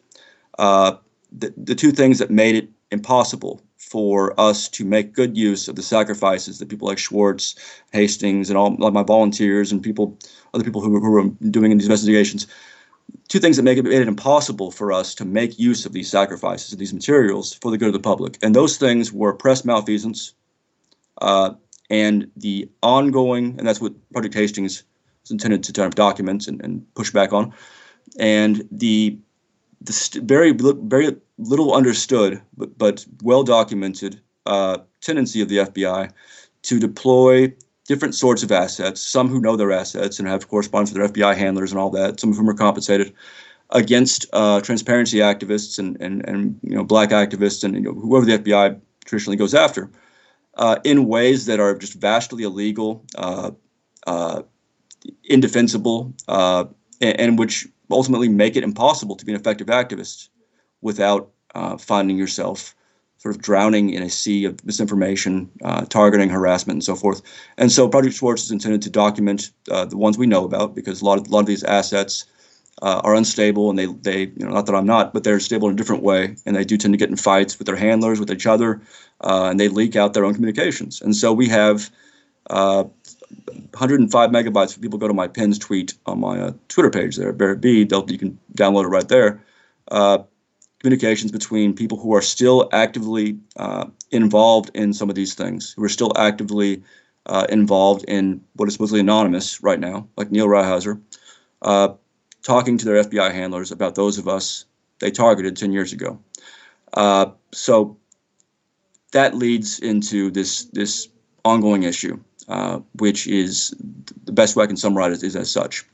Uh, 0.58 0.96
the 1.30 1.52
the 1.56 1.74
two 1.74 1.92
things 1.92 2.18
that 2.18 2.30
made 2.30 2.54
it 2.54 2.68
impossible 2.90 3.60
for 3.76 4.38
us 4.38 4.68
to 4.68 4.84
make 4.84 5.12
good 5.12 5.36
use 5.36 5.66
of 5.66 5.76
the 5.76 5.82
sacrifices 5.82 6.58
that 6.58 6.68
people 6.68 6.86
like 6.88 6.98
Swartz, 6.98 7.56
Hastings, 7.92 8.48
and 8.48 8.56
all 8.56 8.76
like 8.78 8.92
my 8.92 9.02
volunteers 9.02 9.72
and 9.72 9.82
people, 9.82 10.16
other 10.54 10.64
people 10.64 10.80
who, 10.80 11.00
who 11.00 11.16
are 11.16 11.28
doing 11.50 11.76
these 11.76 11.86
investigations. 11.86 12.46
Two 13.28 13.38
things 13.38 13.56
that 13.56 13.64
make 13.64 13.78
it, 13.78 13.84
made 13.84 14.00
it 14.00 14.08
impossible 14.08 14.70
for 14.70 14.92
us 14.92 15.14
to 15.16 15.24
make 15.24 15.58
use 15.58 15.84
of 15.84 15.92
these 15.92 16.10
sacrifices 16.10 16.72
of 16.72 16.78
these 16.78 16.94
materials 16.94 17.54
for 17.54 17.70
the 17.70 17.78
good 17.78 17.88
of 17.88 17.92
the 17.92 18.00
public, 18.00 18.38
and 18.42 18.54
those 18.54 18.76
things 18.76 19.12
were 19.12 19.32
press 19.32 19.64
malfeasance, 19.64 20.34
uh, 21.20 21.52
and 21.90 22.30
the 22.36 22.70
ongoing, 22.82 23.54
and 23.58 23.66
that's 23.66 23.80
what 23.80 23.92
Project 24.12 24.34
Hastings 24.34 24.84
is 25.24 25.30
intended 25.30 25.62
to 25.64 25.72
kind 25.72 25.86
of 25.86 25.94
document 25.94 26.46
and, 26.46 26.62
and 26.62 26.94
push 26.94 27.10
back 27.10 27.32
on. 27.32 27.52
And 28.18 28.66
the 28.70 29.18
st- 29.88 30.24
very 30.24 30.52
very 30.52 31.16
little 31.38 31.74
understood 31.74 32.40
but, 32.56 32.76
but 32.78 33.04
well 33.22 33.42
documented 33.42 34.20
uh, 34.46 34.78
tendency 35.00 35.40
of 35.40 35.48
the 35.48 35.58
FBI 35.58 36.10
to 36.62 36.78
deploy 36.78 37.52
different 37.86 38.14
sorts 38.14 38.42
of 38.42 38.52
assets. 38.52 39.00
Some 39.00 39.28
who 39.28 39.40
know 39.40 39.56
their 39.56 39.72
assets 39.72 40.18
and 40.18 40.28
have 40.28 40.48
correspondence 40.48 40.92
with 40.92 41.14
their 41.14 41.24
FBI 41.24 41.36
handlers 41.36 41.72
and 41.72 41.80
all 41.80 41.90
that. 41.90 42.20
Some 42.20 42.30
of 42.30 42.36
whom 42.36 42.48
are 42.48 42.54
compensated 42.54 43.12
against 43.70 44.26
uh, 44.32 44.60
transparency 44.60 45.18
activists 45.18 45.78
and, 45.78 46.00
and 46.00 46.26
and 46.28 46.60
you 46.62 46.76
know 46.76 46.84
black 46.84 47.10
activists 47.10 47.64
and 47.64 47.74
you 47.74 47.80
know, 47.80 47.94
whoever 47.94 48.26
the 48.26 48.38
FBI 48.38 48.80
traditionally 49.04 49.36
goes 49.36 49.54
after 49.54 49.90
uh, 50.56 50.76
in 50.84 51.06
ways 51.06 51.46
that 51.46 51.60
are 51.60 51.76
just 51.76 51.94
vastly 51.94 52.44
illegal, 52.44 53.04
uh, 53.16 53.50
uh 54.06 54.42
indefensible, 55.24 56.14
uh, 56.28 56.64
and, 57.00 57.20
and, 57.20 57.38
which 57.38 57.66
ultimately 57.92 58.28
make 58.28 58.56
it 58.56 58.64
impossible 58.64 59.16
to 59.16 59.24
be 59.24 59.32
an 59.32 59.40
effective 59.40 59.68
activist 59.68 60.28
without 60.80 61.30
uh, 61.54 61.76
finding 61.76 62.16
yourself 62.16 62.74
sort 63.18 63.36
of 63.36 63.40
drowning 63.40 63.90
in 63.90 64.02
a 64.02 64.10
sea 64.10 64.44
of 64.44 64.64
misinformation, 64.64 65.48
targeting, 65.88 66.28
harassment, 66.28 66.74
and 66.74 66.82
so 66.82 66.96
forth. 66.96 67.22
And 67.56 67.70
so 67.70 67.88
Project 67.88 68.16
Swartz 68.16 68.42
is 68.42 68.50
intended 68.50 68.82
to 68.82 68.90
document 68.90 69.52
the 69.66 69.96
ones 69.96 70.18
we 70.18 70.26
know 70.26 70.44
about 70.44 70.74
because 70.74 71.00
a 71.00 71.04
lot 71.04 71.20
of, 71.20 71.28
a 71.28 71.30
lot 71.30 71.38
of 71.38 71.46
these 71.46 71.62
assets 71.62 72.24
uh, 72.82 73.00
are 73.04 73.14
unstable 73.14 73.70
and 73.70 73.78
they 73.78 73.86
they 73.86 74.20
you 74.22 74.44
know 74.44 74.50
not 74.50 74.66
that 74.66 74.74
I'm 74.74 74.86
not, 74.86 75.12
but 75.12 75.24
they're 75.24 75.40
stable 75.40 75.68
in 75.68 75.74
a 75.74 75.76
different 75.76 76.02
way, 76.02 76.36
and 76.44 76.56
they 76.56 76.64
do 76.64 76.76
tend 76.76 76.94
to 76.94 76.98
get 76.98 77.10
in 77.10 77.16
fights 77.16 77.58
with 77.58 77.66
their 77.66 77.76
handlers, 77.76 78.18
with 78.18 78.30
each 78.30 78.46
other, 78.46 78.80
uh, 79.20 79.48
and 79.50 79.60
they 79.60 79.68
leak 79.68 79.94
out 79.94 80.14
their 80.14 80.24
own 80.24 80.34
communications. 80.34 81.00
And 81.00 81.14
so 81.14 81.32
we 81.32 81.48
have 81.48 81.90
uh, 82.50 82.84
105 83.70 84.30
megabytes. 84.30 84.80
People 84.80 84.98
go 84.98 85.08
to 85.08 85.14
my 85.14 85.28
pins 85.28 85.58
tweet 85.58 85.94
on 86.06 86.20
my 86.20 86.40
uh, 86.40 86.52
Twitter 86.68 86.90
page 86.90 87.16
there, 87.16 87.32
Barrett 87.32 87.60
B. 87.60 87.80
you 87.80 88.18
can 88.18 88.38
download 88.56 88.84
it 88.84 88.88
right 88.88 89.08
there. 89.08 89.42
Uh, 89.88 90.18
communications 90.80 91.30
between 91.30 91.74
people 91.74 91.98
who 91.98 92.14
are 92.14 92.22
still 92.22 92.68
actively 92.72 93.38
uh, 93.56 93.86
involved 94.10 94.70
in 94.74 94.92
some 94.92 95.08
of 95.08 95.14
these 95.14 95.34
things, 95.34 95.74
who 95.76 95.84
are 95.84 95.88
still 95.88 96.12
actively 96.16 96.82
involved 97.48 98.04
in 98.08 98.42
what 98.54 98.66
is 98.66 98.74
supposedly 98.74 98.98
anonymous 99.00 99.62
right 99.62 99.78
now, 99.78 100.08
like 100.16 100.32
Neal 100.32 100.48
Rauhauser 100.48 101.00
talking 102.42 102.76
to 102.78 102.84
their 102.84 103.02
FBI 103.02 103.32
handlers 103.32 103.70
about 103.70 103.94
those 103.94 104.18
of 104.18 104.28
us 104.28 104.64
they 104.98 105.10
targeted 105.10 105.56
10 105.56 105.72
years 105.72 105.92
ago. 105.92 106.18
Uh, 106.92 107.26
so 107.52 107.96
that 109.12 109.34
leads 109.34 109.78
into 109.78 110.30
this 110.30 110.66
this 110.66 111.08
ongoing 111.44 111.82
issue, 111.82 112.18
uh, 112.48 112.80
which 112.98 113.26
is 113.26 113.74
the 114.24 114.32
best 114.32 114.56
way 114.56 114.64
I 114.64 114.66
can 114.66 114.76
summarize 114.76 115.22
it 115.22 115.26
is 115.26 115.36
as 115.36 115.50
such. 115.50 115.84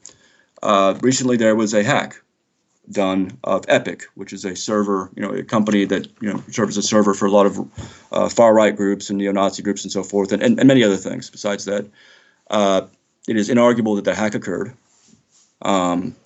Uh, 0.63 0.95
recently, 1.01 1.37
there 1.37 1.57
was 1.57 1.75
a 1.75 1.85
hack 1.85 2.23
done 2.91 3.39
of 3.45 3.67
Epik, 3.67 4.05
which 4.15 4.33
is 4.33 4.45
a 4.45 4.57
server, 4.57 5.11
you 5.15 5.23
know, 5.23 5.31
a 5.31 5.43
company 5.43 5.85
that 5.85 6.09
you 6.21 6.33
know 6.33 6.43
serves 6.51 6.77
as 6.79 6.85
a 6.85 6.89
server 6.89 7.15
for 7.15 7.27
a 7.27 7.31
lot 7.31 7.47
of 7.47 7.59
uh, 8.13 8.29
far 8.29 8.55
right 8.55 8.77
groups 8.77 9.11
and 9.11 9.19
neo-Nazi 9.19 9.63
groups 9.63 9.85
and 9.85 9.93
so 9.93 10.03
forth, 10.03 10.33
and, 10.33 10.43
and, 10.43 10.59
and 10.59 10.67
many 10.69 10.83
other 10.83 10.97
things. 10.97 11.31
Besides 11.31 11.65
that, 11.67 11.87
uh, 12.51 12.83
it 13.29 13.37
is 13.37 13.49
inarguable 13.49 13.97
that 13.97 14.05
the 14.05 14.15
hack 14.15 14.35
occurred. 14.35 14.75
Um, 15.63 16.17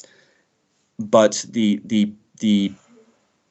but 0.98 1.44
the 1.50 1.80
the 1.84 2.12
the 2.38 2.72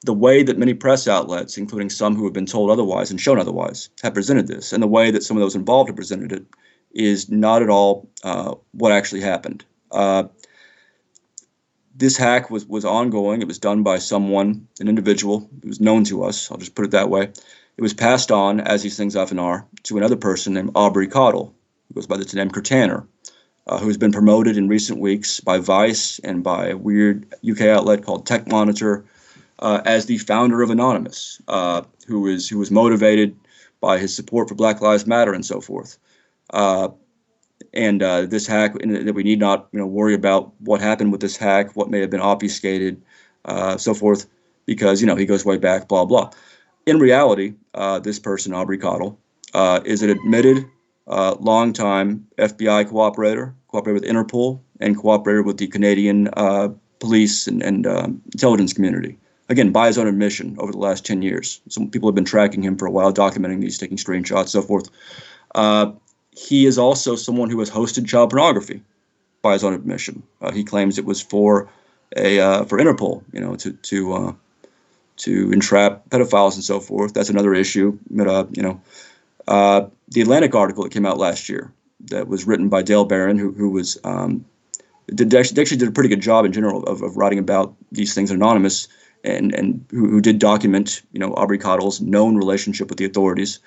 the 0.02 0.14
way 0.14 0.42
that 0.42 0.58
many 0.58 0.74
press 0.74 1.06
outlets, 1.06 1.56
including 1.56 1.90
some 1.90 2.16
who 2.16 2.24
have 2.24 2.32
been 2.32 2.46
told 2.46 2.70
otherwise 2.70 3.10
and 3.10 3.20
shown 3.20 3.38
otherwise, 3.38 3.88
have 4.02 4.14
presented 4.14 4.48
this, 4.48 4.72
and 4.72 4.82
the 4.82 4.88
way 4.88 5.10
that 5.10 5.22
some 5.22 5.36
of 5.36 5.40
those 5.40 5.54
involved 5.54 5.88
have 5.88 5.96
presented 5.96 6.32
it, 6.32 6.44
is 6.92 7.30
not 7.30 7.62
at 7.62 7.70
all 7.70 8.08
uh, 8.22 8.54
what 8.72 8.92
actually 8.92 9.20
happened. 9.20 9.64
Uh, 9.90 10.24
this 11.94 12.16
hack 12.16 12.50
was 12.50 12.66
was 12.66 12.84
ongoing. 12.84 13.40
It 13.40 13.48
was 13.48 13.58
done 13.58 13.82
by 13.82 13.98
someone, 13.98 14.66
an 14.80 14.88
individual 14.88 15.48
who 15.62 15.68
was 15.68 15.80
known 15.80 16.04
to 16.04 16.24
us. 16.24 16.50
I'll 16.50 16.58
just 16.58 16.74
put 16.74 16.84
it 16.84 16.90
that 16.90 17.10
way. 17.10 17.24
It 17.76 17.82
was 17.82 17.94
passed 17.94 18.30
on, 18.30 18.60
as 18.60 18.82
these 18.82 18.96
things 18.96 19.16
often 19.16 19.38
are, 19.38 19.66
to 19.84 19.96
another 19.96 20.16
person 20.16 20.52
named 20.52 20.72
Aubrey 20.74 21.06
Cottle, 21.06 21.54
who 21.88 21.94
goes 21.94 22.06
by 22.06 22.16
the 22.16 22.30
name 22.36 22.50
Kirtaner 22.50 23.06
uh, 23.66 23.78
who's 23.78 23.96
been 23.96 24.12
promoted 24.12 24.56
in 24.56 24.68
recent 24.68 24.98
weeks 24.98 25.40
by 25.40 25.58
Vice 25.58 26.18
and 26.20 26.42
by 26.42 26.68
a 26.68 26.76
weird 26.76 27.32
UK 27.48 27.62
outlet 27.62 28.04
called 28.04 28.26
Tech 28.26 28.46
Monitor 28.48 29.04
uh, 29.62 29.80
as 29.86 30.06
the 30.06 30.18
founder 30.18 30.60
of 30.60 30.70
Anonymous, 30.70 31.40
uh, 31.48 31.82
who 32.06 32.26
is 32.26 32.48
who 32.48 32.58
was 32.58 32.70
motivated 32.70 33.34
by 33.80 33.98
his 33.98 34.14
support 34.14 34.48
for 34.48 34.54
Black 34.54 34.80
Lives 34.80 35.06
Matter 35.06 35.32
and 35.32 35.46
so 35.46 35.60
forth. 35.60 35.98
Uh, 36.50 36.88
and 37.72 38.02
uh, 38.02 38.26
this 38.26 38.46
hack, 38.46 38.74
that 38.74 39.14
we 39.14 39.22
need 39.22 39.38
not 39.38 39.68
you 39.72 39.78
know 39.78 39.86
worry 39.86 40.14
about 40.14 40.52
what 40.60 40.80
happened 40.80 41.12
with 41.12 41.20
this 41.20 41.36
hack, 41.36 41.74
what 41.74 41.88
may 41.88 42.00
have 42.00 42.10
been 42.10 42.20
obfuscated, 42.20 43.00
uh, 43.46 43.78
so 43.78 43.94
forth, 43.94 44.26
because 44.66 45.00
you 45.00 45.06
know 45.06 45.16
he 45.16 45.24
goes 45.24 45.44
way 45.44 45.56
back, 45.56 45.88
blah 45.88 46.04
blah. 46.04 46.30
In 46.84 46.98
reality, 46.98 47.54
this 48.02 48.18
person, 48.18 48.52
Aubrey 48.52 48.76
Cottle, 48.76 49.18
is 49.84 50.02
an 50.02 50.10
admitted 50.10 50.68
uh, 51.06 51.36
longtime 51.40 52.26
FBI 52.38 52.90
cooperator, 52.90 53.54
cooperated 53.68 54.02
with 54.02 54.10
Interpol, 54.10 54.60
and 54.80 54.96
cooperated 54.96 55.46
with 55.46 55.58
the 55.58 55.66
Canadian 55.66 56.28
uh, 56.36 56.68
police 56.98 57.46
and, 57.46 57.62
and 57.62 57.86
uh, 57.86 58.08
intelligence 58.32 58.72
community. 58.72 59.18
Again, 59.52 59.70
by 59.70 59.86
his 59.88 59.98
own 59.98 60.06
admission, 60.06 60.56
over 60.58 60.72
the 60.72 60.78
last 60.78 61.04
10 61.04 61.20
years. 61.20 61.60
Some 61.68 61.90
people 61.90 62.08
have 62.08 62.14
been 62.14 62.24
tracking 62.24 62.62
him 62.62 62.78
for 62.78 62.86
a 62.86 62.90
while, 62.90 63.12
documenting 63.12 63.60
these, 63.60 63.76
taking 63.76 63.98
screenshots, 63.98 64.48
so 64.48 64.62
forth. 64.62 64.88
Uh, 65.54 65.92
he 66.30 66.64
is 66.64 66.78
also 66.78 67.16
someone 67.16 67.50
who 67.50 67.58
has 67.58 67.70
hosted 67.70 68.08
child 68.08 68.30
pornography, 68.30 68.80
by 69.42 69.52
his 69.52 69.62
own 69.62 69.74
admission. 69.74 70.22
Uh, 70.40 70.52
he 70.52 70.64
claims 70.64 70.96
it 70.96 71.04
was 71.04 71.20
for 71.20 71.68
a 72.16 72.40
uh, 72.40 72.64
for 72.64 72.78
Interpol, 72.78 73.22
you 73.32 73.40
know, 73.40 73.54
to 73.56 73.72
to 73.72 74.34
to 75.18 75.52
entrap 75.52 76.08
pedophiles 76.08 76.54
and 76.54 76.64
so 76.64 76.80
forth. 76.80 77.12
That's 77.12 77.28
another 77.28 77.52
issue. 77.52 77.98
But, 78.10 78.56
you 78.56 78.62
know, 78.62 78.80
uh, 79.46 79.86
the 80.08 80.22
Atlantic 80.22 80.54
article 80.54 80.84
that 80.84 80.92
came 80.92 81.04
out 81.04 81.18
last 81.18 81.50
year 81.50 81.72
that 82.06 82.26
was 82.26 82.46
written 82.46 82.70
by 82.70 82.82
Dale 82.82 83.04
Beran, 83.04 83.38
who, 83.38 83.52
who 83.52 83.68
was 83.70 83.98
um, 84.04 84.44
did 85.14 85.34
actually, 85.34 85.60
actually, 85.60 85.76
did 85.76 85.88
a 85.88 85.92
pretty 85.92 86.08
good 86.08 86.22
job 86.22 86.44
in 86.44 86.52
general 86.52 86.84
of, 86.84 87.02
of 87.02 87.16
writing 87.16 87.38
about 87.38 87.74
these 87.90 88.14
things 88.14 88.30
anonymous 88.30 88.88
and 89.24 89.54
and 89.54 89.84
who, 89.90 90.08
who 90.08 90.20
did 90.20 90.38
document 90.38 91.02
you 91.12 91.18
know 91.18 91.32
Aubrey 91.34 91.58
Cottle's 91.58 92.00
known 92.00 92.36
relationship 92.36 92.88
with 92.88 92.98
the 92.98 93.04
authorities. 93.04 93.60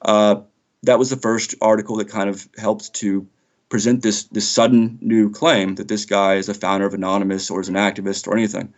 Uh, 0.00 0.42
that 0.82 0.98
was 0.98 1.10
the 1.10 1.16
first 1.16 1.54
article 1.60 1.96
that 1.96 2.08
kind 2.08 2.28
of 2.28 2.48
helped 2.58 2.92
to 2.94 3.26
present 3.68 4.02
this 4.02 4.24
this 4.24 4.48
sudden 4.48 4.98
new 5.00 5.30
claim 5.30 5.76
that 5.76 5.88
this 5.88 6.04
guy 6.04 6.34
is 6.34 6.48
a 6.48 6.54
founder 6.54 6.86
of 6.86 6.94
Anonymous 6.94 7.50
or 7.50 7.60
is 7.60 7.68
an 7.68 7.74
activist 7.74 8.26
or 8.26 8.34
anything. 8.34 8.74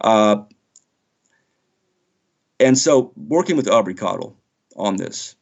Uh, 0.00 0.42
and 2.58 2.78
so, 2.78 3.12
working 3.16 3.56
with 3.56 3.68
Aubrey 3.68 3.94
Cottle 3.94 4.36
on 4.76 4.96
this, 4.96 5.36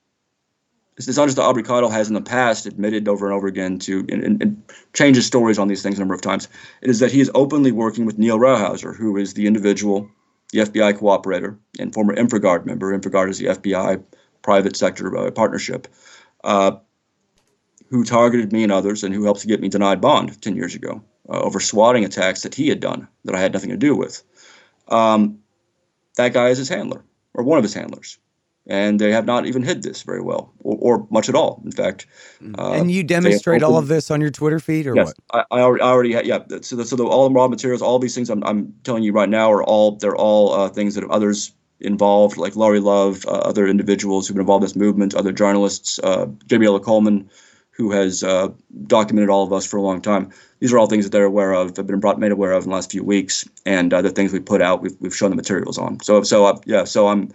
it's 0.96 1.16
not 1.16 1.26
just 1.26 1.36
that 1.36 1.44
Aubrey 1.44 1.62
Cottle 1.62 1.90
has 1.90 2.08
in 2.08 2.14
the 2.14 2.20
past 2.20 2.66
admitted 2.66 3.08
over 3.08 3.26
and 3.26 3.34
over 3.34 3.46
again 3.46 3.78
to 3.80 4.00
and, 4.10 4.42
and 4.42 4.62
changes 4.92 5.26
stories 5.26 5.58
on 5.58 5.68
these 5.68 5.82
things 5.82 5.96
a 5.96 6.00
number 6.00 6.14
of 6.14 6.22
times. 6.22 6.48
It 6.82 6.90
is 6.90 7.00
that 7.00 7.12
he 7.12 7.20
is 7.20 7.30
openly 7.34 7.72
working 7.72 8.06
with 8.06 8.18
Neal 8.18 8.38
Rauhauser, 8.38 8.96
who 8.96 9.16
is 9.16 9.34
the 9.34 9.46
individual, 9.46 10.10
the 10.52 10.60
FBI 10.60 10.94
cooperator 10.94 11.56
and 11.78 11.94
former 11.94 12.14
InfraGard 12.14 12.66
member. 12.66 12.96
InfraGard 12.96 13.30
is 13.30 13.38
the 13.38 13.46
FBI 13.46 14.02
private 14.42 14.76
sector 14.76 15.16
uh, 15.16 15.30
partnership, 15.30 15.86
uh, 16.44 16.72
who 17.90 18.04
targeted 18.04 18.52
me 18.52 18.62
and 18.62 18.72
others 18.72 19.04
and 19.04 19.14
who 19.14 19.24
helped 19.24 19.40
to 19.40 19.46
get 19.46 19.60
me 19.60 19.68
denied 19.68 20.00
bond 20.00 20.40
10 20.40 20.56
years 20.56 20.74
ago 20.74 21.02
uh, 21.28 21.40
over 21.40 21.60
swatting 21.60 22.04
attacks 22.04 22.42
that 22.42 22.54
he 22.54 22.68
had 22.68 22.80
done 22.80 23.06
that 23.24 23.34
I 23.34 23.40
had 23.40 23.52
nothing 23.52 23.70
to 23.70 23.76
do 23.76 23.94
with. 23.94 24.22
Um, 24.88 25.38
that 26.16 26.32
guy 26.32 26.48
is 26.48 26.58
his 26.58 26.68
handler, 26.68 27.04
or 27.34 27.44
one 27.44 27.58
of 27.58 27.64
his 27.64 27.74
handlers 27.74 28.18
and 28.66 29.00
they 29.00 29.10
have 29.10 29.26
not 29.26 29.46
even 29.46 29.62
hid 29.62 29.82
this 29.82 30.02
very 30.02 30.20
well 30.20 30.52
or, 30.60 30.76
or 30.80 31.06
much 31.10 31.28
at 31.28 31.34
all. 31.34 31.62
In 31.64 31.72
fact, 31.72 32.06
mm. 32.42 32.58
uh, 32.58 32.72
and 32.72 32.90
you 32.90 33.02
demonstrate 33.02 33.62
all 33.62 33.76
of 33.76 33.88
this 33.88 34.10
on 34.10 34.20
your 34.20 34.30
Twitter 34.30 34.60
feed, 34.60 34.86
or 34.86 34.94
yes, 34.94 35.12
what? 35.30 35.46
I, 35.50 35.56
I 35.56 35.60
already, 35.60 35.82
I 35.82 35.88
already 35.88 36.28
yeah. 36.28 36.38
So, 36.62 36.76
the, 36.76 36.84
so 36.84 36.96
the, 36.96 37.04
all 37.04 37.28
the 37.28 37.34
raw 37.34 37.48
materials, 37.48 37.82
all 37.82 37.98
these 37.98 38.14
things 38.14 38.30
I'm, 38.30 38.44
I'm 38.44 38.74
telling 38.84 39.02
you 39.02 39.12
right 39.12 39.28
now 39.28 39.50
are 39.52 39.64
all 39.64 39.96
they're 39.96 40.16
all 40.16 40.52
uh, 40.52 40.68
things 40.68 40.94
that 40.94 41.04
others 41.10 41.52
involved, 41.80 42.36
like 42.36 42.56
Lauri 42.56 42.80
Love, 42.80 43.24
uh, 43.26 43.30
other 43.30 43.66
individuals 43.66 44.28
who've 44.28 44.34
been 44.34 44.42
involved 44.42 44.62
in 44.62 44.66
this 44.66 44.76
movement, 44.76 45.14
other 45.14 45.32
journalists, 45.32 45.98
uh, 46.00 46.26
Gabriella 46.46 46.78
Coleman, 46.80 47.30
who 47.70 47.90
has 47.90 48.22
uh, 48.22 48.48
documented 48.86 49.30
all 49.30 49.44
of 49.44 49.52
us 49.52 49.66
for 49.66 49.78
a 49.78 49.82
long 49.82 50.02
time. 50.02 50.30
These 50.58 50.74
are 50.74 50.78
all 50.78 50.86
things 50.86 51.06
that 51.06 51.10
they're 51.10 51.24
aware 51.24 51.54
of, 51.54 51.74
have 51.78 51.86
been 51.86 52.00
brought 52.00 52.18
made 52.18 52.32
aware 52.32 52.52
of 52.52 52.64
in 52.64 52.70
the 52.70 52.74
last 52.74 52.90
few 52.90 53.02
weeks, 53.02 53.48
and 53.64 53.94
uh, 53.94 54.02
the 54.02 54.10
things 54.10 54.32
we 54.32 54.40
put 54.40 54.60
out, 54.60 54.82
we've, 54.82 54.96
we've 55.00 55.16
shown 55.16 55.30
the 55.30 55.36
materials 55.36 55.78
on. 55.78 56.00
So 56.00 56.22
so 56.22 56.44
uh, 56.44 56.58
yeah, 56.66 56.84
so 56.84 57.08
I'm 57.08 57.32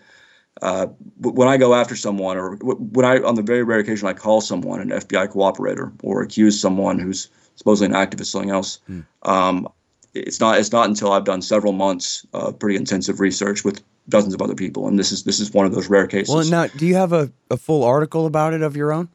uh, 0.61 0.87
when 1.19 1.47
I 1.47 1.57
go 1.57 1.73
after 1.73 1.95
someone, 1.95 2.37
or 2.37 2.55
when 2.55 3.05
I, 3.05 3.19
on 3.19 3.35
the 3.35 3.41
very 3.41 3.63
rare 3.63 3.79
occasion, 3.79 4.07
I 4.07 4.13
call 4.13 4.41
someone 4.41 4.79
an 4.79 4.89
FBI 4.89 5.27
cooperator 5.33 5.91
or 6.01 6.21
accuse 6.21 6.59
someone 6.59 6.99
who's 6.99 7.29
supposedly 7.55 7.93
an 7.93 8.07
activist, 8.07 8.27
something 8.27 8.51
else, 8.51 8.79
mm. 8.89 9.05
um, 9.23 9.67
it's 10.13 10.39
not. 10.39 10.57
It's 10.57 10.71
not 10.71 10.87
until 10.87 11.11
I've 11.11 11.25
done 11.25 11.41
several 11.41 11.73
months 11.73 12.25
of 12.33 12.57
pretty 12.57 12.77
intensive 12.77 13.19
research 13.19 13.65
with 13.65 13.83
dozens 14.07 14.33
of 14.33 14.41
other 14.41 14.55
people, 14.55 14.87
and 14.87 14.97
this 14.97 15.11
is 15.11 15.23
this 15.25 15.41
is 15.41 15.53
one 15.53 15.65
of 15.65 15.73
those 15.73 15.89
rare 15.89 16.07
cases. 16.07 16.33
Well, 16.33 16.45
now, 16.45 16.67
do 16.67 16.85
you 16.85 16.95
have 16.95 17.11
a, 17.11 17.31
a 17.51 17.57
full 17.57 17.83
article 17.83 18.25
about 18.25 18.53
it 18.53 18.61
of 18.61 18.77
your 18.77 18.93
own? 18.93 19.09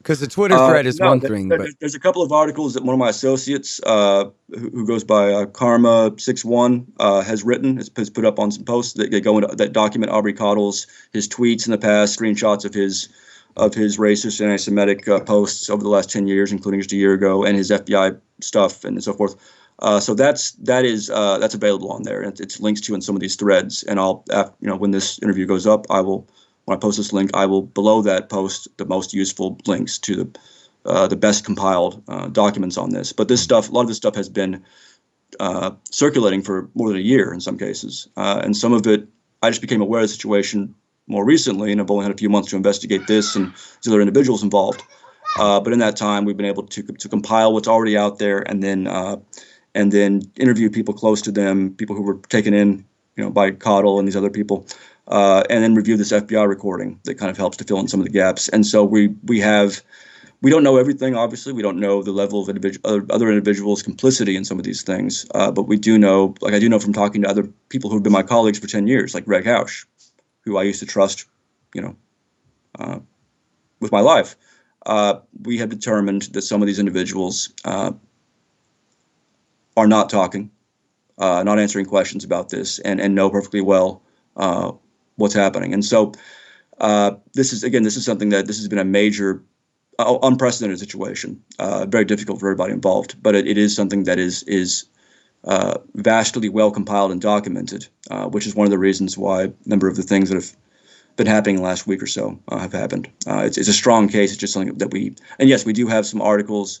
Because 0.00 0.20
the 0.20 0.26
Twitter 0.26 0.56
thread 0.56 0.86
is 0.86 0.98
uh, 0.98 1.04
no, 1.04 1.10
one 1.10 1.20
thing, 1.20 1.50
but 1.50 1.60
there's 1.78 1.94
a 1.94 2.00
couple 2.00 2.22
of 2.22 2.32
articles 2.32 2.72
that 2.72 2.82
one 2.84 2.94
of 2.94 2.98
my 2.98 3.10
associates, 3.10 3.82
uh, 3.84 4.30
who, 4.48 4.70
who 4.70 4.86
goes 4.86 5.04
by 5.04 5.30
uh, 5.30 5.44
Karma 5.44 6.14
Six 6.16 6.42
One, 6.42 6.86
uh, 6.98 7.20
has 7.20 7.44
written. 7.44 7.76
Has, 7.76 7.90
has 7.94 8.08
put 8.08 8.24
up 8.24 8.38
on 8.38 8.50
some 8.50 8.64
posts 8.64 8.94
that, 8.94 9.10
that 9.10 9.20
go 9.20 9.36
into 9.36 9.54
that 9.54 9.74
document 9.74 10.10
Aubrey 10.10 10.32
Cottle's 10.32 10.86
his 11.12 11.28
tweets 11.28 11.66
in 11.66 11.70
the 11.70 11.78
past, 11.78 12.18
screenshots 12.18 12.64
of 12.64 12.72
his 12.72 13.10
of 13.56 13.74
his 13.74 13.98
racist 13.98 14.40
and 14.40 14.50
anti-Semitic 14.50 15.06
uh, 15.06 15.20
posts 15.20 15.68
over 15.68 15.82
the 15.82 15.90
last 15.90 16.10
ten 16.10 16.26
years, 16.26 16.50
including 16.50 16.80
just 16.80 16.92
a 16.92 16.96
year 16.96 17.12
ago, 17.12 17.44
and 17.44 17.54
his 17.54 17.70
FBI 17.70 18.18
stuff 18.40 18.84
and 18.84 19.04
so 19.04 19.12
forth. 19.12 19.34
Uh, 19.80 20.00
so 20.00 20.14
that's 20.14 20.52
that 20.52 20.86
is 20.86 21.10
uh, 21.10 21.36
that's 21.38 21.54
available 21.54 21.90
on 21.90 22.04
there, 22.04 22.22
and 22.22 22.30
it's, 22.30 22.40
it's 22.40 22.60
links 22.60 22.80
to 22.80 22.94
in 22.94 23.02
some 23.02 23.16
of 23.16 23.20
these 23.20 23.36
threads. 23.36 23.82
And 23.82 24.00
I'll, 24.00 24.24
af- 24.30 24.52
you 24.60 24.68
know, 24.68 24.76
when 24.76 24.92
this 24.92 25.18
interview 25.22 25.44
goes 25.44 25.66
up, 25.66 25.84
I 25.90 26.00
will 26.00 26.26
when 26.70 26.78
I 26.78 26.80
post 26.80 26.98
this 26.98 27.12
link, 27.12 27.32
I 27.34 27.46
will 27.46 27.62
below 27.62 28.00
that 28.02 28.28
post 28.28 28.68
the 28.76 28.84
most 28.84 29.12
useful 29.12 29.58
links 29.66 29.98
to 29.98 30.14
the 30.14 30.38
uh, 30.86 31.06
the 31.08 31.16
best 31.16 31.44
compiled 31.44 32.02
uh, 32.08 32.28
documents 32.28 32.78
on 32.78 32.90
this. 32.90 33.12
But 33.12 33.28
this 33.28 33.42
stuff, 33.42 33.68
a 33.68 33.72
lot 33.72 33.82
of 33.82 33.88
this 33.88 33.98
stuff 33.98 34.14
has 34.14 34.30
been 34.30 34.64
uh, 35.40 35.72
circulating 35.90 36.42
for 36.42 36.70
more 36.74 36.88
than 36.88 36.96
a 36.96 37.02
year 37.02 37.34
in 37.34 37.40
some 37.40 37.58
cases, 37.58 38.08
uh, 38.16 38.40
and 38.44 38.56
some 38.56 38.72
of 38.72 38.86
it 38.86 39.08
I 39.42 39.50
just 39.50 39.60
became 39.60 39.82
aware 39.82 40.00
of 40.00 40.04
the 40.04 40.14
situation 40.14 40.72
more 41.08 41.24
recently, 41.24 41.72
and 41.72 41.80
I've 41.80 41.90
only 41.90 42.04
had 42.04 42.14
a 42.14 42.16
few 42.16 42.30
months 42.30 42.50
to 42.50 42.56
investigate 42.56 43.08
this 43.08 43.34
and 43.34 43.46
there's 43.46 43.88
other 43.88 44.00
individuals 44.00 44.44
involved. 44.44 44.80
Uh, 45.40 45.58
but 45.58 45.72
in 45.72 45.80
that 45.80 45.96
time, 45.96 46.24
we've 46.24 46.36
been 46.36 46.46
able 46.46 46.66
to 46.68 46.82
to 46.82 47.08
compile 47.08 47.52
what's 47.52 47.68
already 47.68 47.96
out 47.96 48.20
there, 48.20 48.48
and 48.48 48.62
then 48.62 48.86
uh, 48.86 49.16
and 49.74 49.90
then 49.90 50.22
interview 50.36 50.70
people 50.70 50.94
close 50.94 51.20
to 51.22 51.32
them, 51.32 51.74
people 51.74 51.96
who 51.96 52.02
were 52.02 52.18
taken 52.28 52.54
in, 52.54 52.84
you 53.16 53.24
know, 53.24 53.30
by 53.30 53.50
Cottle 53.50 53.98
and 53.98 54.06
these 54.06 54.16
other 54.16 54.30
people, 54.30 54.66
uh, 55.10 55.42
and 55.50 55.62
then 55.62 55.74
review 55.74 55.96
this 55.96 56.12
FBI 56.12 56.48
recording 56.48 56.98
that 57.04 57.16
kind 57.16 57.30
of 57.30 57.36
helps 57.36 57.56
to 57.58 57.64
fill 57.64 57.80
in 57.80 57.88
some 57.88 58.00
of 58.00 58.06
the 58.06 58.12
gaps. 58.12 58.48
And 58.48 58.64
so 58.64 58.84
we 58.84 59.08
we 59.24 59.40
have 59.40 59.82
we 60.42 60.50
don't 60.50 60.62
know 60.62 60.76
everything. 60.76 61.16
Obviously, 61.16 61.52
we 61.52 61.62
don't 61.62 61.78
know 61.78 62.02
the 62.02 62.12
level 62.12 62.40
of 62.40 62.48
individual 62.48 62.88
other, 62.88 63.06
other 63.10 63.28
individuals' 63.28 63.82
complicity 63.82 64.36
in 64.36 64.44
some 64.44 64.58
of 64.58 64.64
these 64.64 64.82
things, 64.82 65.26
uh, 65.34 65.50
but 65.50 65.64
we 65.64 65.76
do 65.76 65.98
know, 65.98 66.34
like 66.40 66.54
I 66.54 66.58
do 66.58 66.68
know 66.68 66.78
from 66.78 66.92
talking 66.92 67.22
to 67.22 67.28
other 67.28 67.42
people 67.68 67.90
who've 67.90 68.02
been 68.02 68.12
my 68.12 68.22
colleagues 68.22 68.58
for 68.58 68.66
ten 68.66 68.86
years, 68.86 69.14
like 69.14 69.26
Gregg 69.26 69.44
Housh, 69.44 69.84
who 70.42 70.56
I 70.56 70.62
used 70.62 70.80
to 70.80 70.86
trust, 70.86 71.26
you 71.74 71.82
know, 71.82 71.96
uh, 72.78 73.00
with 73.80 73.92
my 73.92 74.00
life. 74.00 74.36
Uh, 74.86 75.20
we 75.42 75.58
have 75.58 75.68
determined 75.68 76.22
that 76.32 76.42
some 76.42 76.62
of 76.62 76.66
these 76.66 76.78
individuals 76.78 77.52
uh, 77.66 77.92
are 79.76 79.86
not 79.86 80.08
talking, 80.08 80.50
uh, 81.18 81.42
not 81.42 81.58
answering 81.58 81.84
questions 81.84 82.24
about 82.24 82.48
this, 82.48 82.78
and 82.78 83.00
and 83.00 83.14
know 83.14 83.28
perfectly 83.28 83.60
well 83.60 84.02
uh, 84.36 84.72
what's 85.20 85.34
happening. 85.34 85.72
And 85.72 85.84
so 85.84 86.12
uh, 86.80 87.12
this 87.34 87.52
is 87.52 87.62
again, 87.62 87.82
this 87.82 87.96
is 87.96 88.04
something 88.04 88.30
that 88.30 88.46
this 88.46 88.58
has 88.58 88.68
been 88.68 88.78
a 88.78 88.84
major, 88.84 89.42
uh, 89.98 90.18
unprecedented 90.22 90.78
situation, 90.78 91.42
uh, 91.58 91.86
very 91.86 92.04
difficult 92.04 92.40
for 92.40 92.48
everybody 92.48 92.72
involved. 92.72 93.22
But 93.22 93.34
it, 93.34 93.46
it 93.46 93.58
is 93.58 93.76
something 93.76 94.04
that 94.04 94.18
is 94.18 94.42
is 94.44 94.86
uh, 95.44 95.78
vastly 95.94 96.48
well 96.48 96.70
compiled 96.70 97.12
and 97.12 97.20
documented, 97.20 97.86
uh, 98.10 98.26
which 98.28 98.46
is 98.46 98.54
one 98.54 98.66
of 98.66 98.70
the 98.70 98.78
reasons 98.78 99.16
why 99.16 99.44
a 99.44 99.52
number 99.66 99.88
of 99.88 99.96
the 99.96 100.02
things 100.02 100.30
that 100.30 100.36
have 100.36 100.56
been 101.16 101.26
happening 101.26 101.62
last 101.62 101.86
week 101.86 102.02
or 102.02 102.06
so 102.06 102.38
uh, 102.48 102.58
have 102.58 102.72
happened. 102.72 103.10
It's, 103.26 103.58
it's 103.58 103.68
a 103.68 103.74
strong 103.74 104.08
case. 104.08 104.32
It's 104.32 104.40
just 104.40 104.54
something 104.54 104.78
that 104.78 104.90
we, 104.90 105.14
and 105.38 105.48
yes, 105.48 105.66
we 105.66 105.74
do 105.74 105.86
have 105.86 106.06
some 106.06 106.22
articles. 106.22 106.80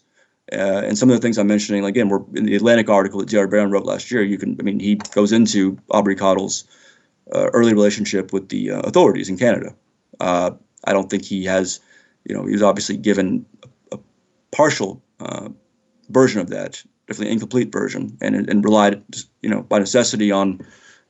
Uh, 0.52 0.82
and 0.84 0.98
some 0.98 1.08
of 1.08 1.14
the 1.14 1.20
things 1.20 1.38
I'm 1.38 1.46
mentioning, 1.46 1.84
again, 1.84 2.08
were 2.08 2.24
in 2.34 2.46
the 2.46 2.56
Atlantic 2.56 2.88
article 2.88 3.20
that 3.20 3.28
J.R. 3.28 3.46
Beran 3.46 3.70
wrote 3.70 3.84
last 3.84 4.10
year. 4.10 4.22
You 4.22 4.36
can, 4.36 4.56
I 4.58 4.62
mean, 4.64 4.80
he 4.80 4.96
goes 4.96 5.30
into 5.30 5.78
Aubrey 5.90 6.16
Cottle's 6.16 6.64
uh, 6.64 6.79
early 7.32 7.72
relationship 7.72 8.32
with 8.32 8.48
the 8.48 8.70
uh, 8.70 8.80
authorities 8.80 9.28
in 9.28 9.38
Canada. 9.38 9.74
Uh, 10.18 10.50
I 10.84 10.92
don't 10.92 11.10
think 11.10 11.24
he 11.24 11.44
has, 11.44 11.80
you 12.24 12.34
know, 12.34 12.44
he 12.44 12.52
was 12.52 12.62
obviously 12.62 12.96
given 12.96 13.46
a, 13.62 13.96
a 13.96 13.98
partial 14.50 15.02
uh, 15.20 15.48
version 16.08 16.40
of 16.40 16.48
that, 16.48 16.82
definitely 17.06 17.32
incomplete 17.32 17.72
version, 17.72 18.16
and 18.20 18.48
and 18.48 18.64
relied, 18.64 19.02
you 19.42 19.50
know, 19.50 19.62
by 19.62 19.78
necessity 19.78 20.32
on 20.32 20.60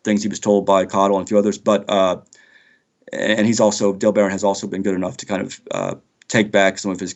things 0.05 0.23
he 0.23 0.29
was 0.29 0.41
told 0.41 0.66
by 0.66 0.87
Cottle 0.87 1.18
and 1.18 1.27
a 1.27 1.29
few 1.29 1.39
others. 1.39 1.59
But 1.59 1.89
uh, 1.89 2.21
and 3.12 3.47
he's 3.47 3.61
also 3.61 3.93
Dale 3.93 4.12
Beran 4.12 4.31
has 4.31 4.45
also 4.45 4.66
been 4.66 4.83
good 4.83 4.95
enough 4.95 5.16
to 5.18 5.27
kind 5.27 5.43
of 5.43 5.61
uh, 5.71 5.95
take 6.29 6.51
back 6.51 6.79
some 6.79 6.91
of 6.91 7.01
his 7.01 7.14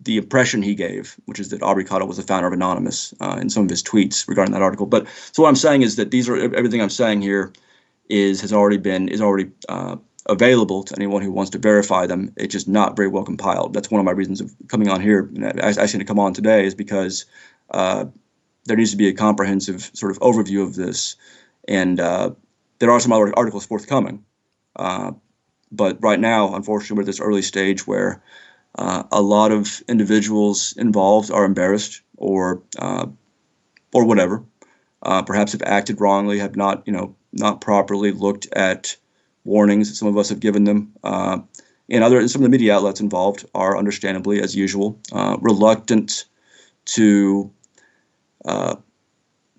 the 0.00 0.18
impression 0.18 0.62
he 0.62 0.74
gave, 0.74 1.16
which 1.24 1.40
is 1.40 1.48
that 1.48 1.62
Aubrey 1.62 1.84
Cottle 1.84 2.06
was 2.06 2.16
the 2.16 2.22
founder 2.22 2.46
of 2.46 2.52
Anonymous 2.52 3.14
uh, 3.20 3.38
in 3.40 3.48
some 3.48 3.64
of 3.64 3.70
his 3.70 3.82
tweets 3.82 4.28
regarding 4.28 4.52
that 4.52 4.62
article. 4.62 4.86
But 4.86 5.06
so 5.32 5.42
what 5.42 5.48
I'm 5.48 5.56
saying 5.56 5.82
is 5.82 5.96
that 5.96 6.10
these 6.10 6.28
are 6.28 6.36
everything 6.36 6.82
I'm 6.82 6.90
saying 6.90 7.22
here 7.22 7.52
is 8.12 8.42
has 8.42 8.52
already 8.52 8.76
been 8.76 9.08
is 9.08 9.22
already 9.22 9.50
uh, 9.68 9.96
available 10.26 10.82
to 10.84 10.94
anyone 10.94 11.22
who 11.22 11.32
wants 11.32 11.50
to 11.50 11.58
verify 11.58 12.06
them. 12.06 12.32
It's 12.36 12.52
just 12.52 12.68
not 12.68 12.94
very 12.94 13.08
well 13.08 13.24
compiled. 13.24 13.72
That's 13.72 13.90
one 13.90 14.00
of 14.00 14.04
my 14.04 14.12
reasons 14.12 14.40
of 14.40 14.54
coming 14.68 14.88
on 14.88 15.00
here, 15.00 15.30
asking 15.58 16.00
to 16.00 16.06
come 16.06 16.18
on 16.18 16.34
today, 16.34 16.66
is 16.66 16.74
because 16.74 17.24
uh, 17.70 18.04
there 18.66 18.76
needs 18.76 18.90
to 18.90 18.98
be 18.98 19.08
a 19.08 19.14
comprehensive 19.14 19.90
sort 19.94 20.12
of 20.12 20.20
overview 20.20 20.62
of 20.62 20.76
this, 20.76 21.16
and 21.66 21.98
uh, 21.98 22.30
there 22.78 22.90
are 22.90 23.00
some 23.00 23.12
other 23.12 23.36
articles 23.36 23.66
forthcoming. 23.66 24.24
Uh, 24.76 25.12
but 25.72 25.96
right 26.02 26.20
now, 26.20 26.54
unfortunately, 26.54 26.96
we're 26.96 27.02
at 27.02 27.06
this 27.06 27.20
early 27.20 27.42
stage 27.42 27.86
where 27.86 28.22
uh, 28.74 29.04
a 29.10 29.22
lot 29.22 29.52
of 29.52 29.82
individuals 29.88 30.74
involved 30.76 31.30
are 31.30 31.46
embarrassed 31.46 32.02
or 32.18 32.62
uh, 32.78 33.06
or 33.94 34.04
whatever. 34.04 34.44
Perhaps 35.26 35.52
have 35.52 35.62
acted 35.62 36.00
wrongly, 36.00 36.38
have 36.38 36.56
not 36.56 36.86
you 36.86 36.92
know 36.92 37.16
not 37.32 37.60
properly 37.60 38.12
looked 38.12 38.46
at 38.52 38.96
warnings 39.44 39.88
that 39.88 39.96
some 39.96 40.08
of 40.08 40.16
us 40.16 40.28
have 40.28 40.40
given 40.40 40.64
them. 40.64 40.92
Uh, 41.02 41.38
and 41.90 42.04
other 42.04 42.18
and 42.18 42.30
some 42.30 42.42
of 42.42 42.44
the 42.44 42.50
media 42.50 42.74
outlets 42.74 43.00
involved 43.00 43.44
are 43.54 43.76
understandably, 43.76 44.40
as 44.40 44.56
usual, 44.56 44.98
uh, 45.12 45.36
reluctant 45.40 46.24
to 46.84 47.50
uh, 48.44 48.76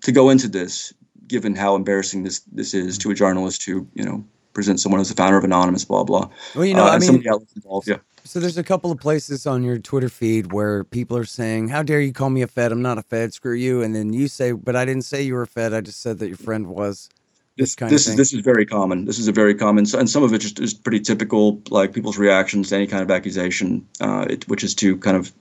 to 0.02 0.12
go 0.12 0.30
into 0.30 0.48
this, 0.48 0.92
given 1.28 1.54
how 1.54 1.76
embarrassing 1.76 2.24
this 2.24 2.40
this 2.52 2.74
is 2.74 2.98
to 2.98 3.10
a 3.10 3.14
journalist 3.14 3.64
who 3.64 3.86
you 3.94 4.04
know 4.04 4.24
presents 4.52 4.82
someone 4.82 5.00
as 5.00 5.08
the 5.08 5.14
founder 5.14 5.36
of 5.36 5.44
Anonymous, 5.44 5.84
blah 5.84 6.04
blah. 6.04 6.28
well, 6.54 6.64
you 6.64 6.74
know, 6.74 6.84
Uh, 6.84 6.90
I 6.90 6.98
mean, 6.98 7.16
of 7.16 7.22
the 7.22 7.30
outlets 7.30 7.52
involved, 7.54 7.88
yeah. 7.88 7.98
So 8.24 8.40
there's 8.40 8.56
a 8.56 8.64
couple 8.64 8.90
of 8.90 8.98
places 8.98 9.46
on 9.46 9.62
your 9.62 9.78
Twitter 9.78 10.08
feed 10.08 10.50
where 10.50 10.82
people 10.82 11.16
are 11.16 11.26
saying, 11.26 11.68
"How 11.68 11.82
dare 11.82 12.00
you 12.00 12.12
call 12.12 12.30
me 12.30 12.42
a 12.42 12.46
Fed? 12.46 12.72
I'm 12.72 12.82
not 12.82 12.98
a 12.98 13.02
Fed. 13.02 13.34
Screw 13.34 13.54
you." 13.54 13.82
And 13.82 13.94
then 13.94 14.12
you 14.12 14.28
say, 14.28 14.52
"But 14.52 14.76
I 14.76 14.84
didn't 14.84 15.04
say 15.04 15.22
you 15.22 15.34
were 15.34 15.42
a 15.42 15.46
Fed. 15.46 15.74
I 15.74 15.82
just 15.82 16.00
said 16.00 16.18
that 16.18 16.28
your 16.28 16.38
friend 16.38 16.66
was." 16.68 17.08
This 17.56 17.76
kind 17.76 17.90
this 17.90 18.02
of 18.02 18.06
thing. 18.06 18.12
is 18.14 18.30
this 18.30 18.32
is 18.32 18.40
very 18.40 18.66
common. 18.66 19.04
This 19.04 19.18
is 19.18 19.28
a 19.28 19.32
very 19.32 19.54
common, 19.54 19.86
and 19.96 20.10
some 20.10 20.24
of 20.24 20.32
it 20.32 20.38
just 20.38 20.58
is 20.58 20.74
pretty 20.74 21.00
typical, 21.00 21.62
like 21.70 21.92
people's 21.92 22.18
reactions 22.18 22.70
to 22.70 22.76
any 22.76 22.88
kind 22.88 23.02
of 23.02 23.10
accusation, 23.10 23.86
uh, 24.00 24.26
it, 24.28 24.48
which 24.48 24.64
is 24.64 24.74
to 24.76 24.96
kind 24.98 25.16
of 25.16 25.32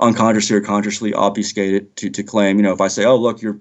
unconsciously 0.00 0.56
or 0.56 0.60
consciously 0.60 1.12
obfuscate 1.12 1.74
it 1.74 1.96
to 1.96 2.10
to 2.10 2.22
claim, 2.24 2.56
you 2.56 2.62
know, 2.62 2.72
if 2.72 2.80
I 2.80 2.88
say, 2.88 3.04
oh 3.04 3.16
look, 3.16 3.40
you're 3.40 3.60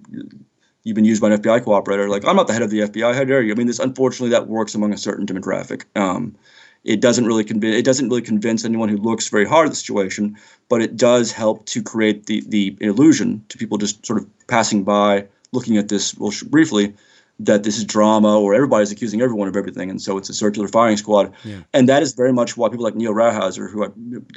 you've 0.84 0.96
been 0.96 1.06
used 1.06 1.22
by 1.22 1.30
an 1.30 1.40
FBI 1.40 1.64
cooperator, 1.64 2.10
like 2.10 2.26
I'm 2.26 2.36
not 2.36 2.48
the 2.48 2.54
head 2.54 2.64
of 2.64 2.72
the 2.72 2.80
FBI, 2.80 3.14
how 3.14 3.24
dare 3.24 3.44
you? 3.44 3.54
I 3.54 3.56
mean, 3.56 3.68
this 3.68 3.80
unfortunately 3.80 4.30
that 4.30 4.48
works 4.48 4.74
among 4.74 4.92
a 4.94 4.98
certain 4.98 5.28
demographic. 5.28 5.84
Um, 5.96 6.36
it 6.84 7.02
doesn't 7.02 7.26
really 7.26 7.44
convince 7.44 7.76
it 7.76 7.86
doesn't 7.86 8.10
really 8.10 8.22
convince 8.22 8.66
anyone 8.66 8.90
who 8.90 8.98
looks 8.98 9.28
very 9.30 9.46
hard 9.46 9.68
at 9.68 9.72
the 9.72 9.76
situation, 9.76 10.38
but 10.68 10.82
it 10.82 10.98
does 10.98 11.32
help 11.32 11.66
to 11.68 11.84
create 11.84 12.26
the 12.26 12.44
the 12.48 12.76
illusion 12.80 13.46
to 13.50 13.58
people 13.60 13.78
just 13.78 14.04
sort 14.04 14.20
of 14.20 14.48
passing 14.48 14.84
by, 14.84 15.28
looking 15.52 15.78
at 15.78 15.90
this 15.90 16.18
well, 16.18 16.34
briefly, 16.48 16.96
that 17.40 17.64
this 17.64 17.78
is 17.78 17.86
drama 17.86 18.40
or 18.40 18.54
everybody's 18.54 18.92
accusing 18.92 19.22
everyone 19.22 19.48
of 19.48 19.56
everything, 19.56 19.90
and 19.90 20.02
so 20.02 20.18
it's 20.18 20.30
a 20.30 20.34
circular 20.34 20.68
firing 20.68 20.98
squad. 20.98 21.34
Yeah. 21.44 21.62
And 21.74 21.88
that 21.90 22.04
is 22.04 22.14
very 22.14 22.34
much 22.34 22.58
why 22.58 22.70
people 22.70 22.84
like 22.84 22.96
Neal 22.96 23.14
Rauhauser, 23.14 23.70
who 23.70 23.86
I, 23.86 23.90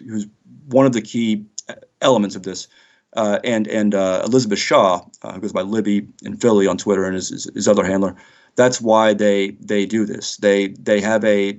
who's 0.04 0.26
one 0.68 0.86
of 0.86 0.92
the 0.92 1.02
key 1.02 1.44
elements 2.00 2.36
of 2.36 2.42
this, 2.42 2.68
uh, 3.16 3.40
and 3.44 3.66
and 3.66 3.94
uh, 3.94 4.22
Elizabeth 4.24 4.58
Shaw, 4.58 5.04
uh, 5.22 5.32
who 5.32 5.40
goes 5.40 5.52
by 5.52 5.62
Libby 5.62 6.08
in 6.22 6.36
Philly 6.36 6.66
on 6.66 6.78
Twitter, 6.78 7.04
and 7.04 7.14
his, 7.14 7.28
his, 7.28 7.50
his 7.54 7.68
other 7.68 7.84
handler. 7.84 8.16
That's 8.54 8.80
why 8.80 9.14
they 9.14 9.50
they 9.60 9.86
do 9.86 10.04
this. 10.04 10.36
They 10.36 10.68
they 10.68 11.00
have 11.00 11.24
a 11.24 11.58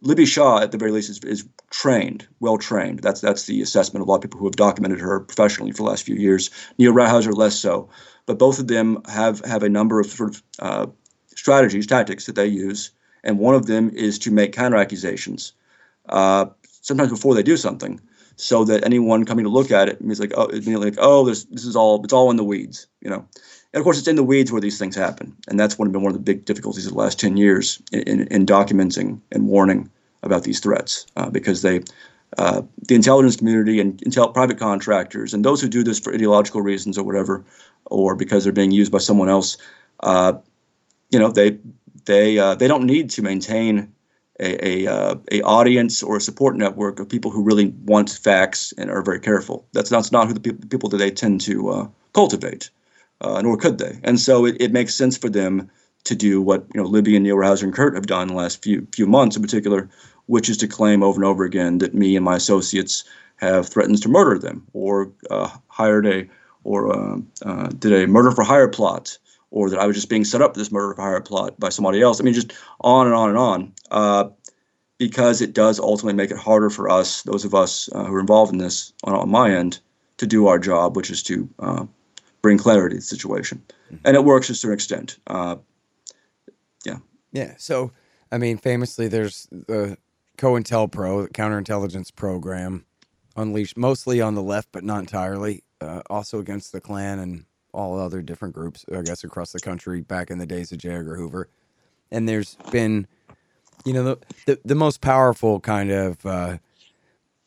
Libby 0.00 0.26
Shaw, 0.26 0.60
at 0.60 0.72
the 0.72 0.78
very 0.78 0.92
least, 0.92 1.10
is, 1.10 1.18
is 1.24 1.48
trained, 1.70 2.26
well 2.40 2.58
trained. 2.58 3.00
That's 3.00 3.20
that's 3.20 3.44
the 3.46 3.62
assessment 3.62 4.02
of 4.02 4.08
a 4.08 4.10
lot 4.10 4.16
of 4.16 4.22
people 4.22 4.38
who 4.38 4.46
have 4.46 4.56
documented 4.56 5.00
her 5.00 5.20
professionally 5.20 5.72
for 5.72 5.78
the 5.78 5.90
last 5.90 6.04
few 6.04 6.16
years. 6.16 6.50
Neal 6.78 6.92
Rauhauser 6.92 7.34
less 7.34 7.58
so, 7.58 7.88
but 8.28 8.38
both 8.38 8.58
of 8.58 8.68
them 8.68 9.02
have 9.08 9.40
have 9.44 9.62
a 9.64 9.68
number 9.70 9.98
of 9.98 10.06
sort 10.06 10.30
of 10.30 10.42
uh, 10.58 10.86
strategies, 11.34 11.86
tactics 11.86 12.26
that 12.26 12.36
they 12.36 12.46
use, 12.46 12.90
and 13.24 13.38
one 13.38 13.54
of 13.54 13.66
them 13.66 13.90
is 13.90 14.18
to 14.18 14.30
make 14.30 14.52
counter 14.52 14.76
accusations, 14.76 15.54
uh, 16.10 16.44
sometimes 16.82 17.10
before 17.10 17.34
they 17.34 17.42
do 17.42 17.56
something, 17.56 17.98
so 18.36 18.64
that 18.64 18.84
anyone 18.84 19.24
coming 19.24 19.44
to 19.44 19.50
look 19.50 19.70
at 19.70 19.88
it 19.88 19.98
is 20.02 20.20
like, 20.20 20.32
oh, 20.36 20.46
immediately 20.46 20.90
like, 20.90 20.98
oh, 21.00 21.24
this 21.24 21.44
this 21.44 21.64
is 21.64 21.74
all 21.74 22.04
it's 22.04 22.12
all 22.12 22.30
in 22.30 22.36
the 22.36 22.44
weeds, 22.44 22.86
you 23.00 23.08
know. 23.08 23.26
And 23.72 23.80
of 23.80 23.84
course, 23.84 23.98
it's 23.98 24.08
in 24.08 24.16
the 24.16 24.22
weeds 24.22 24.52
where 24.52 24.60
these 24.60 24.78
things 24.78 24.94
happen, 24.94 25.34
and 25.48 25.58
that's 25.58 25.78
one 25.78 25.90
been 25.90 26.02
one 26.02 26.12
of 26.12 26.18
the 26.18 26.32
big 26.32 26.44
difficulties 26.44 26.86
of 26.86 26.92
the 26.92 26.98
last 26.98 27.18
ten 27.18 27.38
years 27.38 27.80
in, 27.92 28.02
in, 28.02 28.26
in 28.28 28.46
documenting 28.46 29.20
and 29.32 29.48
warning 29.48 29.90
about 30.22 30.42
these 30.44 30.60
threats, 30.60 31.06
uh, 31.16 31.30
because 31.30 31.62
they, 31.62 31.80
uh, 32.36 32.62
the 32.86 32.94
intelligence 32.94 33.36
community 33.36 33.80
and 33.80 33.98
intel, 34.02 34.32
private 34.34 34.58
contractors, 34.58 35.32
and 35.32 35.44
those 35.44 35.60
who 35.60 35.68
do 35.68 35.82
this 35.82 35.98
for 35.98 36.12
ideological 36.12 36.60
reasons 36.60 36.98
or 36.98 37.04
whatever, 37.04 37.44
or 37.86 38.14
because 38.14 38.44
they're 38.44 38.52
being 38.52 38.70
used 38.70 38.92
by 38.92 38.98
someone 38.98 39.28
else, 39.28 39.56
uh, 40.00 40.34
you 41.10 41.18
know, 41.18 41.30
they 41.30 41.58
they 42.04 42.38
uh, 42.38 42.54
they 42.54 42.68
don't 42.68 42.84
need 42.84 43.10
to 43.10 43.22
maintain 43.22 43.92
a 44.40 44.86
a, 44.86 44.86
uh, 44.86 45.14
a 45.32 45.42
audience 45.42 46.02
or 46.02 46.16
a 46.16 46.20
support 46.20 46.56
network 46.56 47.00
of 47.00 47.08
people 47.08 47.30
who 47.30 47.42
really 47.42 47.68
want 47.84 48.10
facts 48.10 48.72
and 48.76 48.90
are 48.90 49.02
very 49.02 49.20
careful. 49.20 49.66
That's 49.72 49.90
not, 49.90 49.98
that's 49.98 50.12
not 50.12 50.28
who 50.28 50.34
the 50.34 50.40
people, 50.40 50.68
people 50.68 50.88
that 50.90 50.98
they 50.98 51.10
tend 51.10 51.40
to 51.42 51.70
uh, 51.70 51.88
cultivate, 52.12 52.70
uh, 53.20 53.40
nor 53.42 53.56
could 53.56 53.78
they. 53.78 53.98
And 54.04 54.20
so 54.20 54.44
it, 54.44 54.56
it 54.60 54.72
makes 54.72 54.94
sense 54.94 55.16
for 55.16 55.30
them 55.30 55.70
to 56.04 56.14
do 56.14 56.40
what 56.40 56.66
you 56.74 56.80
know 56.80 56.88
Libby 56.88 57.16
and 57.16 57.24
Neal 57.24 57.36
Rouser 57.36 57.66
and 57.66 57.74
Kurt 57.74 57.94
have 57.94 58.06
done 58.06 58.22
in 58.22 58.28
the 58.28 58.34
last 58.34 58.62
few 58.62 58.86
few 58.92 59.06
months 59.06 59.36
in 59.36 59.42
particular, 59.42 59.88
which 60.28 60.48
is 60.48 60.56
to 60.58 60.68
claim 60.68 61.02
over 61.02 61.16
and 61.16 61.24
over 61.24 61.44
again 61.44 61.78
that 61.78 61.94
me 61.94 62.14
and 62.14 62.24
my 62.24 62.36
associates 62.36 63.04
have 63.36 63.68
threatened 63.68 64.00
to 64.02 64.08
murder 64.08 64.38
them 64.38 64.66
or 64.72 65.10
uh, 65.30 65.50
hired 65.68 66.06
a 66.06 66.28
or 66.64 66.94
uh, 66.94 67.18
uh, 67.44 67.68
did 67.78 67.92
a 67.92 68.06
murder 68.06 68.30
for 68.30 68.44
hire 68.44 68.68
plot 68.68 69.16
or 69.50 69.70
that 69.70 69.78
I 69.78 69.86
was 69.86 69.96
just 69.96 70.10
being 70.10 70.24
set 70.24 70.42
up 70.42 70.54
for 70.54 70.58
this 70.58 70.70
murder 70.70 70.94
for 70.94 71.02
hire 71.02 71.20
plot 71.20 71.58
by 71.58 71.70
somebody 71.70 72.02
else. 72.02 72.20
I 72.20 72.24
mean, 72.24 72.34
just 72.34 72.52
on 72.80 73.06
and 73.06 73.14
on 73.14 73.30
and 73.30 73.38
on. 73.38 73.72
Uh, 73.90 74.28
because 74.98 75.40
it 75.40 75.54
does 75.54 75.78
ultimately 75.78 76.16
make 76.16 76.32
it 76.32 76.36
harder 76.36 76.68
for 76.68 76.90
us, 76.90 77.22
those 77.22 77.44
of 77.44 77.54
us 77.54 77.88
uh, 77.94 78.04
who 78.04 78.14
are 78.16 78.20
involved 78.20 78.52
in 78.52 78.58
this 78.58 78.92
on, 79.04 79.14
on, 79.14 79.30
my 79.30 79.48
end, 79.48 79.78
to 80.16 80.26
do 80.26 80.48
our 80.48 80.58
job, 80.58 80.96
which 80.96 81.08
is 81.08 81.22
to 81.22 81.48
uh, 81.60 81.86
bring 82.42 82.58
clarity 82.58 82.96
to 82.96 82.98
the 82.98 83.02
situation. 83.02 83.62
Mm-hmm. 83.86 83.96
And 84.04 84.16
it 84.16 84.24
works 84.24 84.48
to 84.48 84.54
a 84.54 84.56
certain 84.56 84.74
extent. 84.74 85.18
yeah. 86.84 86.96
Yeah. 87.32 87.54
So, 87.58 87.92
I 88.32 88.38
mean, 88.38 88.58
famously, 88.58 89.06
there's 89.06 89.46
the 89.52 89.96
COINTELPRO, 90.38 91.24
the 91.24 91.28
counterintelligence 91.28 92.14
program, 92.14 92.84
unleashed 93.36 93.76
mostly 93.76 94.20
on 94.20 94.34
the 94.34 94.42
left, 94.42 94.68
but 94.72 94.84
not 94.84 95.00
entirely. 95.00 95.64
Uh, 95.80 96.02
also 96.08 96.38
against 96.38 96.72
the 96.72 96.80
Klan 96.80 97.18
and 97.18 97.44
all 97.72 97.98
other 97.98 98.22
different 98.22 98.54
groups, 98.54 98.84
I 98.92 99.02
guess, 99.02 99.22
across 99.24 99.52
the 99.52 99.60
country 99.60 100.00
back 100.00 100.30
in 100.30 100.38
the 100.38 100.46
days 100.46 100.72
of 100.72 100.78
J. 100.78 100.90
Edgar 100.90 101.16
Hoover. 101.16 101.48
And 102.10 102.28
there's 102.28 102.56
been, 102.72 103.06
you 103.84 103.92
know, 103.92 104.02
the 104.02 104.18
the, 104.46 104.60
the 104.64 104.74
most 104.74 105.00
powerful 105.00 105.60
kind 105.60 105.90
of, 105.90 106.24
uh, 106.24 106.58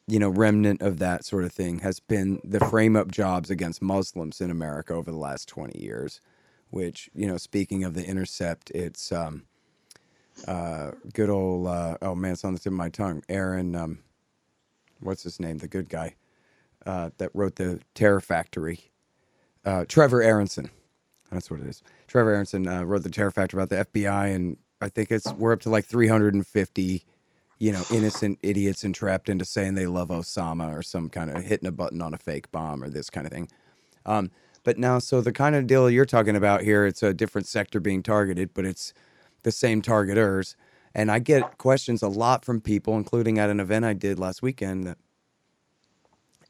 you 0.07 0.19
know, 0.19 0.29
remnant 0.29 0.81
of 0.81 0.99
that 0.99 1.25
sort 1.25 1.43
of 1.43 1.51
thing 1.51 1.79
has 1.79 1.99
been 1.99 2.39
the 2.43 2.59
frame 2.59 2.95
up 2.95 3.11
jobs 3.11 3.49
against 3.49 3.81
Muslims 3.81 4.39
in 4.39 4.51
America 4.51 4.93
over 4.93 5.11
the 5.11 5.17
last 5.17 5.47
20 5.49 5.79
years, 5.79 6.21
which, 6.69 7.09
you 7.13 7.27
know, 7.27 7.37
speaking 7.37 7.83
of 7.83 7.93
the 7.93 8.05
Intercept, 8.05 8.69
it's 8.71 9.11
um, 9.11 9.43
uh, 10.47 10.91
good 11.13 11.29
old, 11.29 11.67
uh, 11.67 11.97
oh 12.01 12.15
man, 12.15 12.33
it's 12.33 12.45
on 12.45 12.53
the 12.53 12.59
tip 12.59 12.71
of 12.71 12.77
my 12.77 12.89
tongue, 12.89 13.23
Aaron. 13.29 13.75
Um, 13.75 13.99
what's 14.99 15.23
his 15.23 15.39
name, 15.39 15.57
the 15.57 15.67
good 15.67 15.89
guy 15.89 16.15
uh, 16.85 17.09
that 17.17 17.31
wrote 17.33 17.55
the 17.55 17.79
Terror 17.93 18.21
Factory, 18.21 18.91
uh, 19.65 19.85
Trevor 19.87 20.21
Aaronson. 20.21 20.69
That's 21.31 21.49
what 21.49 21.59
it 21.61 21.67
is. 21.67 21.81
Trevor 22.07 22.31
Aaronson 22.31 22.67
uh, 22.67 22.83
wrote 22.83 23.03
the 23.03 23.09
Terror 23.09 23.31
Factory 23.31 23.61
about 23.61 23.69
the 23.69 23.85
FBI, 23.85 24.35
and 24.35 24.57
I 24.81 24.89
think 24.89 25.11
it's 25.11 25.31
we're 25.33 25.53
up 25.53 25.61
to 25.61 25.69
like 25.69 25.85
350, 25.85 27.05
you 27.59 27.71
know, 27.71 27.83
innocent 27.91 28.39
idiots 28.41 28.83
entrapped 28.83 29.29
into 29.29 29.45
saying 29.45 29.75
they 29.75 29.87
love 29.87 30.09
Osama 30.09 30.75
or 30.77 30.81
some 30.81 31.09
kind 31.09 31.29
of 31.29 31.43
hitting 31.43 31.67
a 31.67 31.71
button 31.71 32.01
on 32.01 32.13
a 32.13 32.17
fake 32.17 32.51
bomb 32.51 32.83
or 32.83 32.89
this 32.89 33.09
kind 33.09 33.25
of 33.25 33.31
thing. 33.31 33.47
Um, 34.05 34.31
but 34.63 34.77
now, 34.77 34.99
so 34.99 35.21
the 35.21 35.31
kind 35.31 35.55
of 35.55 35.67
deal 35.67 35.89
you're 35.89 36.05
talking 36.05 36.35
about 36.35 36.61
here, 36.61 36.85
it's 36.85 37.01
a 37.01 37.13
different 37.13 37.47
sector 37.47 37.79
being 37.79 38.03
targeted, 38.03 38.53
but 38.53 38.65
it's 38.65 38.93
the 39.43 39.51
same 39.51 39.81
targeters. 39.81 40.55
And 40.93 41.11
I 41.11 41.19
get 41.19 41.57
questions 41.57 42.01
a 42.01 42.07
lot 42.07 42.43
from 42.43 42.61
people, 42.61 42.97
including 42.97 43.39
at 43.39 43.49
an 43.49 43.59
event 43.59 43.85
I 43.85 43.93
did 43.93 44.19
last 44.19 44.41
weekend. 44.41 44.85
That, 44.85 44.97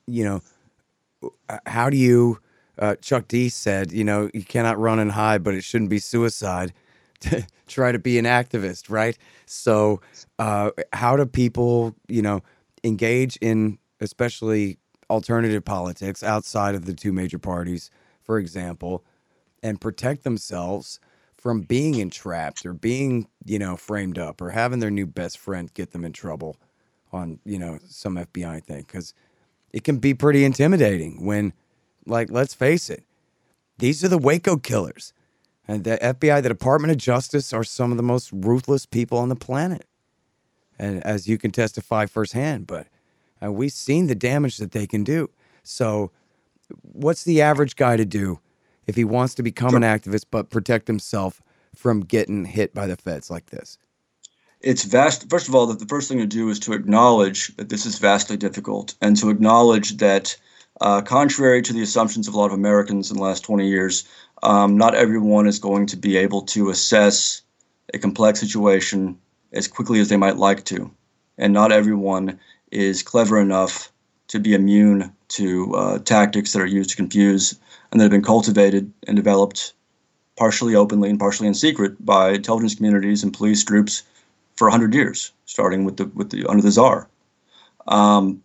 you 0.07 0.23
know, 0.23 0.41
how 1.65 1.89
do 1.89 1.97
you? 1.97 2.39
Uh, 2.79 2.95
Chuck 2.95 3.27
D 3.27 3.49
said, 3.49 3.91
you 3.91 4.03
know, 4.03 4.29
you 4.33 4.43
cannot 4.43 4.79
run 4.79 4.97
and 4.97 5.11
hide, 5.11 5.43
but 5.43 5.53
it 5.53 5.63
shouldn't 5.63 5.89
be 5.89 5.99
suicide 5.99 6.73
to 7.19 7.45
try 7.67 7.91
to 7.91 7.99
be 7.99 8.17
an 8.17 8.25
activist, 8.25 8.89
right? 8.89 9.17
So, 9.45 10.01
uh, 10.39 10.71
how 10.93 11.15
do 11.15 11.25
people, 11.25 11.95
you 12.07 12.21
know, 12.21 12.41
engage 12.83 13.37
in 13.37 13.77
especially 13.99 14.79
alternative 15.09 15.63
politics 15.63 16.23
outside 16.23 16.73
of 16.73 16.85
the 16.85 16.93
two 16.93 17.11
major 17.11 17.37
parties, 17.37 17.91
for 18.23 18.39
example, 18.39 19.03
and 19.61 19.79
protect 19.79 20.23
themselves 20.23 20.99
from 21.41 21.61
being 21.61 21.95
entrapped 21.95 22.67
or 22.67 22.73
being, 22.73 23.27
you 23.45 23.57
know, 23.57 23.75
framed 23.75 24.19
up 24.19 24.39
or 24.41 24.51
having 24.51 24.77
their 24.79 24.91
new 24.91 25.07
best 25.07 25.39
friend 25.39 25.73
get 25.73 25.91
them 25.91 26.05
in 26.05 26.13
trouble 26.13 26.55
on, 27.11 27.39
you 27.43 27.57
know, 27.57 27.79
some 27.87 28.15
FBI 28.15 28.63
thing. 28.63 28.83
Because 28.85 29.15
it 29.73 29.83
can 29.83 29.97
be 29.97 30.13
pretty 30.13 30.45
intimidating 30.45 31.25
when, 31.25 31.53
like, 32.05 32.29
let's 32.29 32.53
face 32.53 32.91
it, 32.91 33.03
these 33.79 34.03
are 34.03 34.07
the 34.07 34.19
Waco 34.19 34.55
killers. 34.55 35.13
And 35.67 35.83
the 35.83 35.97
FBI, 35.97 36.43
the 36.43 36.49
Department 36.49 36.91
of 36.91 36.97
Justice, 36.97 37.53
are 37.53 37.63
some 37.63 37.89
of 37.89 37.97
the 37.97 38.03
most 38.03 38.31
ruthless 38.31 38.85
people 38.85 39.17
on 39.17 39.29
the 39.29 39.35
planet. 39.35 39.87
And 40.77 41.03
as 41.03 41.27
you 41.27 41.39
can 41.39 41.49
testify 41.49 42.05
firsthand, 42.05 42.67
but 42.67 42.85
uh, 43.43 43.51
we've 43.51 43.71
seen 43.71 44.05
the 44.05 44.15
damage 44.15 44.57
that 44.57 44.73
they 44.73 44.85
can 44.85 45.03
do. 45.03 45.31
So, 45.63 46.11
what's 46.83 47.23
the 47.23 47.41
average 47.41 47.75
guy 47.75 47.97
to 47.97 48.05
do 48.05 48.39
if 48.87 48.95
he 48.95 49.03
wants 49.03 49.35
to 49.35 49.43
become 49.43 49.75
an 49.75 49.83
activist 49.83 50.25
but 50.31 50.49
protect 50.49 50.87
himself 50.87 51.41
from 51.75 52.01
getting 52.01 52.45
hit 52.45 52.73
by 52.73 52.87
the 52.87 52.97
feds 52.97 53.29
like 53.29 53.47
this? 53.47 53.77
It's 54.61 54.83
vast. 54.83 55.29
First 55.29 55.47
of 55.47 55.55
all, 55.55 55.65
the 55.67 55.85
first 55.85 56.07
thing 56.07 56.19
to 56.19 56.25
do 56.25 56.49
is 56.49 56.59
to 56.59 56.73
acknowledge 56.73 57.55
that 57.57 57.69
this 57.69 57.85
is 57.85 57.97
vastly 57.97 58.37
difficult 58.37 58.93
and 59.01 59.17
to 59.17 59.29
acknowledge 59.29 59.97
that, 59.97 60.37
uh, 60.81 61.01
contrary 61.01 61.61
to 61.63 61.73
the 61.73 61.81
assumptions 61.81 62.27
of 62.27 62.35
a 62.35 62.37
lot 62.37 62.47
of 62.47 62.53
Americans 62.53 63.09
in 63.09 63.17
the 63.17 63.23
last 63.23 63.43
20 63.43 63.67
years, 63.67 64.03
um, 64.43 64.77
not 64.77 64.95
everyone 64.95 65.47
is 65.47 65.59
going 65.59 65.87
to 65.87 65.97
be 65.97 66.17
able 66.17 66.43
to 66.43 66.69
assess 66.69 67.41
a 67.93 67.99
complex 67.99 68.39
situation 68.39 69.17
as 69.51 69.67
quickly 69.67 69.99
as 69.99 70.09
they 70.09 70.17
might 70.17 70.37
like 70.37 70.65
to. 70.65 70.91
And 71.37 71.53
not 71.53 71.71
everyone 71.71 72.39
is 72.71 73.03
clever 73.03 73.39
enough 73.39 73.91
to 74.27 74.39
be 74.39 74.53
immune 74.53 75.11
to 75.29 75.75
uh, 75.75 75.99
tactics 75.99 76.53
that 76.53 76.61
are 76.61 76.67
used 76.67 76.91
to 76.91 76.95
confuse 76.95 77.55
and 77.91 77.99
that 77.99 78.05
have 78.05 78.11
been 78.11 78.23
cultivated 78.23 78.91
and 79.07 79.15
developed 79.15 79.73
partially 80.37 80.75
openly 80.75 81.09
and 81.09 81.19
partially 81.19 81.47
in 81.47 81.53
secret 81.53 82.03
by 82.05 82.31
intelligence 82.31 82.75
communities 82.75 83.23
and 83.23 83.33
police 83.33 83.63
groups 83.63 84.03
for 84.55 84.65
100 84.67 84.93
years, 84.93 85.31
starting 85.45 85.85
with 85.85 85.97
the 85.97 86.05
with 86.07 86.29
the 86.29 86.45
under 86.47 86.61
the 86.61 86.71
czar. 86.71 87.07
Um, 87.87 88.41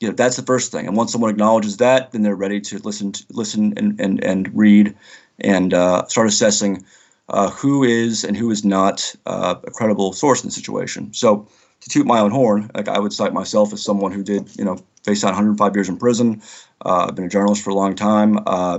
you 0.00 0.08
know 0.08 0.14
that's 0.14 0.36
the 0.36 0.42
first 0.42 0.72
thing, 0.72 0.86
and 0.86 0.96
once 0.96 1.12
someone 1.12 1.30
acknowledges 1.30 1.78
that, 1.78 2.12
then 2.12 2.22
they're 2.22 2.34
ready 2.34 2.60
to 2.60 2.78
listen, 2.78 3.12
to, 3.12 3.24
listen 3.30 3.74
and 3.76 3.98
and 4.00 4.22
and 4.22 4.54
read, 4.54 4.94
and 5.40 5.72
uh, 5.72 6.06
start 6.06 6.28
assessing 6.28 6.84
uh, 7.28 7.50
who 7.50 7.82
is 7.84 8.24
and 8.24 8.36
who 8.36 8.50
is 8.50 8.64
not 8.64 9.14
uh, 9.26 9.54
a 9.64 9.70
credible 9.70 10.12
source 10.12 10.42
in 10.42 10.48
the 10.48 10.52
situation. 10.52 11.12
So 11.14 11.48
to 11.84 11.90
toot 11.90 12.06
my 12.06 12.18
own 12.18 12.30
horn, 12.30 12.70
like 12.74 12.88
I 12.88 12.98
would 12.98 13.12
cite 13.12 13.34
myself 13.34 13.72
as 13.74 13.82
someone 13.82 14.10
who 14.10 14.22
did, 14.22 14.48
you 14.56 14.64
know, 14.64 14.78
face 15.02 15.22
out 15.22 15.28
105 15.28 15.76
years 15.76 15.88
in 15.90 15.98
prison. 15.98 16.40
Uh, 16.84 17.06
I've 17.08 17.14
been 17.14 17.26
a 17.26 17.28
journalist 17.28 17.62
for 17.62 17.70
a 17.70 17.74
long 17.74 17.94
time. 17.94 18.38
Uh, 18.46 18.78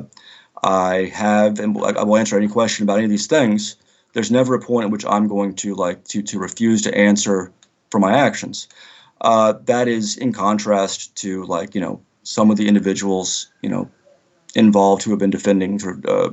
I 0.64 1.12
have, 1.14 1.60
and 1.60 1.78
I 1.78 2.04
will 2.04 2.18
answer 2.18 2.36
any 2.36 2.48
question 2.48 2.84
about 2.84 2.98
any 2.98 3.06
of 3.06 3.12
these 3.12 3.28
things. 3.28 3.76
There's 4.14 4.32
never 4.32 4.56
a 4.56 4.60
point 4.60 4.86
at 4.86 4.92
which 4.92 5.06
I'm 5.06 5.28
going 5.28 5.54
to 5.58 5.76
like 5.76 6.04
to 6.06 6.24
to 6.24 6.40
refuse 6.40 6.82
to 6.84 6.98
answer 6.98 7.52
for 7.92 8.00
my 8.00 8.18
actions. 8.18 8.68
Uh, 9.22 9.54
that 9.66 9.88
is 9.88 10.18
in 10.18 10.34
contrast 10.34 11.16
to 11.18 11.44
like 11.46 11.76
you 11.76 11.82
know 11.82 12.02
some 12.24 12.50
of 12.50 12.58
the 12.58 12.68
individuals 12.68 13.52
you 13.62 13.70
know 13.70 13.88
involved 14.56 15.04
who 15.04 15.12
have 15.12 15.20
been 15.20 15.30
defending 15.30 15.78
for 15.78 16.00
uh, 16.08 16.32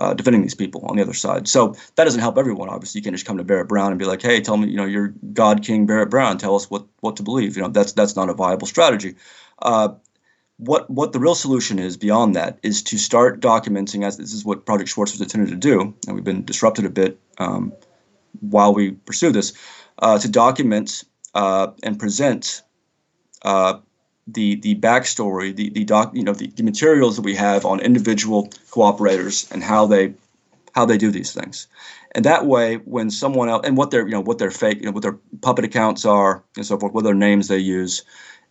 uh, 0.00 0.14
defending 0.14 0.42
these 0.42 0.54
people 0.54 0.84
on 0.86 0.96
the 0.96 1.02
other 1.02 1.14
side. 1.14 1.46
So 1.46 1.74
that 1.96 2.04
doesn't 2.04 2.20
help 2.20 2.38
everyone. 2.38 2.68
Obviously, 2.68 2.98
you 2.98 3.02
can't 3.02 3.14
just 3.14 3.26
come 3.26 3.38
to 3.38 3.44
Barrett 3.44 3.68
Brown 3.68 3.92
and 3.92 3.98
be 3.98 4.06
like, 4.06 4.22
"Hey, 4.22 4.40
tell 4.40 4.56
me, 4.56 4.68
you 4.68 4.76
know, 4.76 4.86
you're 4.86 5.14
God 5.32 5.62
King 5.62 5.86
Barrett 5.86 6.10
Brown. 6.10 6.38
Tell 6.38 6.56
us 6.56 6.70
what 6.70 6.86
what 7.00 7.16
to 7.16 7.22
believe." 7.22 7.56
You 7.56 7.62
know, 7.62 7.68
that's 7.68 7.92
that's 7.92 8.16
not 8.16 8.30
a 8.30 8.34
viable 8.34 8.66
strategy. 8.66 9.16
Uh, 9.60 9.90
what 10.56 10.88
what 10.90 11.12
the 11.12 11.20
real 11.20 11.34
solution 11.34 11.78
is 11.78 11.96
beyond 11.96 12.34
that 12.36 12.58
is 12.62 12.82
to 12.84 12.98
start 12.98 13.40
documenting, 13.40 14.04
as 14.04 14.16
this 14.16 14.32
is 14.32 14.44
what 14.44 14.66
Project 14.66 14.90
Swartz 14.90 15.12
was 15.12 15.20
intended 15.20 15.50
to 15.50 15.56
do, 15.56 15.94
and 16.06 16.14
we've 16.14 16.24
been 16.24 16.44
disrupted 16.44 16.86
a 16.86 16.90
bit 16.90 17.18
um, 17.38 17.72
while 18.40 18.74
we 18.74 18.92
pursue 18.92 19.30
this, 19.32 19.52
uh, 19.98 20.18
to 20.18 20.28
document 20.28 21.04
uh, 21.34 21.68
and 21.82 21.98
present 21.98 22.62
uh, 23.42 23.78
the 24.26 24.56
the 24.56 24.74
backstory, 24.76 25.54
the 25.54 25.70
the 25.70 25.84
doc, 25.84 26.12
you 26.14 26.22
know, 26.22 26.32
the, 26.32 26.48
the 26.48 26.62
materials 26.62 27.16
that 27.16 27.22
we 27.22 27.34
have 27.34 27.64
on 27.64 27.80
individual 27.80 28.48
cooperators 28.70 29.50
and 29.50 29.62
how 29.62 29.86
they 29.86 30.14
how 30.74 30.84
they 30.84 30.98
do 30.98 31.10
these 31.10 31.32
things. 31.32 31.66
And 32.12 32.24
that 32.24 32.46
way, 32.46 32.76
when 32.76 33.10
someone 33.10 33.48
else 33.48 33.66
and 33.66 33.76
what 33.76 33.90
their 33.90 34.04
you 34.04 34.12
know 34.12 34.20
what 34.20 34.38
their 34.38 34.50
fake 34.50 34.78
you 34.78 34.86
know 34.86 34.92
what 34.92 35.02
their 35.02 35.18
puppet 35.42 35.64
accounts 35.64 36.04
are 36.04 36.42
and 36.56 36.66
so 36.66 36.78
forth, 36.78 36.92
what 36.92 37.04
their 37.04 37.14
names 37.14 37.48
they 37.48 37.58
use, 37.58 38.02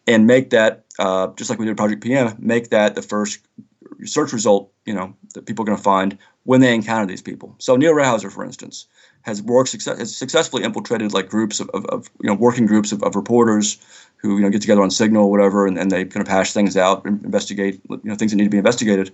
and 0.08 0.28
make 0.28 0.50
that 0.52 0.86
uh, 0.98 1.28
just 1.36 1.50
like 1.50 1.60
we 1.60 1.66
did 1.66 1.78
Project 1.78 2.02
PM, 2.02 2.36
make 2.40 2.70
that 2.70 2.96
the 2.96 3.02
first 3.02 3.40
search 4.06 4.32
result 4.32 4.72
you 4.86 4.94
know 4.94 5.14
that 5.34 5.46
people 5.46 5.64
are 5.64 5.68
going 5.68 5.78
to 5.78 5.84
find 5.84 6.18
when 6.44 6.62
they 6.62 6.74
encounter 6.74 7.06
these 7.06 7.22
people. 7.22 7.56
So 7.60 7.76
Neal 7.76 7.94
Rouser, 7.94 8.30
for 8.30 8.44
instance, 8.44 8.88
has 9.22 9.42
worked 9.42 9.70
success, 9.70 9.98
has 9.98 10.16
successfully 10.16 10.64
infiltrated 10.64 11.14
like 11.14 11.30
groups 11.30 11.60
of, 11.60 11.70
of, 11.70 11.86
of 11.86 12.10
you 12.22 12.28
know 12.28 12.36
working 12.36 12.66
groups 12.66 12.92
of, 12.92 13.04
of 13.04 13.16
reporters 13.16 13.78
who 14.18 14.38
you 14.38 14.42
know 14.42 14.50
get 14.50 14.62
together 14.62 14.82
on 14.82 14.92
Signal 14.92 15.26
or 15.26 15.32
whatever, 15.32 15.68
and, 15.68 15.78
and 15.78 15.92
they 15.92 16.06
kind 16.06 16.22
of 16.22 16.28
hash 16.28 16.54
things 16.54 16.78
out, 16.78 17.06
and 17.06 17.24
investigate 17.24 17.80
you 17.90 18.00
know 18.04 18.16
things 18.16 18.32
that 18.32 18.38
need 18.38 18.46
to 18.46 18.50
be 18.50 18.58
investigated. 18.58 19.12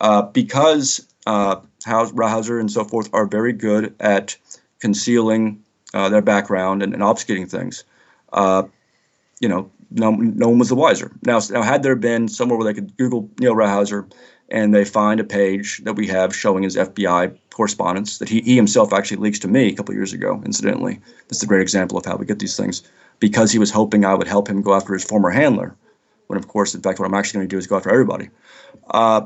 Uh, 0.00 0.22
because 0.22 1.06
uh, 1.26 1.60
and 1.86 2.70
so 2.70 2.84
forth 2.84 3.08
are 3.12 3.26
very 3.26 3.52
good 3.52 3.94
at 4.00 4.36
concealing 4.80 5.62
uh, 5.94 6.08
their 6.08 6.22
background 6.22 6.82
and, 6.82 6.92
and 6.92 7.02
obfuscating 7.02 7.48
things, 7.48 7.84
uh, 8.32 8.64
you 9.40 9.48
know, 9.48 9.70
no, 9.90 10.10
no 10.10 10.48
one 10.48 10.58
was 10.58 10.68
the 10.68 10.74
wiser. 10.74 11.12
Now, 11.22 11.40
now, 11.50 11.62
had 11.62 11.82
there 11.82 11.94
been 11.94 12.28
somewhere 12.28 12.58
where 12.58 12.64
they 12.64 12.74
could 12.74 12.96
Google 12.96 13.30
Neal 13.38 13.54
Rauhauser 13.54 14.10
and 14.54 14.72
they 14.72 14.84
find 14.84 15.18
a 15.18 15.24
page 15.24 15.78
that 15.78 15.94
we 15.94 16.06
have 16.06 16.34
showing 16.34 16.62
his 16.62 16.76
FBI 16.76 17.36
correspondence 17.50 18.18
that 18.18 18.28
he, 18.28 18.40
he 18.42 18.54
himself 18.54 18.92
actually 18.92 19.16
leaks 19.16 19.40
to 19.40 19.48
me 19.48 19.66
a 19.66 19.74
couple 19.74 19.92
years 19.96 20.12
ago, 20.12 20.40
incidentally. 20.46 21.00
This 21.26 21.38
is 21.38 21.42
a 21.42 21.48
great 21.48 21.60
example 21.60 21.98
of 21.98 22.04
how 22.04 22.16
we 22.16 22.24
get 22.24 22.38
these 22.38 22.56
things 22.56 22.84
because 23.18 23.50
he 23.50 23.58
was 23.58 23.72
hoping 23.72 24.04
I 24.04 24.14
would 24.14 24.28
help 24.28 24.48
him 24.48 24.62
go 24.62 24.72
after 24.72 24.92
his 24.92 25.02
former 25.02 25.30
handler, 25.30 25.74
when 26.28 26.38
of 26.38 26.46
course, 26.46 26.72
in 26.72 26.82
fact, 26.82 27.00
what 27.00 27.06
I'm 27.06 27.14
actually 27.14 27.38
going 27.38 27.48
to 27.48 27.54
do 27.56 27.58
is 27.58 27.66
go 27.66 27.76
after 27.76 27.90
everybody. 27.90 28.30
Uh, 28.88 29.22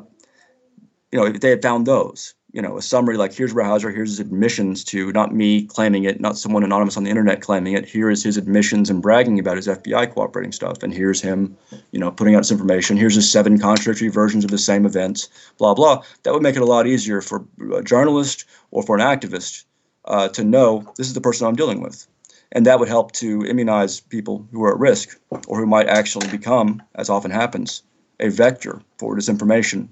you 1.12 1.18
know, 1.18 1.26
if 1.26 1.41
they 1.41 1.51
had 1.51 1.61
found 1.61 1.85
those, 1.85 2.33
you 2.53 2.63
know, 2.63 2.79
a 2.79 2.83
summary 2.83 3.19
like 3.19 3.35
here's 3.35 3.53
Rauhauser, 3.53 3.95
here's 3.95 4.11
his 4.11 4.21
admissions 4.21 4.83
to 4.85 5.13
not 5.13 5.35
me 5.35 5.67
claiming 5.67 6.05
it, 6.05 6.19
not 6.21 6.39
someone 6.39 6.65
anonymous 6.65 6.97
on 6.97 7.05
the 7.05 7.11
internet 7.11 7.43
claiming 7.43 7.75
it. 7.75 7.85
Here 7.87 8.11
is 8.11 8.23
his 8.23 8.39
admissions 8.39 8.89
and 8.89 9.03
bragging 9.03 9.39
about 9.39 9.57
his 9.57 9.69
FBI 9.69 10.15
cooperating 10.15 10.53
stuff, 10.53 10.83
and 10.83 10.93
here's 10.93 11.21
him, 11.21 11.57
you 11.93 12.01
know, 12.01 12.11
putting 12.11 12.35
out 12.35 12.41
this 12.41 12.51
information. 12.51 12.97
Here's 12.97 13.15
his 13.15 13.31
seven 13.31 13.59
contradictory 13.59 14.09
versions 14.09 14.45
of 14.45 14.51
the 14.51 14.59
same 14.59 14.87
events, 14.87 15.29
blah 15.59 15.75
blah. 15.75 16.03
That 16.23 16.33
would 16.33 16.43
make 16.43 16.57
it 16.57 16.63
a 16.63 16.67
lot 16.67 16.87
easier 16.87 17.21
for 17.21 17.45
a 17.75 17.83
journalist 17.83 18.47
or 18.71 18.83
for 18.83 18.97
an 18.97 19.03
activist 19.03 19.65
uh, 20.07 20.29
to 20.29 20.43
know 20.43 20.91
this 20.97 21.07
is 21.07 21.15
the 21.15 21.21
person 21.21 21.47
I'm 21.47 21.57
dealing 21.57 21.83
with, 21.83 22.07
and 22.53 22.65
that 22.65 22.79
would 22.79 22.89
help 22.89 23.13
to 23.13 23.45
immunize 23.45 24.01
people 24.01 24.49
who 24.53 24.63
are 24.65 24.73
at 24.73 24.81
risk 24.81 25.21
or 25.47 25.59
who 25.59 25.67
might 25.67 25.89
actually 25.89 26.29
become, 26.29 26.83
as 26.95 27.11
often 27.11 27.31
happens, 27.31 27.83
a 28.21 28.31
vector 28.31 28.81
for 28.97 29.15
disinformation 29.15 29.89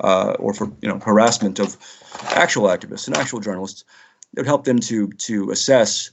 uh, 0.00 0.36
or 0.38 0.54
for 0.54 0.72
you 0.80 0.88
know 0.88 0.98
harassment 0.98 1.58
of 1.58 1.76
actual 2.30 2.64
activists 2.64 3.06
and 3.06 3.16
actual 3.16 3.40
journalists. 3.40 3.84
It 4.32 4.40
would 4.40 4.46
help 4.46 4.64
them 4.64 4.78
to 4.80 5.08
to 5.08 5.50
assess 5.50 6.10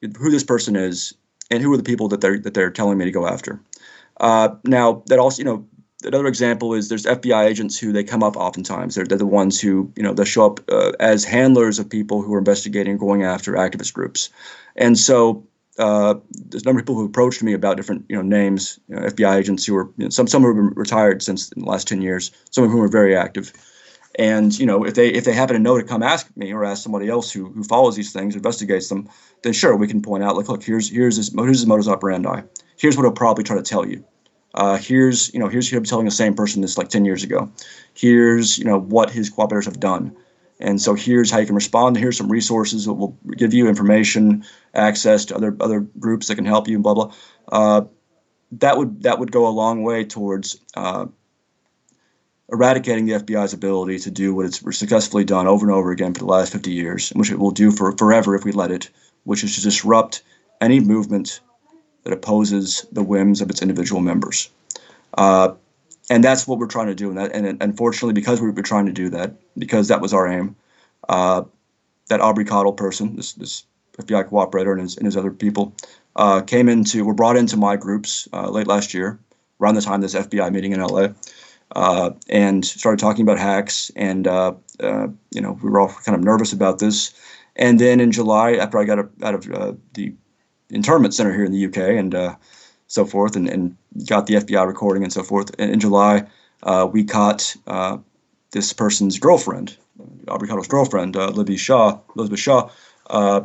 who 0.00 0.30
this 0.30 0.44
person 0.44 0.76
is 0.76 1.14
and 1.50 1.62
who 1.62 1.72
are 1.72 1.76
the 1.76 1.82
people 1.82 2.08
that 2.08 2.20
they're 2.20 2.38
that 2.38 2.54
they're 2.54 2.70
telling 2.70 2.98
me 2.98 3.04
to 3.04 3.12
go 3.12 3.26
after. 3.26 3.60
Uh, 4.20 4.50
now 4.64 5.02
that 5.06 5.18
also 5.18 5.40
you 5.40 5.44
know 5.44 5.66
another 6.04 6.26
example 6.26 6.74
is 6.74 6.88
there's 6.88 7.06
FBI 7.06 7.46
agents 7.46 7.78
who 7.78 7.92
they 7.92 8.04
come 8.04 8.22
up 8.22 8.36
oftentimes. 8.36 8.94
They're, 8.94 9.04
they're 9.04 9.18
the 9.18 9.26
ones 9.26 9.60
who 9.60 9.92
you 9.96 10.02
know 10.02 10.14
they 10.14 10.24
show 10.24 10.46
up 10.46 10.60
uh, 10.70 10.92
as 11.00 11.24
handlers 11.24 11.78
of 11.78 11.88
people 11.88 12.22
who 12.22 12.34
are 12.34 12.38
investigating 12.38 12.98
going 12.98 13.22
after 13.22 13.52
activist 13.52 13.92
groups, 13.92 14.30
and 14.76 14.98
so 14.98 15.46
uh, 15.78 16.14
there's 16.30 16.62
a 16.62 16.66
number 16.66 16.80
of 16.80 16.84
people 16.84 16.96
who 16.96 17.06
approached 17.06 17.42
me 17.42 17.52
about 17.52 17.76
different 17.76 18.04
you 18.08 18.16
know 18.16 18.22
names, 18.22 18.80
you 18.88 18.96
know, 18.96 19.02
FBI 19.02 19.36
agents 19.36 19.64
who 19.64 19.74
were 19.74 19.90
you 19.96 20.04
know, 20.04 20.10
some 20.10 20.26
some 20.26 20.42
who 20.42 20.48
have 20.48 20.56
been 20.56 20.74
retired 20.74 21.22
since 21.22 21.50
the 21.50 21.64
last 21.64 21.86
ten 21.86 22.02
years, 22.02 22.30
some 22.50 22.64
of 22.64 22.70
whom 22.70 22.82
are 22.82 22.88
very 22.88 23.16
active. 23.16 23.52
And 24.18 24.58
you 24.58 24.66
know 24.66 24.84
if 24.84 24.94
they 24.94 25.08
if 25.08 25.24
they 25.24 25.32
happen 25.32 25.54
to 25.54 25.62
know 25.62 25.78
to 25.78 25.84
come 25.84 26.02
ask 26.02 26.28
me 26.36 26.52
or 26.52 26.64
ask 26.64 26.82
somebody 26.82 27.08
else 27.08 27.30
who, 27.30 27.50
who 27.50 27.62
follows 27.62 27.94
these 27.94 28.12
things, 28.12 28.34
investigates 28.34 28.88
them, 28.88 29.08
then 29.42 29.52
sure 29.52 29.76
we 29.76 29.86
can 29.86 30.02
point 30.02 30.24
out 30.24 30.36
like 30.36 30.48
look 30.48 30.62
here's 30.62 30.90
here's 30.90 31.16
his 31.16 31.32
here's 31.32 31.58
his 31.58 31.66
modus 31.66 31.88
operandi. 31.88 32.42
Here's 32.76 32.96
what 32.96 33.04
he'll 33.04 33.12
probably 33.12 33.44
try 33.44 33.56
to 33.56 33.62
tell 33.62 33.86
you. 33.86 34.04
Uh, 34.54 34.78
here's 34.78 35.32
you 35.32 35.38
know 35.38 35.48
here's 35.48 35.70
him 35.70 35.84
telling 35.84 36.06
the 36.06 36.10
same 36.10 36.34
person 36.34 36.62
this 36.62 36.76
like 36.76 36.88
ten 36.88 37.04
years 37.04 37.22
ago. 37.22 37.48
Here's 37.94 38.58
you 38.58 38.64
know 38.64 38.80
what 38.80 39.10
his 39.10 39.30
cooperators 39.30 39.66
have 39.66 39.78
done. 39.78 40.16
And 40.60 40.80
so 40.80 40.94
here's 40.94 41.30
how 41.30 41.38
you 41.38 41.46
can 41.46 41.54
respond. 41.54 41.96
Here's 41.96 42.16
some 42.16 42.30
resources 42.30 42.84
that 42.86 42.94
will 42.94 43.16
give 43.36 43.54
you 43.54 43.68
information, 43.68 44.44
access 44.74 45.24
to 45.26 45.36
other 45.36 45.56
other 45.60 45.80
groups 45.98 46.28
that 46.28 46.34
can 46.34 46.44
help 46.44 46.68
you, 46.68 46.74
and 46.74 46.82
blah 46.82 46.94
blah. 46.94 47.12
Uh, 47.50 47.82
that 48.52 48.76
would 48.76 49.02
that 49.02 49.18
would 49.18 49.30
go 49.30 49.46
a 49.46 49.50
long 49.50 49.82
way 49.82 50.04
towards 50.04 50.58
uh, 50.74 51.06
eradicating 52.50 53.06
the 53.06 53.12
FBI's 53.12 53.52
ability 53.52 53.98
to 54.00 54.10
do 54.10 54.34
what 54.34 54.46
it's 54.46 54.58
successfully 54.76 55.24
done 55.24 55.46
over 55.46 55.66
and 55.66 55.74
over 55.74 55.90
again 55.90 56.14
for 56.14 56.20
the 56.20 56.26
last 56.26 56.52
50 56.52 56.72
years, 56.72 57.10
which 57.10 57.30
it 57.30 57.38
will 57.38 57.50
do 57.50 57.70
for 57.70 57.92
forever 57.92 58.34
if 58.34 58.44
we 58.44 58.52
let 58.52 58.70
it, 58.70 58.90
which 59.24 59.44
is 59.44 59.54
to 59.56 59.62
disrupt 59.62 60.22
any 60.60 60.80
movement 60.80 61.40
that 62.04 62.12
opposes 62.12 62.86
the 62.92 63.02
whims 63.02 63.40
of 63.40 63.50
its 63.50 63.60
individual 63.60 64.00
members. 64.00 64.50
Uh, 65.16 65.52
and 66.10 66.24
that's 66.24 66.46
what 66.46 66.58
we're 66.58 66.66
trying 66.66 66.86
to 66.86 66.94
do. 66.94 67.08
And, 67.08 67.18
that, 67.18 67.34
and 67.34 67.62
unfortunately, 67.62 68.14
because 68.14 68.40
we 68.40 68.50
were 68.50 68.62
trying 68.62 68.86
to 68.86 68.92
do 68.92 69.08
that, 69.10 69.34
because 69.58 69.88
that 69.88 70.00
was 70.00 70.14
our 70.14 70.26
aim, 70.26 70.56
uh, 71.08 71.42
that 72.08 72.20
Aubrey 72.20 72.44
Cottle 72.44 72.72
person, 72.72 73.16
this, 73.16 73.34
this 73.34 73.64
FBI 73.98 74.28
cooperator 74.28 74.72
and 74.72 74.80
his, 74.80 74.96
and 74.96 75.04
his 75.04 75.16
other 75.16 75.30
people, 75.30 75.74
uh, 76.16 76.40
came 76.40 76.68
into, 76.68 77.04
were 77.04 77.14
brought 77.14 77.36
into 77.36 77.56
my 77.56 77.76
groups 77.76 78.26
uh, 78.32 78.48
late 78.48 78.66
last 78.66 78.94
year, 78.94 79.18
around 79.60 79.74
the 79.74 79.82
time 79.82 80.00
this 80.00 80.14
FBI 80.14 80.50
meeting 80.52 80.72
in 80.72 80.80
LA, 80.80 81.08
uh, 81.76 82.10
and 82.28 82.64
started 82.64 82.98
talking 82.98 83.22
about 83.22 83.38
hacks. 83.38 83.90
And, 83.94 84.26
uh, 84.26 84.54
uh, 84.80 85.08
you 85.32 85.40
know, 85.40 85.58
we 85.62 85.68
were 85.68 85.80
all 85.80 85.88
kind 85.88 86.16
of 86.16 86.24
nervous 86.24 86.52
about 86.52 86.78
this. 86.78 87.12
And 87.56 87.78
then 87.78 88.00
in 88.00 88.12
July, 88.12 88.52
after 88.52 88.78
I 88.78 88.84
got 88.84 88.98
out 89.22 89.34
of 89.34 89.78
the 89.94 90.14
internment 90.70 91.12
center 91.12 91.34
here 91.34 91.44
in 91.44 91.52
the 91.52 91.66
UK 91.66 91.76
and 91.98 92.14
so 92.88 93.04
forth, 93.04 93.36
and, 93.36 93.48
and 93.48 93.76
got 94.06 94.26
the 94.26 94.34
FBI 94.34 94.66
recording 94.66 95.04
and 95.04 95.12
so 95.12 95.22
forth. 95.22 95.54
In, 95.58 95.70
in 95.70 95.80
July, 95.80 96.26
uh, 96.64 96.88
we 96.90 97.04
caught 97.04 97.54
uh, 97.66 97.98
this 98.50 98.72
person's 98.72 99.18
girlfriend, 99.18 99.76
Aubrey 100.26 100.48
Cottle's 100.48 100.68
girlfriend, 100.68 101.16
uh, 101.16 101.28
Libby 101.28 101.56
Shaw, 101.56 101.98
Elizabeth 102.16 102.40
Shaw, 102.40 102.70
uh, 103.10 103.42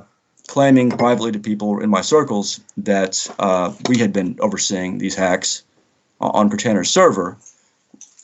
claiming 0.48 0.90
privately 0.90 1.32
to 1.32 1.40
people 1.40 1.80
in 1.80 1.90
my 1.90 2.02
circles 2.02 2.60
that 2.78 3.28
uh, 3.40 3.74
we 3.88 3.98
had 3.98 4.12
been 4.12 4.38
overseeing 4.40 4.98
these 4.98 5.16
hacks 5.16 5.64
on 6.20 6.50
Kirtaner's 6.50 6.90
server, 6.90 7.38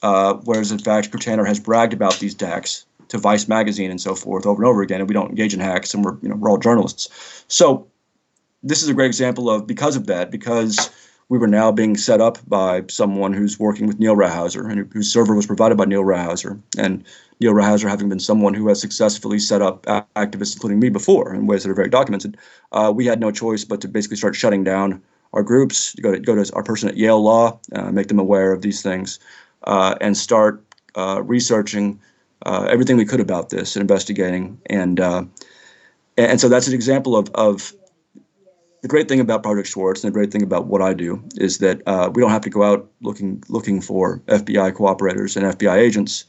uh, 0.04 0.36
whereas 0.46 0.72
in 0.72 0.80
fact 0.80 1.12
Kirtaner 1.12 1.46
has 1.46 1.60
bragged 1.60 1.94
about 1.94 2.20
these 2.20 2.40
hacks 2.40 2.86
to 3.10 3.18
Vice 3.18 3.48
magazine 3.48 3.92
and 3.92 4.00
so 4.00 4.16
forth 4.16 4.46
over 4.46 4.62
and 4.62 4.70
over 4.70 4.82
again, 4.82 5.02
and 5.02 5.10
we 5.10 5.14
don't 5.14 5.30
engage 5.30 5.54
in 5.54 5.60
hacks, 5.60 5.94
and 5.94 6.06
we're 6.06 6.18
you 6.22 6.30
know 6.30 6.36
we're 6.36 6.50
all 6.50 6.58
journalists. 6.58 7.44
So 7.48 7.88
this 8.64 8.84
is 8.84 8.90
a 8.90 8.94
great 8.94 9.08
example 9.08 9.50
of 9.50 9.68
because 9.68 9.96
of 9.96 10.06
that, 10.08 10.32
because 10.32 10.90
we 11.30 11.38
were 11.38 11.48
now 11.48 11.72
being 11.72 11.96
set 11.96 12.20
up 12.20 12.38
by 12.48 12.84
someone 12.90 13.34
who's 13.34 13.60
working 13.60 13.86
with 13.88 14.00
Neal 14.00 14.16
Rauhauser 14.16 14.70
and 14.70 14.92
whose 14.92 15.12
server 15.12 15.36
was 15.36 15.46
provided 15.46 15.78
by 15.78 15.86
Neal 15.86 16.04
Rauhauser. 16.04 16.60
And 16.78 17.04
Neal 17.40 17.54
Rauhauser 17.54 17.88
having 17.88 18.10
been 18.10 18.20
someone 18.20 18.56
who 18.56 18.68
has 18.68 18.82
successfully 18.82 19.38
set 19.38 19.62
up 19.62 19.84
activists, 20.16 20.56
including 20.56 20.80
me 20.80 20.90
before, 20.90 21.34
in 21.34 21.46
ways 21.46 21.64
that 21.64 21.70
are 21.70 21.76
very 21.76 21.90
documented, 21.90 22.36
uh, 22.72 22.92
we 22.94 23.06
had 23.06 23.20
no 23.20 23.32
choice 23.32 23.64
but 23.64 23.80
to 23.82 23.88
basically 23.88 24.18
start 24.18 24.36
shutting 24.36 24.64
down 24.64 25.02
our 25.34 25.44
groups, 25.44 25.94
go 26.02 26.12
to, 26.12 26.20
go 26.20 26.36
to 26.36 26.54
our 26.56 26.64
person 26.64 26.90
at 26.90 26.98
Yale 26.98 27.22
Law, 27.22 27.60
uh, 27.74 27.92
make 27.92 28.08
them 28.08 28.18
aware 28.18 28.52
of 28.52 28.64
these 28.64 28.82
things, 28.82 29.20
uh, 29.66 29.96
and 30.02 30.18
start 30.18 30.64
uh, 30.96 31.22
researching 31.24 32.00
uh, 32.48 32.68
everything 32.72 32.98
we 32.98 33.06
could 33.06 33.20
about 33.20 33.50
this 33.50 33.76
and 33.76 33.82
investigating. 33.82 34.60
And 34.66 35.00
uh, 35.00 35.26
and 36.18 36.42
so 36.42 36.50
that's 36.50 36.68
an 36.68 36.74
example 36.74 37.16
of, 37.16 37.30
of 37.36 37.74
the 38.82 38.88
great 38.88 39.08
thing 39.10 39.20
about 39.20 39.44
Project 39.44 39.68
Swartz 39.68 40.04
and 40.04 40.12
the 40.12 40.14
great 40.14 40.32
thing 40.32 40.44
about 40.44 40.68
what 40.68 40.82
I 40.82 40.94
do 40.94 41.22
is 41.36 41.58
that 41.60 41.82
uh, 41.86 42.10
we 42.14 42.22
don't 42.22 42.32
have 42.32 42.42
to 42.42 42.50
go 42.50 42.64
out 42.64 42.90
looking 43.02 43.44
looking 43.50 43.82
for 43.82 44.20
FBI 44.28 44.74
cooperators 44.74 45.36
and 45.36 45.58
FBI 45.58 45.78
agents. 45.78 46.26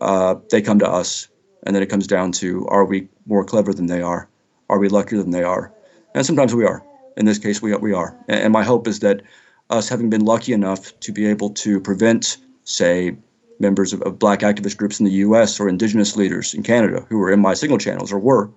Uh, 0.00 0.34
they 0.50 0.60
come 0.60 0.78
to 0.80 0.88
us, 0.88 1.28
and 1.64 1.74
then 1.74 1.82
it 1.82 1.88
comes 1.88 2.06
down 2.06 2.32
to: 2.32 2.66
Are 2.68 2.84
we 2.84 3.08
more 3.26 3.44
clever 3.44 3.72
than 3.72 3.86
they 3.86 4.02
are? 4.02 4.28
Are 4.68 4.78
we 4.78 4.88
luckier 4.88 5.18
than 5.18 5.30
they 5.30 5.42
are? 5.42 5.72
And 6.14 6.26
sometimes 6.26 6.54
we 6.54 6.64
are. 6.64 6.84
In 7.16 7.26
this 7.26 7.38
case, 7.38 7.62
we 7.62 7.74
we 7.76 7.92
are. 7.92 8.16
And, 8.28 8.52
my 8.52 8.64
hope 8.64 8.86
is 8.86 9.00
that 9.00 9.22
us 9.70 9.88
having 9.88 10.10
been 10.10 10.24
lucky 10.24 10.52
enough 10.52 10.98
to 11.00 11.12
be 11.12 11.26
able 11.26 11.50
to 11.50 11.80
prevent, 11.80 12.36
say, 12.64 13.16
members 13.60 13.92
of, 13.92 14.02
of 14.02 14.18
black 14.18 14.40
activist 14.40 14.76
groups 14.76 14.98
in 14.98 15.06
the 15.06 15.12
U.S. 15.12 15.58
or 15.58 15.68
indigenous 15.68 16.16
leaders 16.16 16.54
in 16.54 16.62
Canada 16.62 17.06
who 17.08 17.18
were 17.18 17.32
in 17.32 17.40
my 17.40 17.54
signal 17.54 17.78
channels 17.78 18.12
or 18.12 18.18
were 18.18 18.50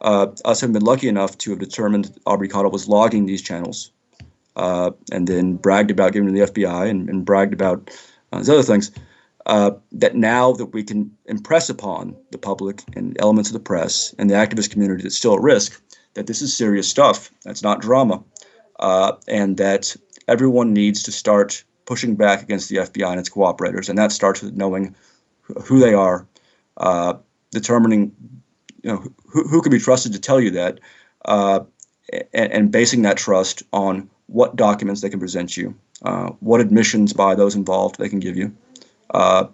uh, 0.00 0.28
us 0.44 0.60
having 0.60 0.74
been 0.74 0.84
lucky 0.84 1.08
enough 1.08 1.38
to 1.38 1.50
have 1.50 1.58
determined 1.58 2.16
Aubrey 2.26 2.48
Cottle 2.48 2.70
was 2.70 2.88
logging 2.88 3.26
these 3.26 3.42
channels, 3.42 3.90
uh, 4.56 4.90
and 5.12 5.26
then 5.26 5.56
bragged 5.56 5.90
about 5.90 6.12
giving 6.12 6.28
to 6.28 6.34
the 6.34 6.52
FBI 6.52 6.88
and, 6.88 7.08
and 7.08 7.24
bragged 7.24 7.52
about 7.52 7.90
uh, 8.32 8.38
these 8.38 8.50
other 8.50 8.62
things. 8.62 8.90
Uh, 9.46 9.72
that 9.92 10.16
now 10.16 10.52
that 10.52 10.66
we 10.66 10.82
can 10.82 11.14
impress 11.26 11.68
upon 11.68 12.16
the 12.30 12.38
public 12.38 12.82
and 12.96 13.14
elements 13.20 13.50
of 13.50 13.52
the 13.52 13.60
press 13.60 14.14
and 14.18 14.30
the 14.30 14.34
activist 14.34 14.70
community 14.70 15.02
that's 15.02 15.16
still 15.16 15.34
at 15.34 15.42
risk 15.42 15.82
that 16.14 16.26
this 16.26 16.40
is 16.40 16.56
serious 16.56 16.88
stuff. 16.88 17.30
That's 17.44 17.62
not 17.62 17.82
drama, 17.82 18.22
uh, 18.80 19.12
and 19.28 19.58
that 19.58 19.94
everyone 20.28 20.72
needs 20.72 21.02
to 21.02 21.12
start 21.12 21.62
pushing 21.84 22.16
back 22.16 22.42
against 22.42 22.70
the 22.70 22.76
FBI 22.76 23.10
and 23.10 23.20
its 23.20 23.28
cooperators, 23.28 23.88
and 23.88 23.98
that 23.98 24.12
starts 24.12 24.40
with 24.40 24.54
knowing 24.54 24.94
who 25.42 25.78
they 25.78 25.92
are, 25.92 26.26
uh, 26.78 27.14
determining 27.50 28.12
you 28.84 28.92
know 28.92 29.02
who, 29.26 29.48
who 29.48 29.62
can 29.62 29.72
be 29.72 29.78
trusted 29.78 30.12
to 30.12 30.20
tell 30.20 30.40
you 30.40 30.50
that, 30.50 30.78
uh, 31.24 31.60
and, 32.32 32.52
and, 32.52 32.70
basing 32.70 33.02
that 33.02 33.16
trust 33.16 33.62
on 33.72 34.08
what 34.26 34.56
documents 34.56 35.00
they 35.00 35.08
can 35.08 35.18
present 35.18 35.56
you, 35.56 35.74
uh, 36.02 36.28
what 36.40 36.60
admissions 36.60 37.12
by 37.12 37.34
those 37.34 37.54
involved 37.54 37.98
they 37.98 38.08
can 38.08 38.20
give 38.20 38.36
you, 38.36 38.54
uh, 39.10 39.46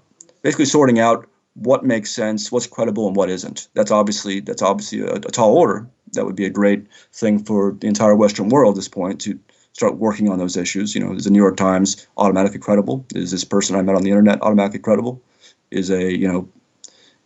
basically 0.42 0.64
sorting 0.64 0.98
out 0.98 1.28
what 1.54 1.84
makes 1.84 2.10
sense, 2.10 2.50
what's 2.50 2.66
credible, 2.66 3.06
and 3.06 3.16
what 3.16 3.30
isn't. 3.30 3.68
That's 3.74 3.92
obviously 3.92 4.40
that's 4.40 4.62
obviously 4.62 5.00
a, 5.00 5.14
a 5.14 5.20
tall 5.20 5.56
order. 5.56 5.88
That 6.12 6.26
would 6.26 6.36
be 6.36 6.46
a 6.46 6.50
great 6.50 6.86
thing 7.12 7.38
for 7.38 7.76
the 7.80 7.86
entire 7.86 8.16
Western 8.16 8.48
world 8.48 8.74
at 8.74 8.76
this 8.76 8.88
point 8.88 9.20
to 9.22 9.38
start 9.74 9.96
working 9.96 10.28
on 10.28 10.38
those 10.38 10.56
issues. 10.56 10.94
You 10.94 11.04
know, 11.04 11.14
is 11.14 11.24
the 11.24 11.30
New 11.30 11.38
York 11.38 11.56
Times 11.56 12.08
automatically 12.16 12.58
credible? 12.58 13.06
Is 13.14 13.30
this 13.30 13.44
person 13.44 13.76
I 13.76 13.82
met 13.82 13.94
on 13.94 14.02
the 14.02 14.10
internet 14.10 14.42
automatically 14.42 14.80
credible? 14.80 15.22
Is 15.70 15.88
a 15.88 16.16
you 16.16 16.26
know 16.26 16.48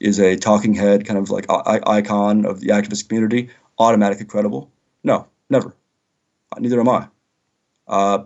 is 0.01 0.19
a 0.19 0.37
talking 0.37 0.75
head 0.75 1.07
kind 1.07 1.19
of 1.19 1.31
like 1.31 1.47
icon 1.49 2.45
of 2.45 2.61
the 2.61 2.69
activist 2.69 3.09
community 3.09 3.51
automatically 3.79 4.27
credible? 4.27 4.71
No, 5.03 5.27
never. 5.51 5.75
Neither 6.59 6.81
am 6.81 6.89
I. 6.89 7.09
Uh, 7.87 8.25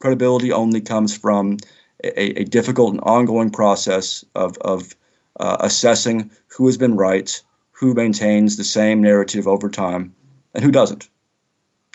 credibility 0.00 0.52
only 0.52 0.80
comes 0.80 1.16
from 1.16 1.58
a, 2.02 2.40
a, 2.40 2.44
difficult 2.44 2.92
and 2.92 3.00
ongoing 3.00 3.50
process 3.50 4.24
of, 4.34 4.56
of 4.58 4.94
uh, 5.40 5.56
assessing 5.60 6.30
who 6.48 6.66
has 6.66 6.76
been 6.76 6.96
right, 6.96 7.42
who 7.72 7.94
maintains 7.94 8.56
the 8.56 8.64
same 8.64 9.02
narrative 9.02 9.48
over 9.48 9.68
time, 9.68 10.14
and 10.54 10.62
who 10.62 10.70
doesn't. 10.70 11.08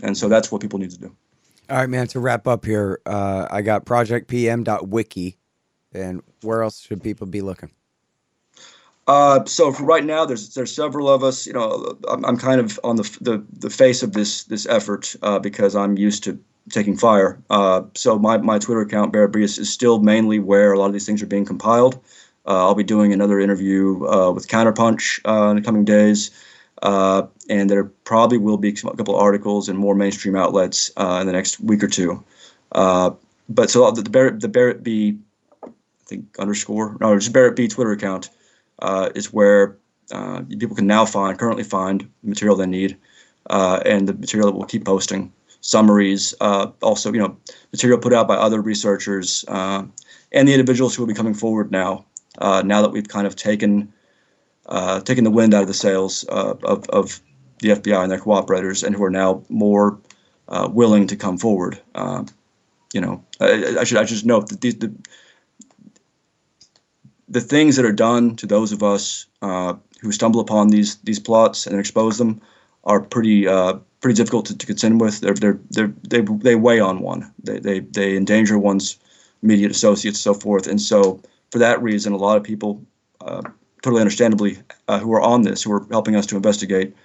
And 0.01 0.17
so 0.17 0.27
that's 0.27 0.51
what 0.51 0.61
people 0.61 0.79
need 0.79 0.91
to 0.91 0.99
do. 0.99 1.15
All 1.69 1.77
right, 1.77 1.89
man. 1.89 2.07
To 2.07 2.19
wrap 2.19 2.47
up 2.47 2.65
here, 2.65 2.99
uh, 3.05 3.47
I 3.49 3.61
got 3.61 3.85
projectpm.wiki. 3.85 5.37
And 5.93 6.21
where 6.41 6.63
else 6.63 6.81
should 6.81 7.03
people 7.03 7.27
be 7.27 7.41
looking? 7.41 7.71
Uh, 9.09 9.43
so 9.45 9.71
right 9.71 10.05
now, 10.05 10.23
there's 10.23 10.53
there's 10.53 10.73
several 10.73 11.09
of 11.09 11.23
us. 11.23 11.47
You 11.47 11.53
know, 11.53 11.97
I'm, 12.07 12.23
I'm 12.23 12.37
kind 12.37 12.61
of 12.61 12.79
on 12.83 12.95
the, 12.95 13.17
the 13.19 13.43
the 13.51 13.71
face 13.71 14.03
of 14.03 14.13
this 14.13 14.43
this 14.43 14.67
effort 14.67 15.15
uh, 15.23 15.39
because 15.39 15.75
I'm 15.75 15.97
used 15.97 16.23
to 16.25 16.39
taking 16.69 16.95
fire. 16.95 17.41
Uh, 17.49 17.81
so 17.95 18.19
my, 18.19 18.37
my 18.37 18.59
Twitter 18.59 18.81
account, 18.81 19.11
Barrett 19.11 19.31
Brius, 19.31 19.57
is 19.57 19.67
still 19.73 19.97
mainly 19.97 20.37
where 20.37 20.73
a 20.73 20.77
lot 20.77 20.85
of 20.85 20.93
these 20.93 21.07
things 21.07 21.23
are 21.23 21.25
being 21.25 21.43
compiled. 21.43 21.95
Uh, 22.45 22.67
I'll 22.67 22.75
be 22.75 22.83
doing 22.83 23.11
another 23.11 23.39
interview 23.39 24.05
uh, 24.05 24.31
with 24.31 24.47
Counterpunch 24.47 25.49
in 25.49 25.55
the 25.55 25.63
coming 25.63 25.85
days, 25.85 26.29
and 26.83 27.67
there 27.67 27.85
probably 28.03 28.37
will 28.37 28.57
be 28.57 28.69
a 28.69 28.73
couple 28.73 29.15
articles 29.15 29.69
in 29.69 29.75
more 29.75 29.95
mainstream 29.95 30.35
outlets 30.35 30.89
in 30.89 31.25
the 31.25 31.33
next 31.33 31.59
week 31.59 31.83
or 31.83 31.87
two. 31.87 32.23
but 32.71 33.71
so 33.71 33.89
the, 33.89 34.03
the 34.03 34.09
Barrett 34.11 34.39
the 34.39 34.47
Barrett 34.47 34.83
B, 34.83 35.17
I 35.63 35.69
think 36.05 36.37
underscore 36.37 36.95
no, 37.01 37.17
just 37.17 37.33
Barrett 37.33 37.55
B 37.55 37.67
Twitter 37.67 37.91
account 37.91 38.29
uh, 38.81 39.09
is 39.15 39.33
where 39.33 39.77
uh, 40.11 40.41
people 40.59 40.75
can 40.75 40.87
now 40.87 41.05
find, 41.05 41.37
currently 41.37 41.63
find 41.63 42.09
material 42.23 42.55
they 42.55 42.65
need, 42.65 42.97
uh, 43.49 43.81
and 43.85 44.07
the 44.07 44.13
material 44.13 44.49
that 44.49 44.57
we'll 44.57 44.67
keep 44.67 44.85
posting, 44.85 45.31
summaries, 45.61 46.33
uh, 46.41 46.71
also 46.81 47.11
you 47.11 47.19
know 47.19 47.37
material 47.71 47.99
put 47.99 48.13
out 48.13 48.27
by 48.27 48.35
other 48.35 48.61
researchers 48.61 49.45
uh, 49.47 49.83
and 50.31 50.47
the 50.47 50.53
individuals 50.53 50.95
who 50.95 51.03
will 51.03 51.07
be 51.07 51.13
coming 51.13 51.33
forward 51.33 51.71
now. 51.71 52.05
Uh, 52.37 52.61
now 52.65 52.81
that 52.81 52.91
we've 52.91 53.07
kind 53.07 53.27
of 53.27 53.35
taken 53.35 53.91
taken 55.03 55.23
the 55.23 55.31
wind 55.31 55.53
out 55.53 55.61
of 55.61 55.67
the 55.67 55.73
sails 55.73 56.23
of, 56.25 56.63
of 56.89 57.19
the 57.59 57.69
FBI 57.69 58.03
and 58.03 58.11
their 58.11 58.19
cooperators, 58.19 58.83
and 58.83 58.95
who 58.95 59.03
are 59.03 59.09
now 59.09 59.43
more 59.49 59.99
willing 60.69 61.07
to 61.07 61.15
come 61.15 61.37
forward. 61.37 61.79
you 62.93 63.01
know, 63.01 63.23
I, 63.39 63.77
I, 63.79 63.83
should 63.83 63.97
I 63.97 64.05
should 64.05 64.25
note 64.25 64.49
that 64.49 64.61
these, 64.61 64.75
the, 64.75 64.93
the 67.29 67.41
things 67.41 67.75
that 67.75 67.85
are 67.85 67.93
done 67.93 68.35
to 68.37 68.47
those 68.47 68.71
of 68.71 68.83
us 68.83 69.27
uh, 69.41 69.75
who 70.01 70.11
stumble 70.11 70.41
upon 70.41 70.69
these 70.69 70.97
these 70.97 71.19
plots 71.19 71.67
and 71.67 71.79
expose 71.79 72.17
them 72.17 72.41
are 72.83 72.99
pretty 72.99 73.47
uh, 73.47 73.73
pretty 74.01 74.15
difficult 74.15 74.45
to, 74.47 74.57
to 74.57 74.65
contend 74.65 75.01
with. 75.01 75.19
They're, 75.21 75.33
they're, 75.33 75.59
they're, 75.69 75.93
they 76.07 76.21
they 76.21 76.55
weigh 76.55 76.79
on 76.79 76.99
one. 76.99 77.31
They, 77.43 77.59
they 77.59 77.79
they 77.79 78.17
endanger 78.17 78.57
one's 78.57 78.97
immediate 79.43 79.71
associates, 79.71 80.19
so 80.19 80.33
forth. 80.33 80.67
And 80.67 80.81
so, 80.81 81.21
for 81.51 81.59
that 81.59 81.81
reason, 81.81 82.13
a 82.13 82.17
lot 82.17 82.37
of 82.37 82.43
people, 82.43 82.81
uh, 83.21 83.41
totally 83.81 84.01
understandably, 84.01 84.57
uh, 84.87 84.99
who 84.99 85.13
are 85.13 85.21
on 85.21 85.43
this, 85.43 85.63
who 85.63 85.71
are 85.71 85.85
helping 85.91 86.15
us 86.15 86.25
to 86.27 86.35
investigate, 86.35 86.95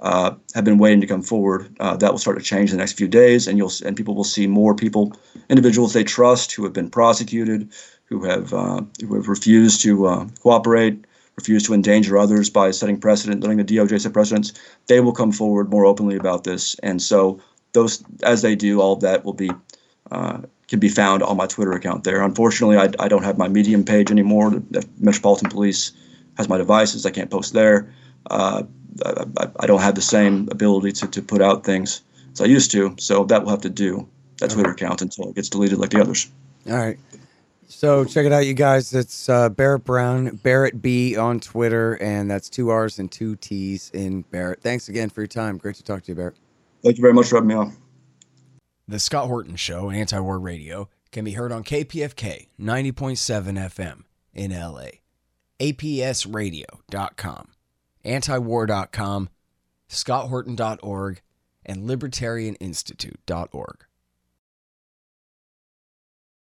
uh, 0.00 0.34
have 0.54 0.64
been 0.64 0.78
waiting 0.78 1.00
to 1.00 1.06
come 1.06 1.22
forward. 1.22 1.74
Uh, 1.80 1.96
that 1.96 2.10
will 2.10 2.18
start 2.18 2.38
to 2.38 2.44
change 2.44 2.70
in 2.70 2.76
the 2.76 2.82
next 2.82 2.92
few 2.92 3.08
days, 3.08 3.46
and 3.46 3.58
you'll 3.58 3.72
and 3.84 3.96
people 3.96 4.14
will 4.14 4.24
see 4.24 4.46
more 4.46 4.74
people, 4.74 5.12
individuals 5.48 5.92
they 5.92 6.04
trust 6.04 6.52
who 6.52 6.64
have 6.64 6.72
been 6.72 6.90
prosecuted, 6.90 7.70
who 8.12 8.24
have 8.24 8.52
uh, 8.52 8.82
who 9.00 9.14
have 9.14 9.28
refused 9.28 9.80
to 9.82 10.06
uh, 10.06 10.26
cooperate, 10.40 11.06
refused 11.36 11.66
to 11.66 11.74
endanger 11.74 12.18
others 12.18 12.50
by 12.50 12.70
setting 12.70 13.00
precedent, 13.00 13.42
letting 13.42 13.56
the 13.56 13.64
DOJ 13.64 14.00
set 14.00 14.12
precedents, 14.12 14.52
they 14.86 15.00
will 15.00 15.12
come 15.12 15.32
forward 15.32 15.70
more 15.70 15.86
openly 15.86 16.16
about 16.16 16.44
this. 16.44 16.76
And 16.82 17.00
so 17.00 17.40
those, 17.72 18.04
as 18.22 18.42
they 18.42 18.54
do, 18.54 18.80
all 18.80 18.92
of 18.92 19.00
that 19.00 19.24
will 19.24 19.32
be 19.32 19.50
uh, 20.10 20.42
can 20.68 20.78
be 20.78 20.90
found 20.90 21.22
on 21.22 21.36
my 21.36 21.46
Twitter 21.46 21.72
account 21.72 22.04
there. 22.04 22.22
Unfortunately, 22.22 22.76
I, 22.76 22.90
I 22.98 23.08
don't 23.08 23.24
have 23.24 23.38
my 23.38 23.48
Medium 23.48 23.84
page 23.84 24.10
anymore. 24.10 24.50
The, 24.50 24.86
Metropolitan 24.98 25.48
Police 25.48 25.92
has 26.36 26.48
my 26.48 26.58
devices. 26.58 27.06
I 27.06 27.10
can't 27.10 27.30
post 27.30 27.54
there. 27.54 27.92
Uh, 28.30 28.64
I, 29.04 29.48
I, 29.60 29.66
don't 29.66 29.80
have 29.80 29.94
the 29.94 30.02
same 30.02 30.48
ability 30.50 30.92
to, 30.92 31.06
to 31.08 31.22
put 31.22 31.40
out 31.40 31.64
things 31.64 32.02
as 32.32 32.42
I 32.42 32.44
used 32.44 32.70
to. 32.72 32.94
So 32.98 33.24
that 33.24 33.42
will 33.42 33.50
have 33.50 33.62
to 33.62 33.70
do 33.70 34.06
that 34.38 34.50
Twitter 34.50 34.70
account 34.70 35.02
until 35.02 35.30
it 35.30 35.34
gets 35.34 35.48
deleted 35.48 35.78
like 35.78 35.90
the 35.90 36.00
others. 36.00 36.30
All 36.70 36.76
right. 36.76 36.98
So 37.72 38.04
check 38.04 38.26
it 38.26 38.32
out, 38.32 38.46
you 38.46 38.54
guys. 38.54 38.92
It's 38.94 39.28
uh, 39.28 39.48
Barrett 39.48 39.82
Brown, 39.84 40.36
Barrett 40.36 40.80
B 40.82 41.16
on 41.16 41.40
Twitter, 41.40 41.94
and 41.94 42.30
that's 42.30 42.48
two 42.48 42.68
R's 42.68 42.98
and 42.98 43.10
two 43.10 43.34
T's 43.34 43.90
in 43.94 44.22
Barrett. 44.22 44.60
Thanks 44.60 44.88
again 44.88 45.08
for 45.08 45.22
your 45.22 45.26
time. 45.26 45.56
Great 45.56 45.76
to 45.76 45.82
talk 45.82 46.02
to 46.04 46.12
you, 46.12 46.14
Barrett. 46.14 46.36
Thank 46.84 46.98
you 46.98 47.02
very 47.02 47.14
much 47.14 47.28
for 47.28 47.36
having 47.36 47.48
me 47.48 47.54
on. 47.54 47.76
The 48.86 49.00
Scott 49.00 49.26
Horton 49.26 49.56
Show, 49.56 49.90
Anti 49.90 50.20
War 50.20 50.38
Radio, 50.38 50.90
can 51.10 51.24
be 51.24 51.32
heard 51.32 51.50
on 51.50 51.64
KPFK 51.64 52.48
90.7 52.60 53.58
FM 53.58 54.02
in 54.34 54.52
LA, 54.52 54.88
APSradio.com, 55.58 57.48
antiwar.com, 58.04 59.28
scotthorton.org, 59.88 61.22
and 61.64 61.88
libertarianinstitute.org. 61.88 63.84